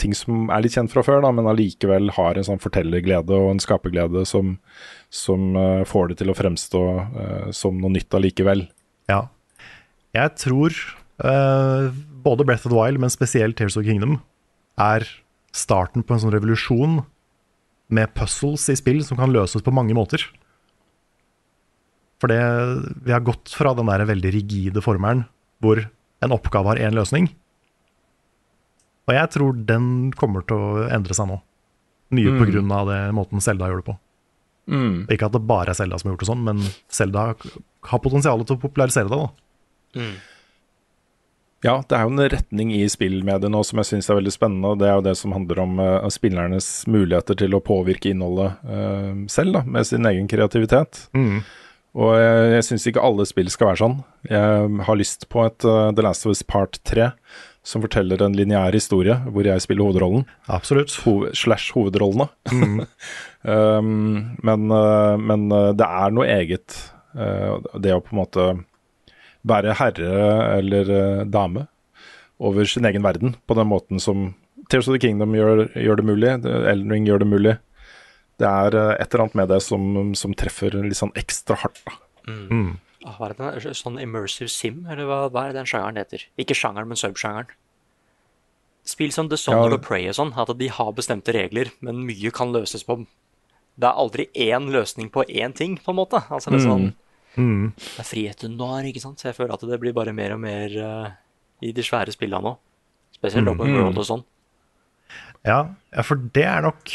[0.01, 3.51] ting som er litt kjent fra før, da, men allikevel har en sånn fortellerglede og
[3.51, 4.55] en skaperglede som,
[5.13, 5.53] som
[5.85, 6.81] får det til å fremstå
[7.53, 8.63] som noe nytt allikevel.
[9.13, 9.19] Ja.
[10.17, 10.73] Jeg tror
[12.25, 14.23] både Breath of the Wild, men spesielt Tears of Kingdom,
[14.81, 15.05] er
[15.53, 17.01] starten på en sånn revolusjon
[17.93, 20.23] med puzzles i spill som kan løses på mange måter.
[22.21, 22.39] For det,
[23.03, 25.25] vi har gått fra den der veldig rigide formelen
[25.63, 25.81] hvor
[26.23, 27.29] en oppgave har én løsning.
[29.07, 31.41] Og jeg tror den kommer til å endre seg nå.
[32.13, 32.39] Mye Mm.
[32.39, 33.97] på grunn av det måten Selda gjør det på.
[34.69, 35.07] Mm.
[35.11, 37.35] Ikke at det bare er Selda som har gjort det sånn, men Selda
[37.89, 39.19] har potensial til å popularisere det.
[39.19, 40.03] da.
[41.63, 44.73] Ja, det er jo en retning i spillmediet nå som jeg syns er veldig spennende.
[44.73, 48.59] og Det er jo det som handler om uh, spillernes muligheter til å påvirke innholdet
[48.67, 51.05] uh, selv, da, med sin egen kreativitet.
[51.93, 53.97] Og jeg, jeg syns ikke alle spill skal være sånn.
[54.27, 57.13] Jeg har lyst på et uh, The Last of Us Part 3
[57.63, 60.25] som forteller en lineær historie hvor jeg spiller hovedrollen.
[60.51, 60.97] Absolutt.
[61.05, 62.27] Ho slash hovedrollene.
[62.51, 62.81] Mm.
[63.47, 63.93] um,
[64.43, 64.75] men,
[65.23, 65.47] men
[65.79, 66.75] det er noe eget,
[67.15, 68.49] det å på en måte
[69.45, 71.67] være herre eller eh, dame
[72.39, 74.33] over sin egen verden på den måten som
[74.71, 77.57] Tears of the Kingdom gjør, gjør det mulig, Elden Ring gjør det mulig.
[78.39, 81.81] Det er eh, et eller annet med det som, som treffer litt sånn ekstra hardt.
[81.85, 81.97] Da.
[82.31, 82.77] Mm.
[83.05, 86.23] Ah, Hva er det sånn immersive sim, eller hva, hva er det den sjangeren heter?
[86.39, 87.51] Ikke sjangeren, men subsjangeren.
[88.87, 89.63] Spill som The Son Ja.
[89.65, 93.05] of the Prey og sånn, at de har bestemte regler, men mye kan løses på
[93.79, 96.19] Det er aldri én løsning på én ting, på en måte.
[96.29, 96.93] Altså det er sånn Mm.
[97.35, 99.19] Det er friheten du har, ikke sant.
[99.19, 101.09] Så jeg føler at det blir bare mer og mer uh,
[101.65, 102.55] i de svære spillene nå.
[103.15, 103.53] Spesielt Mm.
[103.55, 104.23] Open World og sånn.
[105.45, 105.59] Ja,
[105.91, 106.85] ja, for det er nok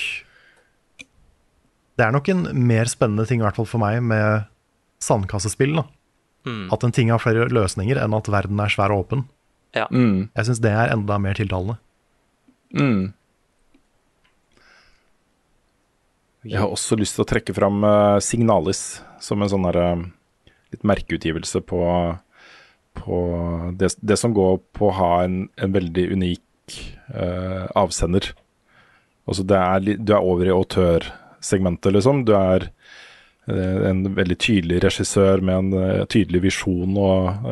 [1.99, 4.45] Det er nok en mer spennende ting, i hvert fall for meg, med
[5.03, 5.75] sandkassespill.
[5.81, 5.85] da.
[6.47, 6.69] Mm.
[6.73, 9.25] At en ting har flere løsninger enn at verden er svær og åpen.
[9.75, 9.89] Ja.
[9.91, 10.29] Mm.
[10.37, 11.77] Jeg syns det er enda mer tiltalende.
[12.73, 13.13] Mm.
[16.47, 20.05] Jeg har også lyst til å trekke fram eh, Signalis som en sånn derre eh,
[20.75, 21.83] litt merkeutgivelse på,
[22.99, 23.19] på
[23.81, 26.77] det, det som går på å ha en, en veldig unik
[27.15, 28.33] uh, avsender.
[29.29, 32.23] Altså det er, du er over i autørsegmentet, liksom.
[32.25, 32.71] Du er
[33.45, 37.51] eh, en veldig tydelig regissør med en eh, tydelig visjon og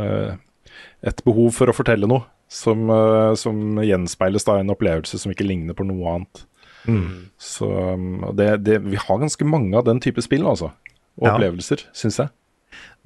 [1.04, 2.88] et behov for å fortelle noe som,
[3.36, 6.46] som gjenspeiles da i en opplevelse som ikke ligner på noe annet.
[6.86, 7.28] Mm.
[7.36, 10.72] Så um, det, det, vi har ganske mange av den type spill, altså.
[11.16, 11.34] Og Ja.
[11.34, 12.32] opplevelser, syns jeg.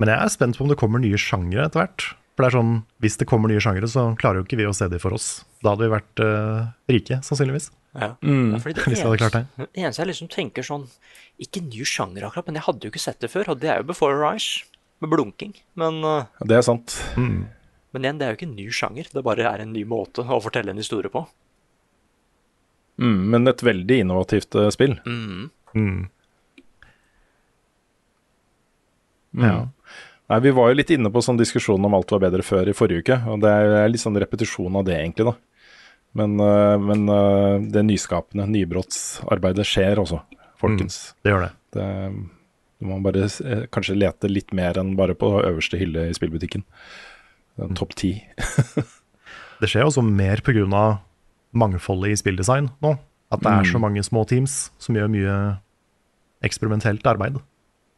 [0.01, 2.07] Men jeg er spent på om det kommer nye sjangere etter hvert.
[2.41, 4.73] For det er sånn, Hvis det kommer nye sjangere, så klarer jo ikke vi å
[4.77, 5.45] se de for oss.
[5.61, 7.69] Da hadde vi vært uh, rike, sannsynligvis.
[7.93, 8.15] Ja.
[8.23, 8.55] Mm.
[8.55, 10.85] Ja, fordi det Hvis eneste, det eneste jeg liksom tenker sånn
[11.43, 13.51] Ikke ny sjanger akkurat, men jeg hadde jo ikke sett det før.
[13.53, 14.65] Og det er jo Before Rise,
[15.05, 15.53] med blunking.
[15.81, 16.97] Men, uh, Det er sant.
[17.19, 17.49] Mm.
[17.93, 19.13] men igjen, det er jo ikke en ny sjanger.
[19.13, 21.27] Det bare er en ny måte å fortelle en historie på.
[23.01, 24.97] Mm, men et veldig innovativt uh, spill.
[25.05, 26.09] Mm.
[29.35, 29.44] Mm.
[29.44, 29.51] Mm.
[29.51, 29.69] Ja.
[30.31, 32.74] Nei, Vi var jo litt inne på sånn diskusjon om alt var bedre før i
[32.77, 33.16] forrige uke.
[33.32, 35.27] Og det er litt sånn repetisjon av det, egentlig.
[35.27, 35.35] da.
[36.15, 40.20] Men, eh, men eh, det nyskapende, nybrottsarbeidet skjer også,
[40.59, 41.15] folkens.
[41.23, 41.51] Det gjør det.
[41.74, 41.86] Det,
[42.81, 46.65] du må bare eh, kanskje lete litt mer enn bare på øverste hylle i spillbutikken.
[47.61, 47.74] Mm.
[47.78, 48.15] Topp ti.
[49.61, 50.65] Det skjer også mer pga.
[51.52, 52.94] mangfoldet i spilldesign nå.
[53.31, 53.82] At det er så Mm.
[53.82, 55.35] mange små teams som gjør mye
[56.43, 57.36] eksperimentelt arbeid.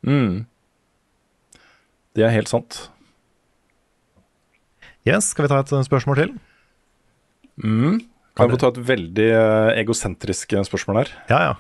[0.05, 0.45] Mm.
[2.17, 2.87] Det er helt sant.
[5.09, 6.33] Yes, Skal vi ta et eh, spørsmål til?
[7.63, 8.01] Mm.
[8.37, 11.13] Kan jeg få ta et veldig eh, egosentrisk eh, spørsmål her?
[11.33, 11.55] Ja, ja.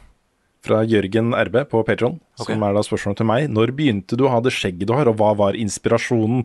[0.62, 2.53] Fra Jørgen RB på Patron, okay.
[2.53, 3.49] som er da spørsmålet til meg.
[3.51, 6.45] Når begynte du å ha det skjegget du har, og hva var inspirasjonen?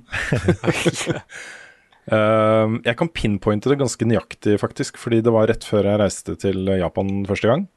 [2.10, 6.34] Uh, jeg kan pinpointe det ganske nøyaktig, faktisk, fordi det var rett før jeg reiste
[6.42, 7.68] til Japan første gang.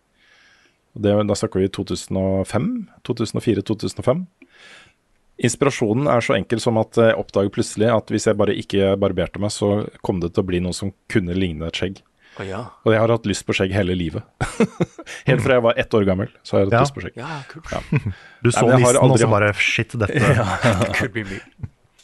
[0.96, 2.70] Det, da snakker vi 2005?
[3.04, 4.24] 2004-2005.
[5.40, 9.40] Inspirasjonen er så enkel som at jeg oppdager plutselig at hvis jeg bare ikke barberte
[9.40, 12.02] meg, så kom det til å bli noe som kunne ligne et skjegg.
[12.38, 12.60] Oh, ja.
[12.86, 14.22] Og jeg har hatt lyst på skjegg hele livet.
[15.28, 16.84] Helt fra jeg var ett år gammel, så har jeg hatt Ja.
[16.84, 17.18] lyst på skjegg.
[17.18, 17.64] Ja, cool.
[17.72, 17.80] Ja.
[18.44, 21.40] Du så Nei, men jeg og så bare Shit, dette Could be me.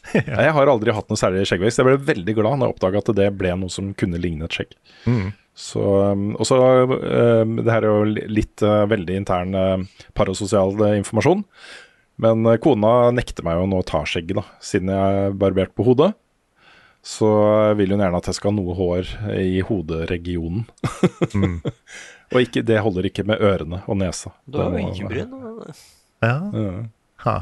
[0.14, 1.80] Jeg har aldri hatt noe særlig skjeggvekst.
[1.80, 4.54] Jeg ble veldig glad når jeg oppdaga at det ble noe som kunne ligne et
[4.54, 4.76] skjegg.
[5.10, 5.32] Mm.
[5.56, 10.76] Så, um, og så um, Det her er jo litt uh, veldig intern uh, parasosial
[10.78, 11.42] uh, informasjon.
[12.22, 15.74] Men uh, kona nekter meg jo nå å ta skjegget, da, siden jeg er barbert
[15.76, 16.12] på hodet.
[17.06, 17.28] Så
[17.78, 20.64] vil hun gjerne at jeg skal ha noe hår i hoderegionen.
[21.36, 21.60] Mm.
[22.32, 24.32] og ikke, det holder ikke med ørene og nesa.
[24.48, 25.76] Du har jo da.
[26.24, 26.32] Ja.
[26.50, 26.72] Ja.
[27.26, 27.36] Ha.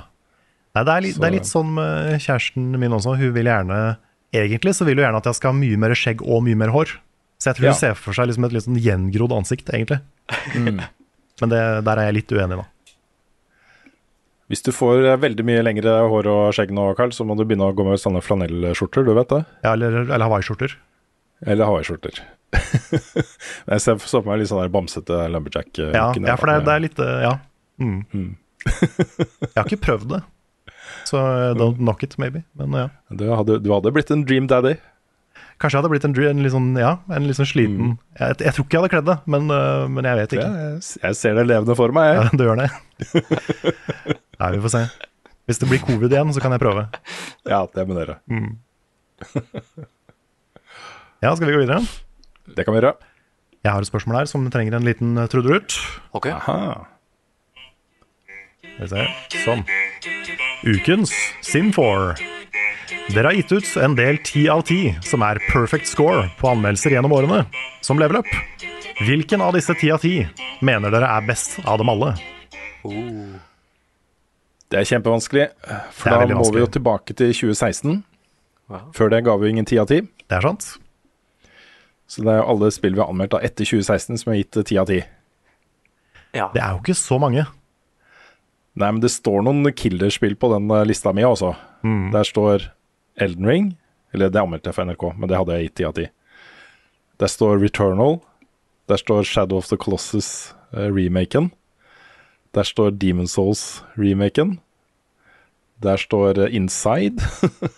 [0.75, 3.17] Nei, det, er litt, Så- det er litt sånn med kjæresten min også.
[3.21, 3.81] Hun vil gjerne
[4.35, 6.73] Egentlig så vil hun gjerne at jeg skal ha mye mer skjegg og mye mer
[6.75, 6.97] hår.
[7.39, 7.71] Så jeg tror Ja.
[7.71, 10.01] hun ser for seg liksom et litt sånn gjengrodd ansikt, egentlig.
[10.59, 10.81] Mm.
[11.41, 12.65] Men det, der er jeg litt uenig, da.
[14.53, 17.45] Hvis du får uh, veldig mye lengre hår og skjegg nå, Carl, så må du
[17.47, 19.43] begynne å gå med sånne flanellskjorter, du vet det?
[19.65, 20.77] Ja, eller, eller hawaiiskjorter.
[21.47, 22.21] Eller hawaiiskjorter.
[23.73, 25.73] jeg ser så på meg litt sånn der bamsete lumberjack.
[25.81, 27.35] eh, Ja, ja, for det, det er litt eh, Ja.
[27.83, 28.05] Mm.
[28.15, 28.31] Mm.
[28.71, 30.21] jeg har ikke prøvd det.
[31.09, 32.45] Så eh, don't knock it, maybe.
[32.57, 32.89] Men ja.
[33.11, 34.77] du, hadde, du hadde blitt en dream daddy.
[35.65, 38.53] Kanskje jeg hadde blitt en, en litt sånn, ja, en litt sånn sliten jeg, jeg
[38.53, 40.65] tror ikke jeg hadde kledd det, men, uh, men jeg vet Ja, ikke.
[40.67, 42.11] jeg, jeg ser det levende for meg.
[42.19, 42.67] Ja, du gjør det.
[44.43, 44.83] Nei, vi får se.
[45.49, 46.85] Hvis det blir covid igjen, så kan jeg prøve.
[47.49, 48.19] Ja, det må dere.
[48.29, 48.53] Mm.
[51.25, 51.81] Ja, skal vi gå videre?
[52.53, 52.93] Det kan vi gjøre.
[53.65, 55.79] Jeg har et spørsmål her som trenger en liten uh, trudelutt.
[56.13, 56.29] Ok.
[56.35, 56.85] Aha.
[58.61, 59.09] Skal vi se.
[59.47, 59.65] Sånn.
[60.69, 61.17] Ukens
[61.49, 62.19] Sim4.
[63.15, 66.97] Dere har gitt ut en del 10 av 10 som er perfect score på anmeldelser
[66.97, 67.45] gjennom årene,
[67.85, 68.31] som level up.
[69.05, 72.15] Hvilken av disse 10 av 10 mener dere er best av dem alle?
[74.71, 75.49] Det er kjempevanskelig,
[75.95, 78.01] for er da må må vi jo tilbake til 2016.
[78.73, 78.87] Wow.
[78.97, 80.09] Før det ga vi ingen 10 av 10.
[80.25, 80.71] Det er sant?
[82.09, 84.59] Så det er jo alle spill vi har anmeldt da etter 2016 som har gitt
[84.63, 85.05] 10 av 10.
[86.35, 86.49] Ja.
[86.55, 87.45] Det er jo ikke så mange.
[88.75, 91.53] Nei, men det står noen killerspill på den eh, lista mi også.
[91.87, 92.09] Mm.
[92.15, 92.67] Der står
[93.21, 93.77] Elden Ring,
[94.15, 96.09] eller det anmeldte jeg for NRK, men det hadde jeg gitt 10 av 10.
[97.23, 98.17] Der står Returnal.
[98.91, 101.51] Der står Shadow of the Colossus-remaken.
[102.55, 104.59] Der står Demon Souls-remaken.
[105.83, 107.23] Der står eh, Inside.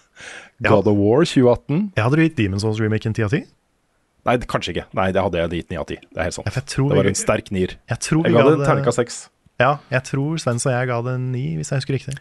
[0.66, 1.92] God of War 2018.
[1.96, 3.46] Jeg hadde du gitt Demon's Souls-remaken 10 av 10?
[4.26, 4.84] Nei, kanskje ikke.
[4.96, 5.98] Nei, det hadde jeg gitt 9 av 10.
[6.10, 6.48] Det er helt sant.
[6.48, 7.76] Ja, Det var en sterk nier.
[7.92, 9.18] Jeg tror Jeg ga det det- terningkast 6.
[9.60, 12.16] Ja, jeg tror Svens og jeg ga det en 9, hvis jeg husker riktig.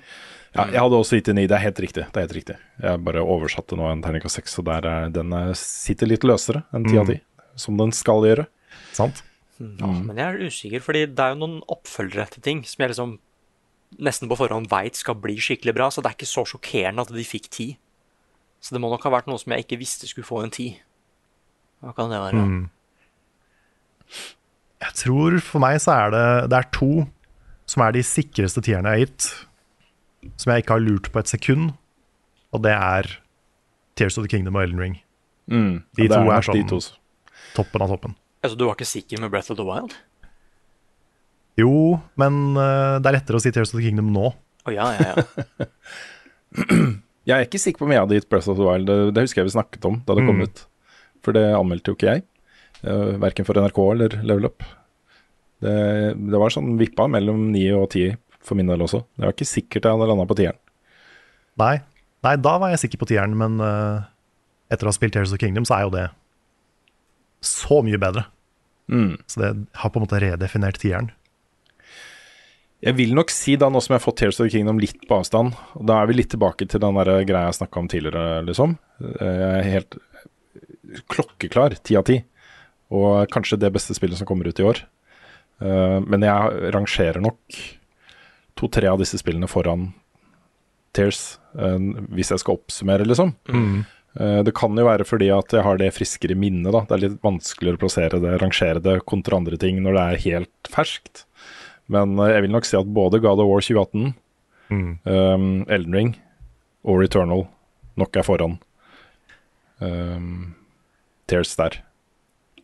[0.56, 1.48] Ja, jeg hadde også gitt en 9.
[1.52, 2.04] Det er helt riktig.
[2.08, 2.56] Det er helt riktig.
[2.80, 6.64] Jeg bare oversatte nå en terningkast 6, så der er, den er, sitter litt løsere
[6.76, 7.24] enn 10 av 10.
[7.60, 8.48] Som den skal gjøre.
[8.96, 9.22] Sant?
[9.60, 12.92] Ja, men jeg er usikker, fordi det er jo noen oppfølgere til ting som jeg
[12.92, 13.18] liksom
[14.04, 17.14] nesten på forhånd veit skal bli skikkelig bra, så det er ikke så sjokkerende at
[17.16, 17.68] de fikk ti.
[18.64, 20.72] Så det må nok ha vært noe som jeg ikke visste skulle få en ti.
[21.84, 22.42] Hva kan det være?
[22.42, 22.64] Mm.
[24.86, 26.90] Jeg tror for meg så er det Det er to
[27.66, 29.28] som er de sikreste tierne jeg har gitt,
[30.38, 31.74] som jeg ikke har lurt på et sekund,
[32.54, 33.10] og det er
[33.96, 34.96] Tears of the Kingdom og Elden Ring.
[35.52, 35.84] Mm.
[35.98, 36.80] De Ja, to er er de sånn to.
[37.56, 38.16] toppen av toppen.
[38.44, 39.94] Altså, du var ikke sikker med Breath of the Wild?
[41.58, 44.34] Jo, men uh, det er lettere å si Tears of the Kingdom nå.
[44.68, 45.68] Å ja, ja, ja.
[47.26, 48.86] Jeg er ikke sikker på om jeg hadde gitt Breath of the Wild.
[48.86, 50.46] Det, det husker jeg vi snakket om da det kom Mm.
[50.46, 50.60] ut.
[51.26, 52.22] For det anmeldte jo ikke jeg.
[52.86, 54.62] Uh, verken for NRK eller Level Up.
[55.66, 55.74] Det,
[56.20, 58.14] det var sånn vippa mellom 9 og 10
[58.46, 59.04] for min del også.
[59.18, 60.60] Det var ikke sikkert jeg hadde landa på tieren.
[61.62, 61.76] Nei.
[62.26, 64.06] Nei, da var jeg sikker på tieren, men uh,
[64.74, 66.06] etter å ha spilt Tears of Kingdom, så er jo det
[67.46, 68.26] så mye bedre.
[68.90, 69.16] Mm.
[69.30, 69.52] Så det
[69.82, 71.12] har på en måte redefinert tieren.
[72.86, 75.18] Jeg vil nok si da, nå som jeg har fått Tears of Kingdom litt på
[75.18, 78.76] avstand, da er vi litt tilbake til den der greia jeg snakka om tidligere, liksom.
[79.02, 79.98] Eh, Jeg er helt
[81.10, 82.20] klokkeklar, ti av ti.
[82.94, 84.84] Og kanskje det beste spillet som kommer ut i år.
[85.62, 87.40] Eh, Men jeg rangerer nok
[88.56, 89.90] to-tre av disse spillene foran
[90.96, 91.78] Tears, eh,
[92.16, 93.34] hvis jeg skal oppsummere, liksom.
[93.52, 93.86] Mm.
[94.20, 96.72] Eh, Det kan jo være fordi at jeg har det friskere minnet.
[96.72, 96.82] da.
[96.88, 100.24] Det er litt vanskeligere å plassere det, rangere det kontra andre ting når det er
[100.32, 101.26] helt ferskt.
[101.90, 104.14] Men eh, jeg vil nok si at både God of War 2018,
[104.72, 104.98] Mm.
[105.06, 106.16] um, Elden Ring
[106.84, 107.44] og Returnal
[107.98, 108.56] nok er foran
[109.80, 110.56] um,
[111.28, 111.84] Tears der.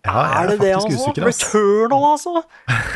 [0.01, 0.95] Ja, jeg er det det, altså?
[0.97, 1.41] usikker, ass.
[1.53, 2.31] Returnal, altså?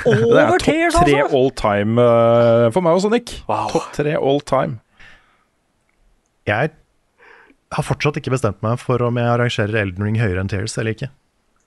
[0.06, 1.38] Det Over er topp Tears, tre altså?
[1.38, 3.36] all time uh, for meg også, Nick.
[3.50, 3.68] Wow.
[3.76, 4.80] Topp tre all time.
[6.50, 6.72] Jeg
[7.76, 10.96] har fortsatt ikke bestemt meg for om jeg arrangerer Elden Ring høyere enn Tears eller
[10.98, 11.12] ikke.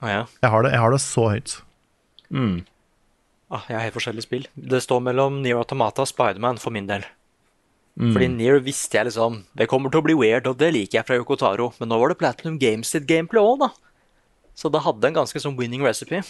[0.02, 0.24] Ah, ja.
[0.42, 1.54] Jeg har det, jeg har det så høyt.
[2.30, 2.56] Mm.
[3.50, 4.46] ah, Jeg har helt forskjellige spill.
[4.54, 7.06] Det står mellom Near Automata og Spiderman for min del.
[7.98, 8.12] Mm.
[8.14, 11.06] Fordi Near visste jeg liksom Det kommer til å bli weird, og det liker jeg
[11.08, 11.72] fra Yoko Taro.
[11.80, 13.72] Men nå var det Platinum Games sitt gameplay òg, da.
[14.58, 16.24] Så det hadde en ganske sånn winning recipe.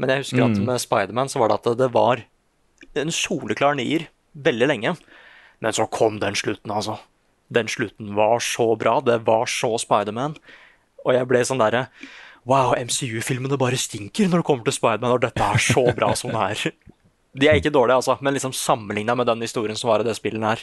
[0.00, 0.64] Men jeg husker at Mm.
[0.70, 2.22] med Spiderman så var det at det var
[2.96, 4.94] en soleklar nier veldig lenge.
[5.60, 6.98] Men så kom den slutten, altså.
[7.52, 9.00] Den slutten var så bra.
[9.04, 10.36] Det var så Spiderman.
[11.04, 11.88] Og jeg ble sånn derre
[12.46, 16.30] Wow, MCU-filmene bare stinker når det kommer til Spiderman, og dette er så bra som
[16.32, 16.72] det er.
[17.36, 20.16] De er ikke dårlige, altså, men liksom sammenligna med den historien som var i det
[20.16, 20.62] spillet her,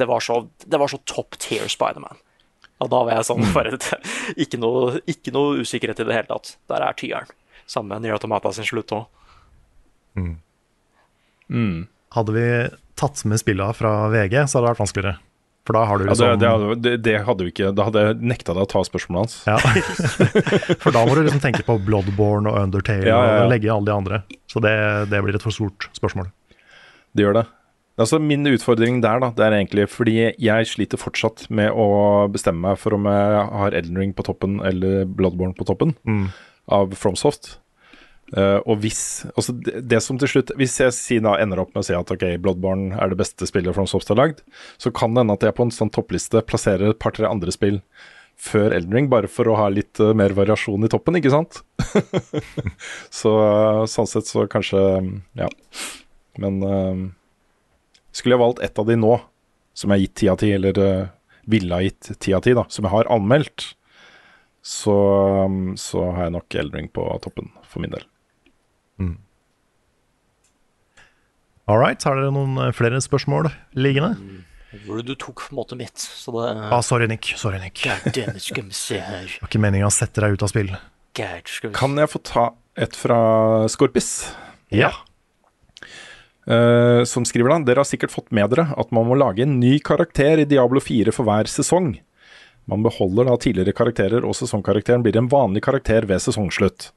[0.00, 2.16] det var så, det var så top tier Spiderman.
[2.84, 3.78] Og da var jeg sånn bare
[4.44, 6.56] ikke noe, ikke noe usikkerhet i det hele tatt.
[6.70, 7.30] Der er tieren.
[7.64, 9.06] Samme med Nier Automata sin slutt òg.
[12.14, 12.48] Hadde vi
[13.00, 15.16] tatt med spillene fra VG, så hadde det vært vanskeligere.
[15.64, 17.86] For da har du Ja, liksom det, det, hadde, det, det hadde vi ikke Da
[17.86, 19.36] hadde jeg nekta deg å ta spørsmålet hans.
[19.48, 19.56] Ja.
[20.82, 23.42] For da må du liksom tenke på Bloodborne og Undertale Ja, ja, ja.
[23.46, 24.20] og legge alle de andre.
[24.50, 24.74] Så det,
[25.08, 26.28] det blir et for stort spørsmål.
[27.16, 27.46] Det gjør det.
[28.00, 32.64] Altså Min utfordring der da, det er egentlig fordi jeg sliter fortsatt med å bestemme
[32.72, 36.24] meg for om jeg har Elden Ring på toppen eller Bloodborne på toppen Mm.
[36.74, 37.58] av FromSoft.
[38.34, 41.74] Uh, og hvis altså det, det som til slutt Hvis jeg sier da ender opp
[41.74, 44.40] med å si at ok, Bloodborne er det beste spillet FromSoft har lagd,
[44.80, 47.82] så kan det hende at jeg på en sånn toppliste plasserer et par-tre andre spill
[48.40, 51.60] før Elden Ring, bare for å ha litt uh, mer variasjon i toppen, ikke sant?
[53.20, 54.80] så uh, sånn sett så kanskje
[55.38, 55.46] Ja.
[56.40, 56.58] Men
[58.14, 59.18] skulle jeg valgt ett av de nå,
[59.74, 61.12] som jeg har gitt ti av ti, eller uh,
[61.50, 63.72] ville ha gitt ti av ti, da, som jeg har anmeldt,
[64.64, 64.94] så,
[65.44, 68.06] um, så har jeg nok Eldring på toppen, for min del.
[71.64, 73.48] All right, har dere noen eh, flere spørsmål
[73.80, 74.10] liggende?
[74.84, 75.96] Hvor du tok på en måte mitt.
[75.96, 77.30] Så det Ah, sorry, Nick.
[77.40, 77.86] Sorry, Nick.
[78.04, 79.24] God skal vi se her.
[79.30, 80.74] Det var ikke meninga å sette deg ut av spill.
[81.16, 82.44] God, skal vi Kan jeg få ta
[82.76, 83.18] et fra
[83.72, 84.10] Skorpis?
[84.74, 84.90] Ja.
[86.46, 89.58] Eh, som skriver da Dere har sikkert fått med dere at man må lage en
[89.60, 91.94] ny karakter i Diablo 4 for hver sesong.
[92.68, 96.92] Man beholder da tidligere karakterer, og sesongkarakteren blir en vanlig karakter ved sesongslutt.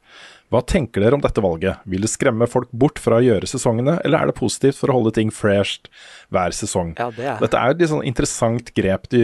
[0.48, 1.82] Hva tenker dere om dette valget?
[1.84, 4.96] Vil det skremme folk bort fra å gjøre sesongene, eller er det positivt for å
[4.96, 5.90] holde ting fresht
[6.32, 6.94] hver sesong?
[6.96, 9.22] Ja, det er Dette er et litt sånn interessant grep de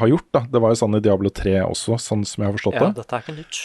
[0.00, 0.30] har gjort.
[0.32, 2.86] da Det var jo sånn i Diablo 3 også, sånn som jeg har forstått Ja,
[2.88, 3.02] det.
[3.02, 3.60] dette er ikke nytt.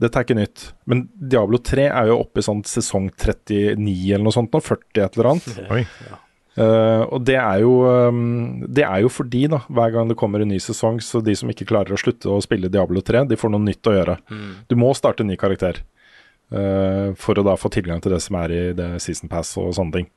[0.00, 0.64] Dette er ikke nytt.
[0.88, 3.76] Men Diablo 3 er jo oppe i sånn sesong 39
[4.14, 5.62] eller noe sånt nå, 40 et eller annet.
[5.76, 5.84] Oi.
[6.60, 10.42] Eh, og det er jo um, Det er jo fordi, da, hver gang det kommer
[10.42, 13.38] en ny sesong, så de som ikke klarer å slutte å spille Diablo 3, de
[13.38, 14.16] får noe nytt å gjøre.
[14.68, 15.82] Du må starte en ny karakter
[16.50, 19.72] uh, for å da få tilgang til det som er i det season pass og
[19.76, 20.10] sånne ting.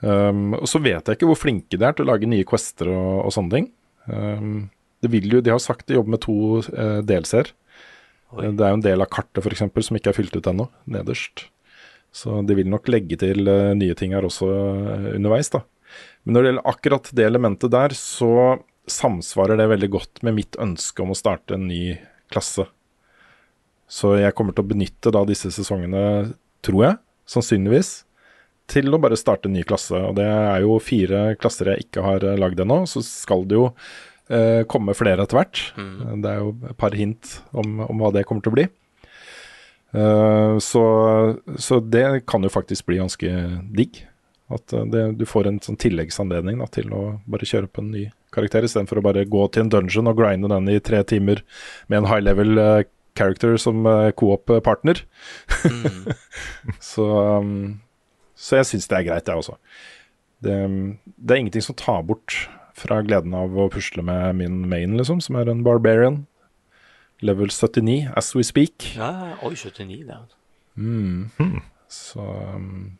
[0.00, 2.88] Um, og så vet jeg ikke hvor flinke de er til å lage nye quester
[2.92, 3.72] og, og sånne ting.
[4.10, 4.68] Um,
[5.00, 7.52] det vil jo, De har sagt de jobber med to uh, delseer.
[8.30, 11.48] Det er jo en del av kartet eksempel, som ikke er fylt ut ennå, nederst.
[12.14, 15.62] Så de vil nok legge til eh, nye ting her også eh, underveis, da.
[16.24, 18.32] Men når det gjelder akkurat det elementet der, så
[18.90, 21.96] samsvarer det veldig godt med mitt ønske om å starte en ny
[22.32, 22.66] klasse.
[23.90, 26.02] Så jeg kommer til å benytte da disse sesongene,
[26.66, 26.98] tror jeg,
[27.30, 27.92] sannsynligvis,
[28.70, 29.98] til å bare starte en ny klasse.
[29.98, 32.84] Og det er jo fire klasser jeg ikke har eh, lagd ennå.
[32.90, 33.70] Så skal det jo
[34.30, 35.62] eh, komme flere etter hvert.
[35.76, 38.68] Det er jo et par hint om, om hva det kommer til å bli.
[39.90, 40.84] Uh, så,
[41.58, 43.32] så det kan jo faktisk bli ganske
[43.74, 44.04] digg.
[44.50, 47.92] At eh, det, du får en sånn tilleggsanledning da, til å bare kjøre på en
[47.94, 51.44] ny karakter, istedenfor å bare gå til en dungeon og grinde den i tre timer
[51.90, 52.82] med en high level uh,
[53.18, 55.04] character som uh, co-op-partner.
[56.92, 57.06] så,
[57.38, 57.78] um,
[58.34, 59.58] så jeg syns det er greit, jeg også.
[60.42, 60.56] Det,
[61.14, 62.42] det er ingenting som tar bort
[62.80, 66.22] fra gleden av å pusle med min main, liksom, som er en barbarian.
[67.20, 68.94] Level 79 as we speak.
[68.96, 70.36] Ja, oi, 79, det er
[70.80, 71.28] Mm.
[71.90, 72.96] Så, um,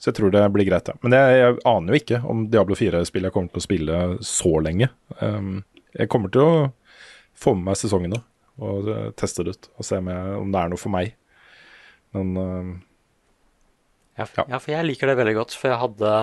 [0.00, 0.96] så jeg tror det blir greit, ja.
[1.04, 4.52] Men jeg, jeg aner jo ikke om Diablo 4-spillet jeg kommer til å spille så
[4.64, 4.88] lenge.
[5.20, 5.60] Um,
[5.94, 6.54] jeg kommer til å
[7.36, 8.22] få med meg sesongen nå
[8.60, 9.70] og uh, teste det ut.
[9.78, 11.14] Og se om, jeg, om det er noe for meg.
[12.16, 12.70] Men um,
[14.18, 15.54] Ja, ja, for jeg liker det veldig godt.
[15.56, 16.14] For jeg hadde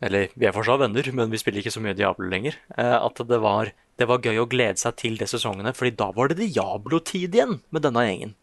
[0.00, 2.54] Eller vi er fortsatt venner, men vi spiller ikke så mye Diablo lenger.
[2.76, 6.10] Eh, at det var, det var gøy å glede seg til de sesongene, Fordi da
[6.14, 8.34] var det Diablo-tid igjen med denne gjengen.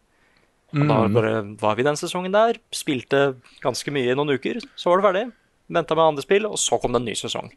[0.74, 1.12] Og da Mm.
[1.14, 5.06] bare var vi den sesongen der, spilte ganske mye i noen uker, så var det
[5.06, 5.32] ferdig.
[5.70, 7.50] Venta med andre spill, og så kom det en ny sesong.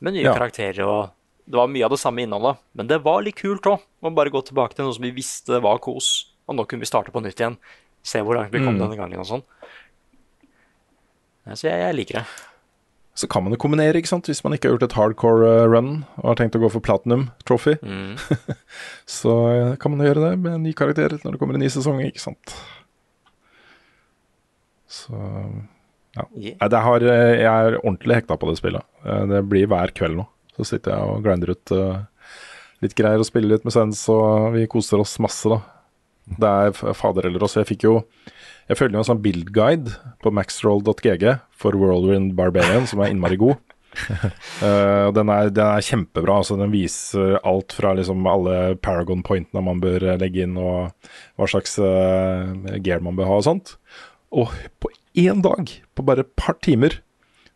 [0.00, 0.34] Med nye Ja.
[0.34, 1.10] karakterer og
[1.48, 3.80] Det var mye av det samme innholdet, men det var litt kult òg.
[4.04, 6.86] Å bare gå tilbake til noe som vi visste var kos, og nå kunne vi
[6.86, 7.56] starte på nytt igjen.
[8.04, 8.78] Se hvor langt vi kom Mm.
[8.78, 9.42] denne gangen og sånn.
[11.54, 12.26] Så jeg, jeg liker det.
[13.20, 14.28] Så kan man jo kombinere, ikke sant.
[14.30, 15.90] Hvis man ikke har gjort et hardcore uh, run
[16.22, 18.16] og har tenkt å gå for platinum trophy, Mm.
[19.20, 21.68] så uh, kan man gjøre det med en ny karakter når det kommer en ny
[21.72, 22.56] sesong, ikke sant.
[24.90, 25.14] Så
[26.16, 26.24] Ja.
[26.34, 26.68] Yeah.
[26.68, 28.82] det har, eh, jeg er ordentlig hekta på det spillet.
[29.06, 30.24] Eh, Det blir hver kveld nå.
[30.56, 32.00] Så sitter jeg og grinder ut eh,
[32.82, 35.60] litt greier og spiller litt med Sens, og vi koser oss masse, da.
[36.38, 37.62] Det er fader eller også.
[37.62, 37.94] Jeg fikk jo
[38.70, 43.58] Jeg følger jo en sånn build-guide på maxroll.gg for Whirlwind Barbarian, som er innmari god.
[44.62, 46.38] uh, den, er, den er kjempebra.
[46.40, 50.92] altså Den viser alt fra liksom alle Paragon-pointene man bør eh, legge inn, og
[51.34, 53.74] hva slags uh, gear man bør ha og sånt.
[54.30, 57.00] Og på én dag, på bare et par timer,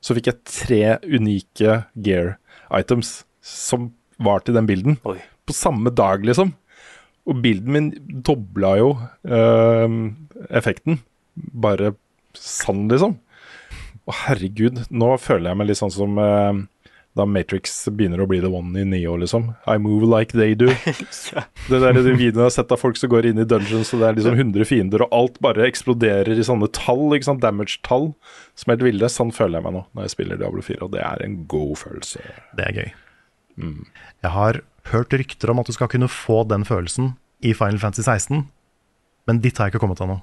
[0.04, 2.34] så fikk jeg tre unike gear
[2.74, 4.98] items som var til den bilden.
[5.44, 6.54] På samme dag, liksom.
[7.24, 7.90] Og bilden min
[8.26, 8.90] dobla jo
[9.24, 9.98] eh,
[10.50, 11.00] effekten.
[11.34, 11.94] Bare
[12.36, 13.16] sann, liksom.
[14.04, 14.84] Å, herregud.
[14.92, 16.64] Nå føler jeg meg litt sånn som eh,
[17.14, 19.52] da Matrix begynner å bli the one i Neo, liksom.
[19.70, 20.72] I move like they do.
[21.70, 24.02] Det der de videoene jeg har sett av folk som går inn i dungeons, og
[24.02, 28.10] det er liksom 100 fiender, og alt bare eksploderer i sånne tall, ikke sant, damage-tall,
[28.58, 29.10] som er helt ville.
[29.12, 31.74] Sånn føler jeg meg nå når jeg spiller Diablo 4, og det er en god
[31.84, 32.26] følelse.
[32.58, 32.92] Det er gøy.
[33.62, 34.60] Jeg har
[34.92, 38.44] hørt rykter om at du skal kunne få den følelsen i Final Fantasy 16,
[39.28, 40.18] men dit har jeg ikke kommet ennå.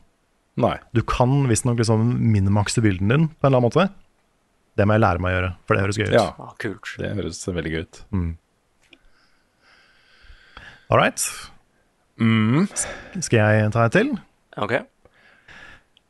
[0.61, 0.75] Nei.
[0.93, 3.87] Du kan visstnok liksom minimakse bilden din på en eller annen måte.
[4.77, 6.13] Det må jeg lære meg å gjøre, for det høres gøy ut.
[6.15, 6.91] Ja, Ah, kult.
[6.99, 8.01] det høres veldig gøy ut.
[8.11, 8.29] Mm.
[10.91, 11.23] All right.
[12.19, 12.67] Mm.
[13.23, 14.11] Skal jeg ta et til?
[14.59, 14.73] Ok.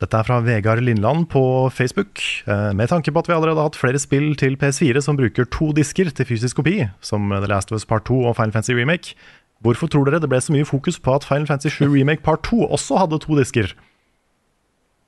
[0.02, 2.18] Dette er fra Vegard Lindland på Facebook.
[2.50, 5.46] Eh, Med tanke på at vi allerede har hatt flere spill til PS4 som bruker
[5.54, 8.74] to disker til fysisk kopi, som The Last of Us Part 2 og Final Fantasy
[8.74, 9.14] Remake,
[9.62, 12.42] hvorfor tror dere det ble så mye fokus på at Final Fantasy 7 Remake Part
[12.50, 13.76] 2 også hadde to disker?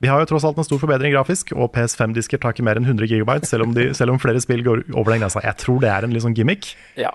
[0.02, 2.86] Vi har jo tross alt en stor forbedring grafisk, og PS5-disker tar ikke mer enn
[2.86, 5.40] 100 GB, selv, selv om flere spill går over den grensa.
[5.42, 6.74] Jeg tror det er en litt sånn gimmick.
[7.00, 7.10] Ja.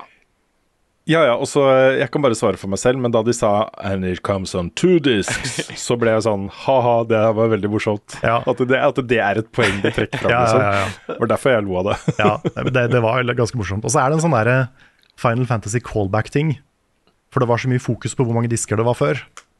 [1.10, 1.64] Ja, ja, og så
[1.98, 4.69] Jeg kan bare svare for meg selv, men da de sa 'and it comes on
[4.77, 8.19] two discs', så ble jeg sånn ha-ha, det var veldig morsomt.
[8.22, 10.31] At, det, at det er et poeng de trekker fram.
[10.36, 10.61] Ja, ja, liksom.
[10.61, 11.14] ja, ja.
[11.15, 11.98] Det var derfor jeg lo av det.
[12.19, 12.31] Ja,
[12.77, 13.84] det, det var ganske morsomt.
[13.86, 14.69] Og så er det en sånn derre
[15.19, 16.60] Final Fantasy callback-ting.
[17.34, 19.19] For det var så mye fokus på hvor mange disker det var før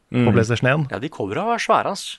[0.10, 0.32] på Mm.
[0.34, 0.88] PlayStation 1.
[0.90, 2.18] Ja, de covera var svære, ass.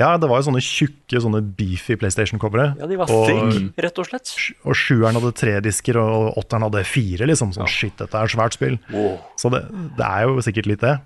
[0.00, 2.72] Ja, det var jo sånne tjukke, sånne beefy PlayStation-covere.
[2.80, 4.32] Ja, de var og, thick, rett og slett.
[4.64, 7.28] og sjueren hadde tre disker, og åtteren hadde fire.
[7.28, 8.78] liksom Sånn shit, dette er svært spill.
[8.90, 9.18] Wow.
[9.38, 9.60] Så det,
[9.98, 10.96] det er jo sikkert litt det.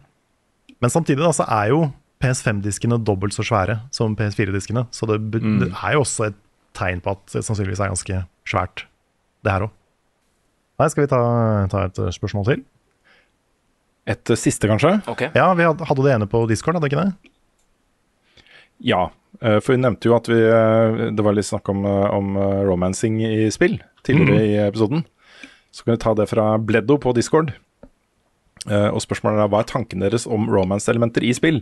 [0.81, 1.83] Men samtidig da, så er jo
[2.23, 4.87] PS5-diskene dobbelt så svære som PS4-diskene.
[4.95, 5.59] Så det, Mm.
[5.67, 6.39] det er jo også et
[6.77, 8.85] tegn på at det sannsynligvis er ganske svært,
[9.45, 9.71] det her òg.
[10.79, 11.21] Nei, skal vi ta,
[11.73, 12.65] ta et eh, spørsmål til?
[14.07, 14.95] Et eh, siste, kanskje?
[15.35, 17.33] Ja, vi hadde, hadde det ene på Discord, hadde ikke det?
[18.79, 22.09] Ja, eh, for vi nevnte jo at vi eh, Det var litt snakk om, eh,
[22.13, 22.37] om
[22.69, 24.49] romancing i spill tidligere mm.
[24.49, 25.07] i episoden.
[25.75, 27.57] Så kan vi ta det fra Bleddo på Discord.
[28.67, 31.61] Og spørsmålet er hva er tanken deres om romance-elementer i spill?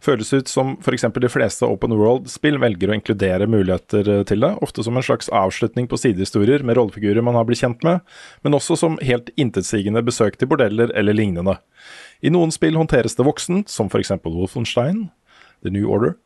[0.00, 1.04] Føles ut som f.eks.
[1.12, 5.88] de fleste open world-spill velger å inkludere muligheter til det, ofte som en slags avslutning
[5.90, 8.00] på sidehistorier med rollefigurer man har blitt kjent med,
[8.46, 11.58] men også som helt intetsigende besøk til bordeller eller lignende.
[12.24, 14.14] I noen spill håndteres det voksent, som f.eks.
[14.24, 15.10] Wolfenstein,
[15.60, 16.16] The New Order,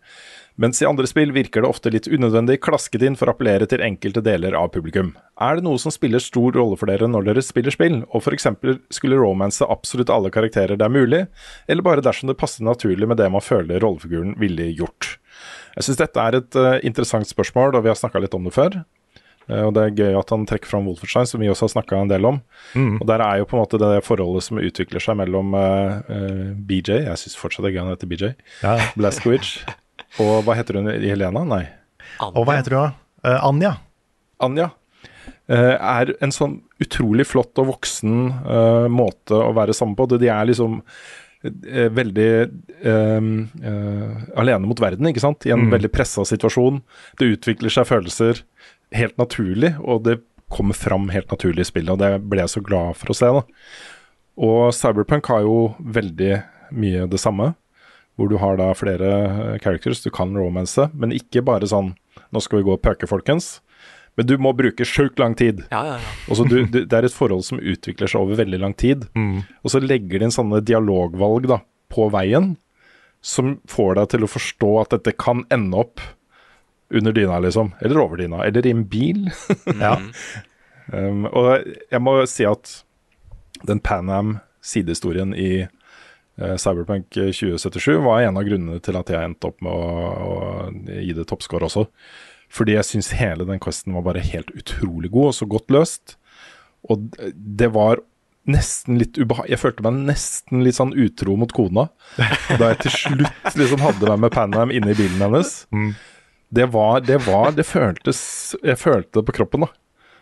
[0.60, 3.82] mens i andre spill virker det ofte litt unødvendig klasket inn for å appellere til
[3.84, 5.14] enkelte deler av publikum.
[5.40, 8.50] Er det noe som spiller stor rolle for dere når dere spiller spill, og f.eks.
[8.92, 11.24] skulle romance absolutt alle karakterer det er mulig,
[11.66, 15.16] eller bare dersom det passer naturlig med det man føler rollefiguren ville gjort?
[15.76, 18.54] Jeg syns dette er et uh, interessant spørsmål, og vi har snakka litt om det
[18.54, 18.80] før.
[19.50, 22.00] Uh, og det er gøy at han trekker fram Wolfenstein, som vi også har snakka
[22.00, 22.40] en del om.
[22.74, 22.98] Mm.
[22.98, 26.50] Og der er jo på en måte det forholdet som utvikler seg mellom uh, eh,
[26.56, 28.32] BJ, jeg syns fortsatt det er gøy han heter BJ,
[28.64, 28.76] Ja.
[28.98, 29.60] Blazkowicz,
[30.18, 31.44] og hva heter hun Helena?
[31.46, 31.64] Nei.
[32.20, 33.30] Og hva heter hun, da?
[33.30, 33.76] Uh, Anja.
[34.40, 34.70] Anja.
[35.50, 38.14] eh, er en sånn utrolig flott og voksen
[38.46, 40.06] uh, måte å være sammen på.
[40.16, 42.28] De er liksom uh, veldig
[42.86, 43.28] uh,
[43.62, 45.44] eh, alene mot verden, ikke sant?
[45.46, 45.70] I en Mm.
[45.74, 46.80] veldig pressa situasjon.
[47.18, 48.42] Det utvikler seg følelser
[48.96, 50.20] helt naturlig, og det
[50.50, 51.90] kommer fram helt naturlig i spillet.
[51.90, 53.26] Og det ble jeg så glad for å se.
[53.26, 53.42] da.
[54.40, 56.42] Og Cyberpunk har jo veldig
[56.72, 57.54] mye det samme.
[58.20, 61.94] Hvor du har da flere eh, characters du kan romance, men ikke bare sånn
[62.30, 63.46] Nå skal vi gå og pøke, folkens.
[64.18, 65.64] Men du må bruke sjukt lang tid.
[65.72, 66.10] Ja, ja, ja.
[66.28, 69.06] Og så du, du, det er et forhold som utvikler seg over veldig lang tid.
[69.64, 71.58] Og så legger de inn sånne dialogvalg da,
[71.90, 72.52] på veien
[73.24, 76.04] som får deg til å forstå at dette kan ende opp
[76.90, 77.72] under dyna, liksom.
[77.80, 78.44] Eller over dyna.
[78.46, 79.26] Eller i en bil.
[79.80, 79.96] Ja.
[80.92, 81.50] um, og
[81.90, 82.76] jeg må si at
[83.66, 85.66] den Pan Am-sidehistorien i
[86.60, 89.88] Cyberpunk 2077 var en av grunnene til at jeg endte opp med å,
[90.24, 90.36] å
[90.88, 91.86] gi det toppscore også.
[92.50, 96.16] Fordi jeg syns hele den questen var bare helt utrolig god og så godt løst.
[96.90, 98.00] Og det var
[98.50, 101.84] nesten litt ubehagelig Jeg følte meg nesten litt sånn utro mot kona
[102.58, 105.52] da jeg til slutt liksom hadde meg med Panam inne i bilen hennes.
[106.50, 109.70] Det var Det, var, det føltes Jeg følte det på kroppen, da.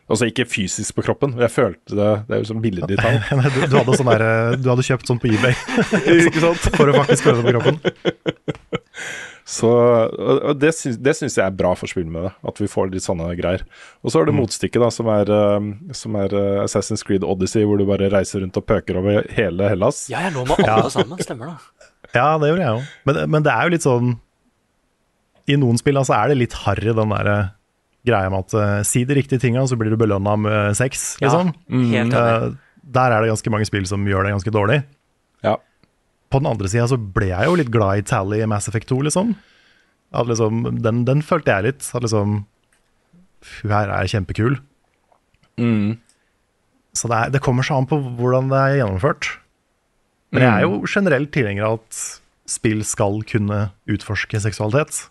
[0.09, 3.19] Altså ikke fysisk på kroppen, jeg følte det Det er jo sånn billedlig tall.
[3.55, 4.27] Du, du, hadde sånn der,
[4.57, 5.57] du hadde kjøpt sånn på eBay
[6.29, 6.69] Ikke sant?
[6.79, 7.81] for å faktisk føle det på kroppen.
[9.49, 9.69] Så
[10.61, 13.05] det, syns, det syns jeg er bra for spill med det, at vi får litt
[13.05, 13.63] sånne greier.
[14.05, 17.65] Og så er det motstykket, da, som er, um, som er uh, Assassin's Creed Odyssey,
[17.65, 20.03] hvor du bare reiser rundt og pøker over hele Hellas.
[20.13, 21.89] Ja, jeg lå med alle sammen, stemmer det.
[22.13, 22.83] Ja, det gjorde jeg jo.
[23.09, 24.13] Men, men det er jo litt sånn
[25.49, 27.51] I noen spill altså, er det litt harry, den der eh,
[28.07, 31.29] greia med at eh, si de riktige tinga, så blir du belønna med sex, Ja,
[31.29, 31.53] liksom.
[31.93, 32.19] helt mm.
[32.19, 32.49] Eh,
[32.89, 34.79] der er det ganske mange spill som gjør det ganske dårlig.
[35.45, 35.57] Ja.
[36.33, 38.89] På den andre sida så ble jeg jo litt glad i Tally i Mass Effect
[38.89, 39.35] 2, liksom.
[40.17, 41.91] At liksom den, den følte jeg litt.
[41.93, 42.47] At liksom
[43.61, 44.57] Hun her er kjempekul.
[45.61, 45.99] Mm.
[46.97, 49.29] Så det, er, det kommer seg an på hvordan det er gjennomført.
[50.33, 52.01] Men jeg er jo generelt tilhenger av at
[52.49, 55.05] spill skal kunne utforske seksualitet.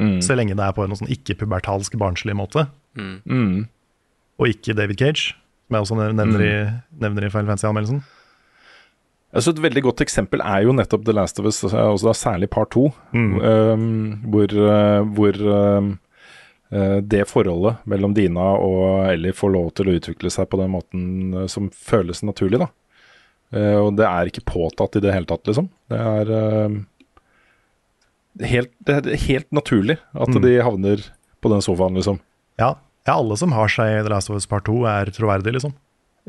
[0.00, 0.18] Mm.
[0.24, 2.66] Så lenge det er på en sånn ikke-pubertalsk, barnslig måte.
[2.96, 3.66] Mm.
[4.40, 5.34] Og ikke David Cage,
[5.68, 6.54] som jeg også nevner i,
[7.02, 8.02] nevner i Final Fancy-anmeldelsen.
[9.32, 12.50] Altså Et veldig godt eksempel er jo nettopp The Last of Us, altså da særlig
[12.52, 12.90] part to.
[13.16, 15.94] Um, hvor uh, hvor um,
[16.74, 20.74] uh, det forholdet mellom Dina og Ellie får lov til å utvikle seg på den
[20.74, 22.60] måten uh, som føles naturlig.
[22.60, 22.68] da.
[23.56, 25.72] Uh, og det er ikke påtatt i det hele tatt, liksom.
[25.88, 26.34] Det er
[26.68, 26.82] um,
[28.40, 31.02] helt, det er helt naturlig at de havner
[31.42, 32.20] på den sofaen, liksom.
[32.58, 32.74] Ja,
[33.06, 35.74] ja, alle som har seg i The Last of Us Part 2 er troverdige, liksom.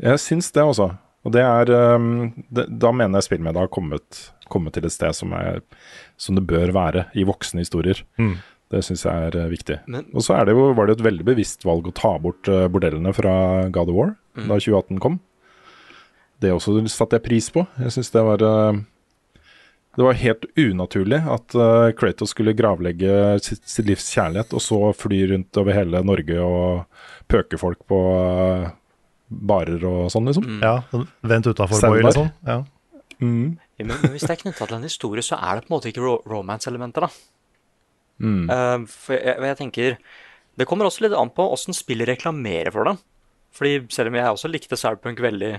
[0.02, 0.90] Jeg syns det også.
[1.24, 5.14] Og det er um, det, Da mener jeg spillmediet har kommet, kommet til et sted
[5.16, 5.62] som, er,
[6.20, 8.02] som det bør være i voksne historier.
[8.18, 8.34] Mm.
[8.74, 9.76] Det syns jeg er eh, viktig.
[9.86, 12.48] Men- og så er det jo, var det et veldig bevisst valg å ta bort
[12.50, 14.48] eh, bordellene fra God of War Mm.
[14.50, 15.20] da 2018 kom.
[16.42, 17.62] Det også satte jeg pris på.
[17.78, 18.80] Jeg syns det var eh,
[19.94, 24.78] Det var helt unaturlig at uh, Kratos skulle gravlegge sitt, sitt livs kjærlighet, og så
[24.96, 28.72] fly rundt over hele Norge og pøke folk på uh,
[29.28, 30.48] barer og sånn, liksom.
[30.56, 30.64] Mm.
[30.64, 31.04] Ja,
[31.34, 32.32] Vent utafor, boy, liksom.
[32.46, 32.60] Ja.
[33.20, 33.54] Mm.
[33.78, 35.76] Ja, Men, men hvis det er knytta til en historie, så er det på en
[35.76, 37.12] måte ikke ro romance-elementer, da.
[38.22, 38.44] Mm.
[38.50, 39.96] Uh, for jeg, jeg tenker
[40.54, 42.98] Det kommer også litt an på åssen spillet reklamerer for det.
[43.54, 45.52] Fordi selv om jeg også likte Cyberpunk veldig,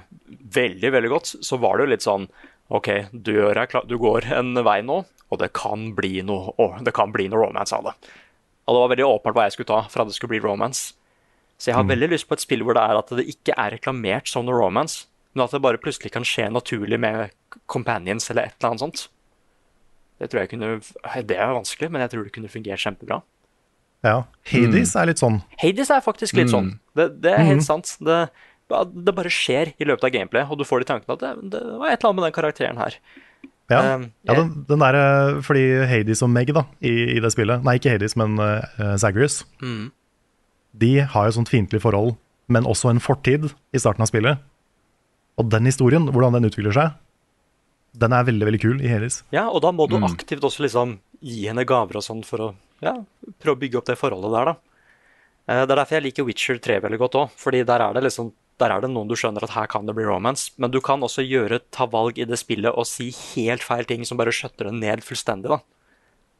[0.55, 2.27] veldig veldig godt, så var det jo litt sånn
[2.73, 6.53] OK, du, gjør deg klar, du går en vei nå, og det kan bli noe,
[6.57, 7.95] å, det kan bli noe romance av det.
[8.65, 10.95] Og det var veldig åpenbart hva jeg skulle ta for at det skulle bli romance.
[11.61, 13.75] Så jeg har veldig lyst på et spill hvor det er at det ikke er
[13.77, 15.05] reklamert som noe romance,
[15.35, 17.35] men at det bare plutselig kan skje naturlig med
[17.71, 19.05] companions eller et eller annet sånt.
[20.19, 20.67] Det tror jeg kunne
[21.27, 23.21] Det er vanskelig, men jeg tror det kunne fungert kjempebra.
[24.03, 24.17] ja.
[24.47, 25.41] Hades er litt sånn.
[25.61, 26.79] Hades er faktisk litt sånn.
[26.95, 27.95] Det, det er helt sant.
[27.99, 28.19] Det,
[28.69, 31.61] det bare skjer i løpet av gameplay, og du får de tankene at det, det
[31.77, 32.99] var et eller annet med den karakteren her.
[33.69, 37.31] Ja, Um, ja den, den der, eh, fordi Hades og Meg da, i, i det
[37.33, 38.61] spillet Nei, ikke Hades, men uh,
[39.01, 39.39] Zagreus.
[39.57, 39.87] Mm.
[40.77, 42.13] De har jo sånt fiendtlig forhold,
[42.45, 44.43] men også en fortid i starten av spillet.
[45.41, 46.93] Og den historien, hvordan den utvikler seg,
[47.97, 49.23] den er veldig veldig kul i Hades.
[49.33, 52.53] Ja, og da må du aktivt også liksom gi henne gaver og sånn for å
[52.85, 52.93] ja,
[53.41, 54.55] prøve å bygge opp det forholdet der, da.
[55.47, 58.05] Eh, Det er derfor jeg liker Witcher 3 veldig godt òg, fordi der er det
[58.05, 60.79] liksom der er det noen du skjønner at her kan det bli romance, men du
[60.83, 64.33] kan også gjøre, ta valg i det spillet og si helt feil ting som bare
[64.35, 65.51] skjøtter det ned fullstendig.
[65.51, 65.59] da.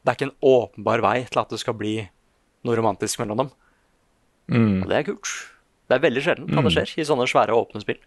[0.00, 1.96] Det er ikke en åpenbar vei til at det skal bli
[2.64, 3.52] noe romantisk mellom dem.
[4.48, 4.82] Mm.
[4.82, 5.32] Og det er kult.
[5.86, 8.00] Det er veldig sjelden at det skjer i sånne svære, åpne spill.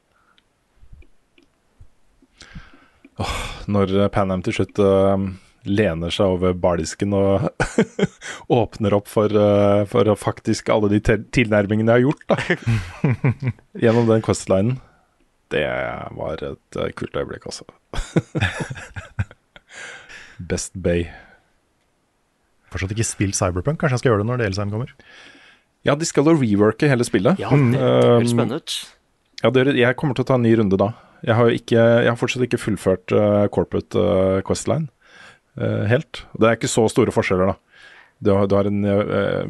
[3.70, 5.28] Når eh, Panam til slutt eh,
[5.68, 7.48] lener seg over bardisken og
[8.60, 13.10] åpner opp for, uh, for faktisk alle de tilnærmingene jeg har gjort, da.
[13.84, 14.78] Gjennom den questlinen.
[15.50, 15.66] Det
[16.16, 17.66] var et uh, kult øyeblikk, altså.
[20.50, 21.10] Best Bay.
[22.70, 24.94] Fortsatt ikke spilt Cyberpunk, kanskje jeg skal gjøre det når DLC-en kommer.
[25.88, 27.40] Ja, de skal jo reworke hele spillet.
[27.42, 28.78] Ja, det, det høres Um, spennende ut.
[29.40, 30.92] Ja, dere, jeg kommer til å ta en ny runde da.
[31.26, 34.88] Jeg har, ikke, jeg har fortsatt ikke fullført uh, corporate uh, Questline
[35.60, 36.24] helt.
[36.40, 37.84] Det er ikke så store forskjeller, da.
[38.20, 39.44] Du har, du har en uh,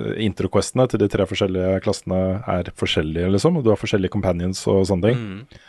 [0.00, 3.58] Intro-questene til de tre forskjellige klassene er forskjellige, liksom.
[3.58, 5.20] Og du har forskjellige companions og sånne ting.
[5.20, 5.66] Mm.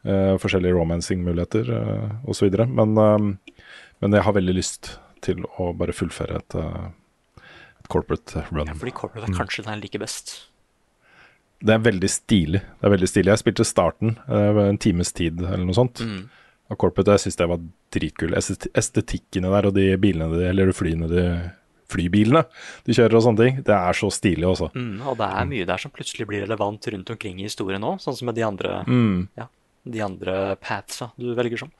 [0.00, 2.52] Uh, forskjellige romancing-muligheter uh, osv.
[2.68, 3.64] Men, uh,
[4.00, 4.94] men jeg har veldig lyst
[5.24, 7.42] til å bare fullføre et, uh,
[7.80, 8.66] et corporate run.
[8.66, 10.34] Ja, fordi corporate er kanskje den jeg liker best.
[11.60, 12.62] Det er veldig stilig.
[12.80, 13.32] Det er veldig stilig.
[13.34, 16.00] Jeg spilte starten en times tid eller noe sånt.
[16.00, 16.22] Mm.
[16.70, 18.36] Og Corporate jeg syns det var dritkult.
[18.78, 21.24] Estetikkene der og de bilene de, eller flyene de
[21.90, 22.44] Flybilene
[22.86, 23.56] de kjører og sånne ting.
[23.66, 24.68] Det er så stilig, også.
[24.78, 27.96] Mm, og det er mye der som plutselig blir relevant rundt omkring i historien òg,
[27.98, 29.24] sånn som med de andre, Mm.
[29.36, 29.48] ja,
[29.90, 31.72] de andre pathsa du velger som.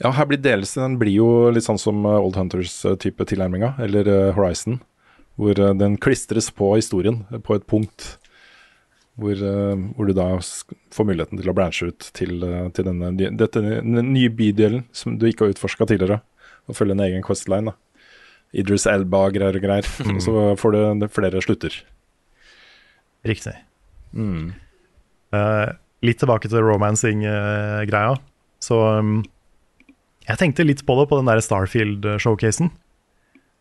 [0.00, 4.08] Ja, her blir delelsen den blir jo litt sånn som eh, Old Hunters-type tilnærminga, eller
[4.08, 4.80] eh, Horizon.
[5.40, 8.18] Hvor eh, den klistres på historien eh, på et punkt.
[9.20, 13.12] Hvor, eh, hvor du da får muligheten til å branche ut til, eh, til denne,
[13.36, 16.22] dette, den nye bydelen som du ikke har utforska tidligere.
[16.68, 17.72] Og følge en egen questline.
[17.72, 17.76] da.
[18.56, 19.86] Idris Elba-greier og greier.
[20.06, 20.20] Mm.
[20.24, 21.76] så får du flere slutter.
[23.26, 23.54] Riktig.
[24.16, 24.54] Mm.
[25.34, 28.16] Uh, litt tilbake til romancing-greia.
[28.64, 29.20] så um,
[30.26, 32.70] jeg tenkte litt på det på den der Starfield-showcasen.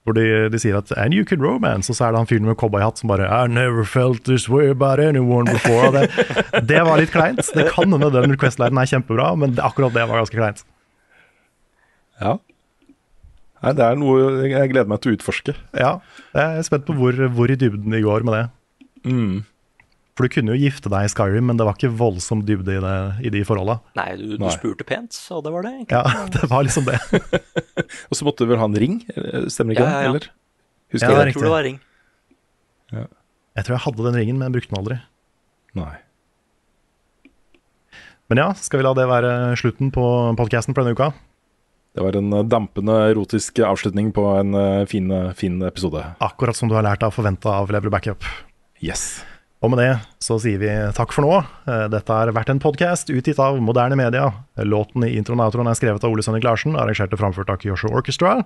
[0.07, 2.45] Hvor de, de sier at 'and you can romance', og så er det han fyren
[2.47, 5.91] med cowboyhatt som bare 'I never felt this way about anyone before'.
[5.91, 6.09] Det,
[6.71, 7.43] det var litt kleint.
[7.53, 10.63] Det kan hende den request-linen er kjempebra, men det, akkurat det var ganske kleint.
[12.21, 12.38] Ja.
[13.59, 15.55] Nei, det er noe jeg gleder meg til å utforske.
[15.76, 15.99] Ja,
[16.34, 18.45] jeg er spent på hvor, hvor i dybden de går med det.
[19.11, 19.43] Mm.
[20.19, 22.79] For du kunne jo gifte deg i Skyrim, men det var ikke voldsom dybde i,
[22.83, 23.77] det, i de forholda.
[23.95, 24.49] Nei, du, du Nei.
[24.51, 25.71] spurte pent, og det var det.
[25.85, 26.01] Ikke?
[26.03, 26.97] Ja, det var liksom det.
[28.11, 30.01] Og så måtte du vel ha en ring, eh, stemmer ikke Ja, ja, ja.
[30.03, 30.09] det?
[30.09, 30.27] Eller?
[30.91, 31.79] Husker Ja, jeg det Jeg tror det var ring.
[32.91, 34.99] Jeg tror jeg hadde den ringen, men jeg brukte den aldri.
[35.79, 35.95] Nei.
[38.29, 39.33] Men ja, skal vi la det være
[39.63, 40.05] slutten på
[40.37, 41.13] podkasten for denne uka?
[41.95, 45.07] Det var en eh, dampende erotisk avslutning på en eh, fin,
[45.39, 46.03] fin episode.
[46.27, 48.27] Akkurat som du har lært av forventa av Lever Backup.
[48.83, 49.21] Yes.
[49.60, 49.90] Og med det
[50.23, 51.34] så sier vi takk for nå.
[51.68, 54.30] Eh, Dette har vært en podkast utgitt av moderne media.
[54.64, 57.91] Låten i introen og er skrevet av Ole Sønnik Larsen, arrangert og framført av Kyosho
[57.91, 58.38] Orchestra.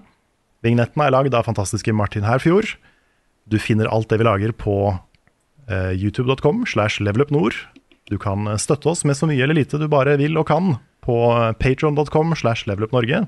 [0.66, 2.74] Vignetten er lagd av fantastiske Martin Herfjord.
[3.46, 4.78] Du finner alt det vi lager på
[5.70, 7.54] eh, youtube.com slash levelupnord.
[8.10, 10.78] Du kan eh, støtte oss med så mye eller lite du bare vil og kan
[11.04, 11.20] på
[11.60, 13.26] patron.com slash levelupnorge.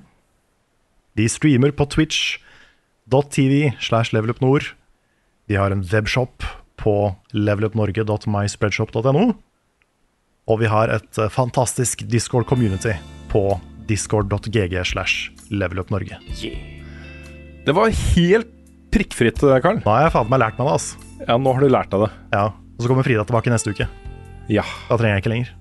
[1.16, 4.74] Vi streamer på twitch.tv slash levelupnord.
[5.46, 6.48] Vi har en webshop
[6.82, 9.26] på levelupnorge.myspreadshop.no.
[10.46, 12.94] Og vi har et eh, fantastisk Discord-community
[13.32, 13.48] på
[13.90, 16.20] discord.gg slash levelupnorge.
[17.66, 18.52] Det var helt
[18.94, 19.82] prikkfritt, eh, Karl.
[19.82, 21.12] Nå har jeg faen meg lært meg det, altså.
[21.26, 22.12] Ja, nå har du lært deg det.
[22.36, 22.46] Ja.
[22.76, 23.88] Og så kommer Frida tilbake neste uke.
[24.52, 24.66] Ja.
[24.90, 25.54] Da trenger jeg ikke lenger.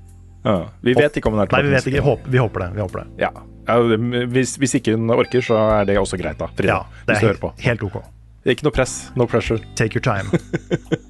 [0.44, 0.56] ja.
[0.84, 2.04] Vi vet ikke om hun er Nei, vi vet ikke.
[2.04, 2.70] Håper, vi håper det.
[2.74, 3.06] Vi håper det.
[3.24, 3.30] Ja.
[3.68, 6.50] ja hvis, hvis ikke hun orker, så er det også greit, da.
[6.52, 8.02] Frida, Ja, det er helt, helt ok.
[8.44, 9.10] Ikke noe press.
[9.16, 9.62] No pressure.
[9.78, 10.28] Take your time.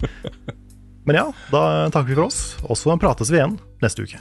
[1.05, 4.21] Men ja, da takker vi for oss, og så prates vi igjen neste uke.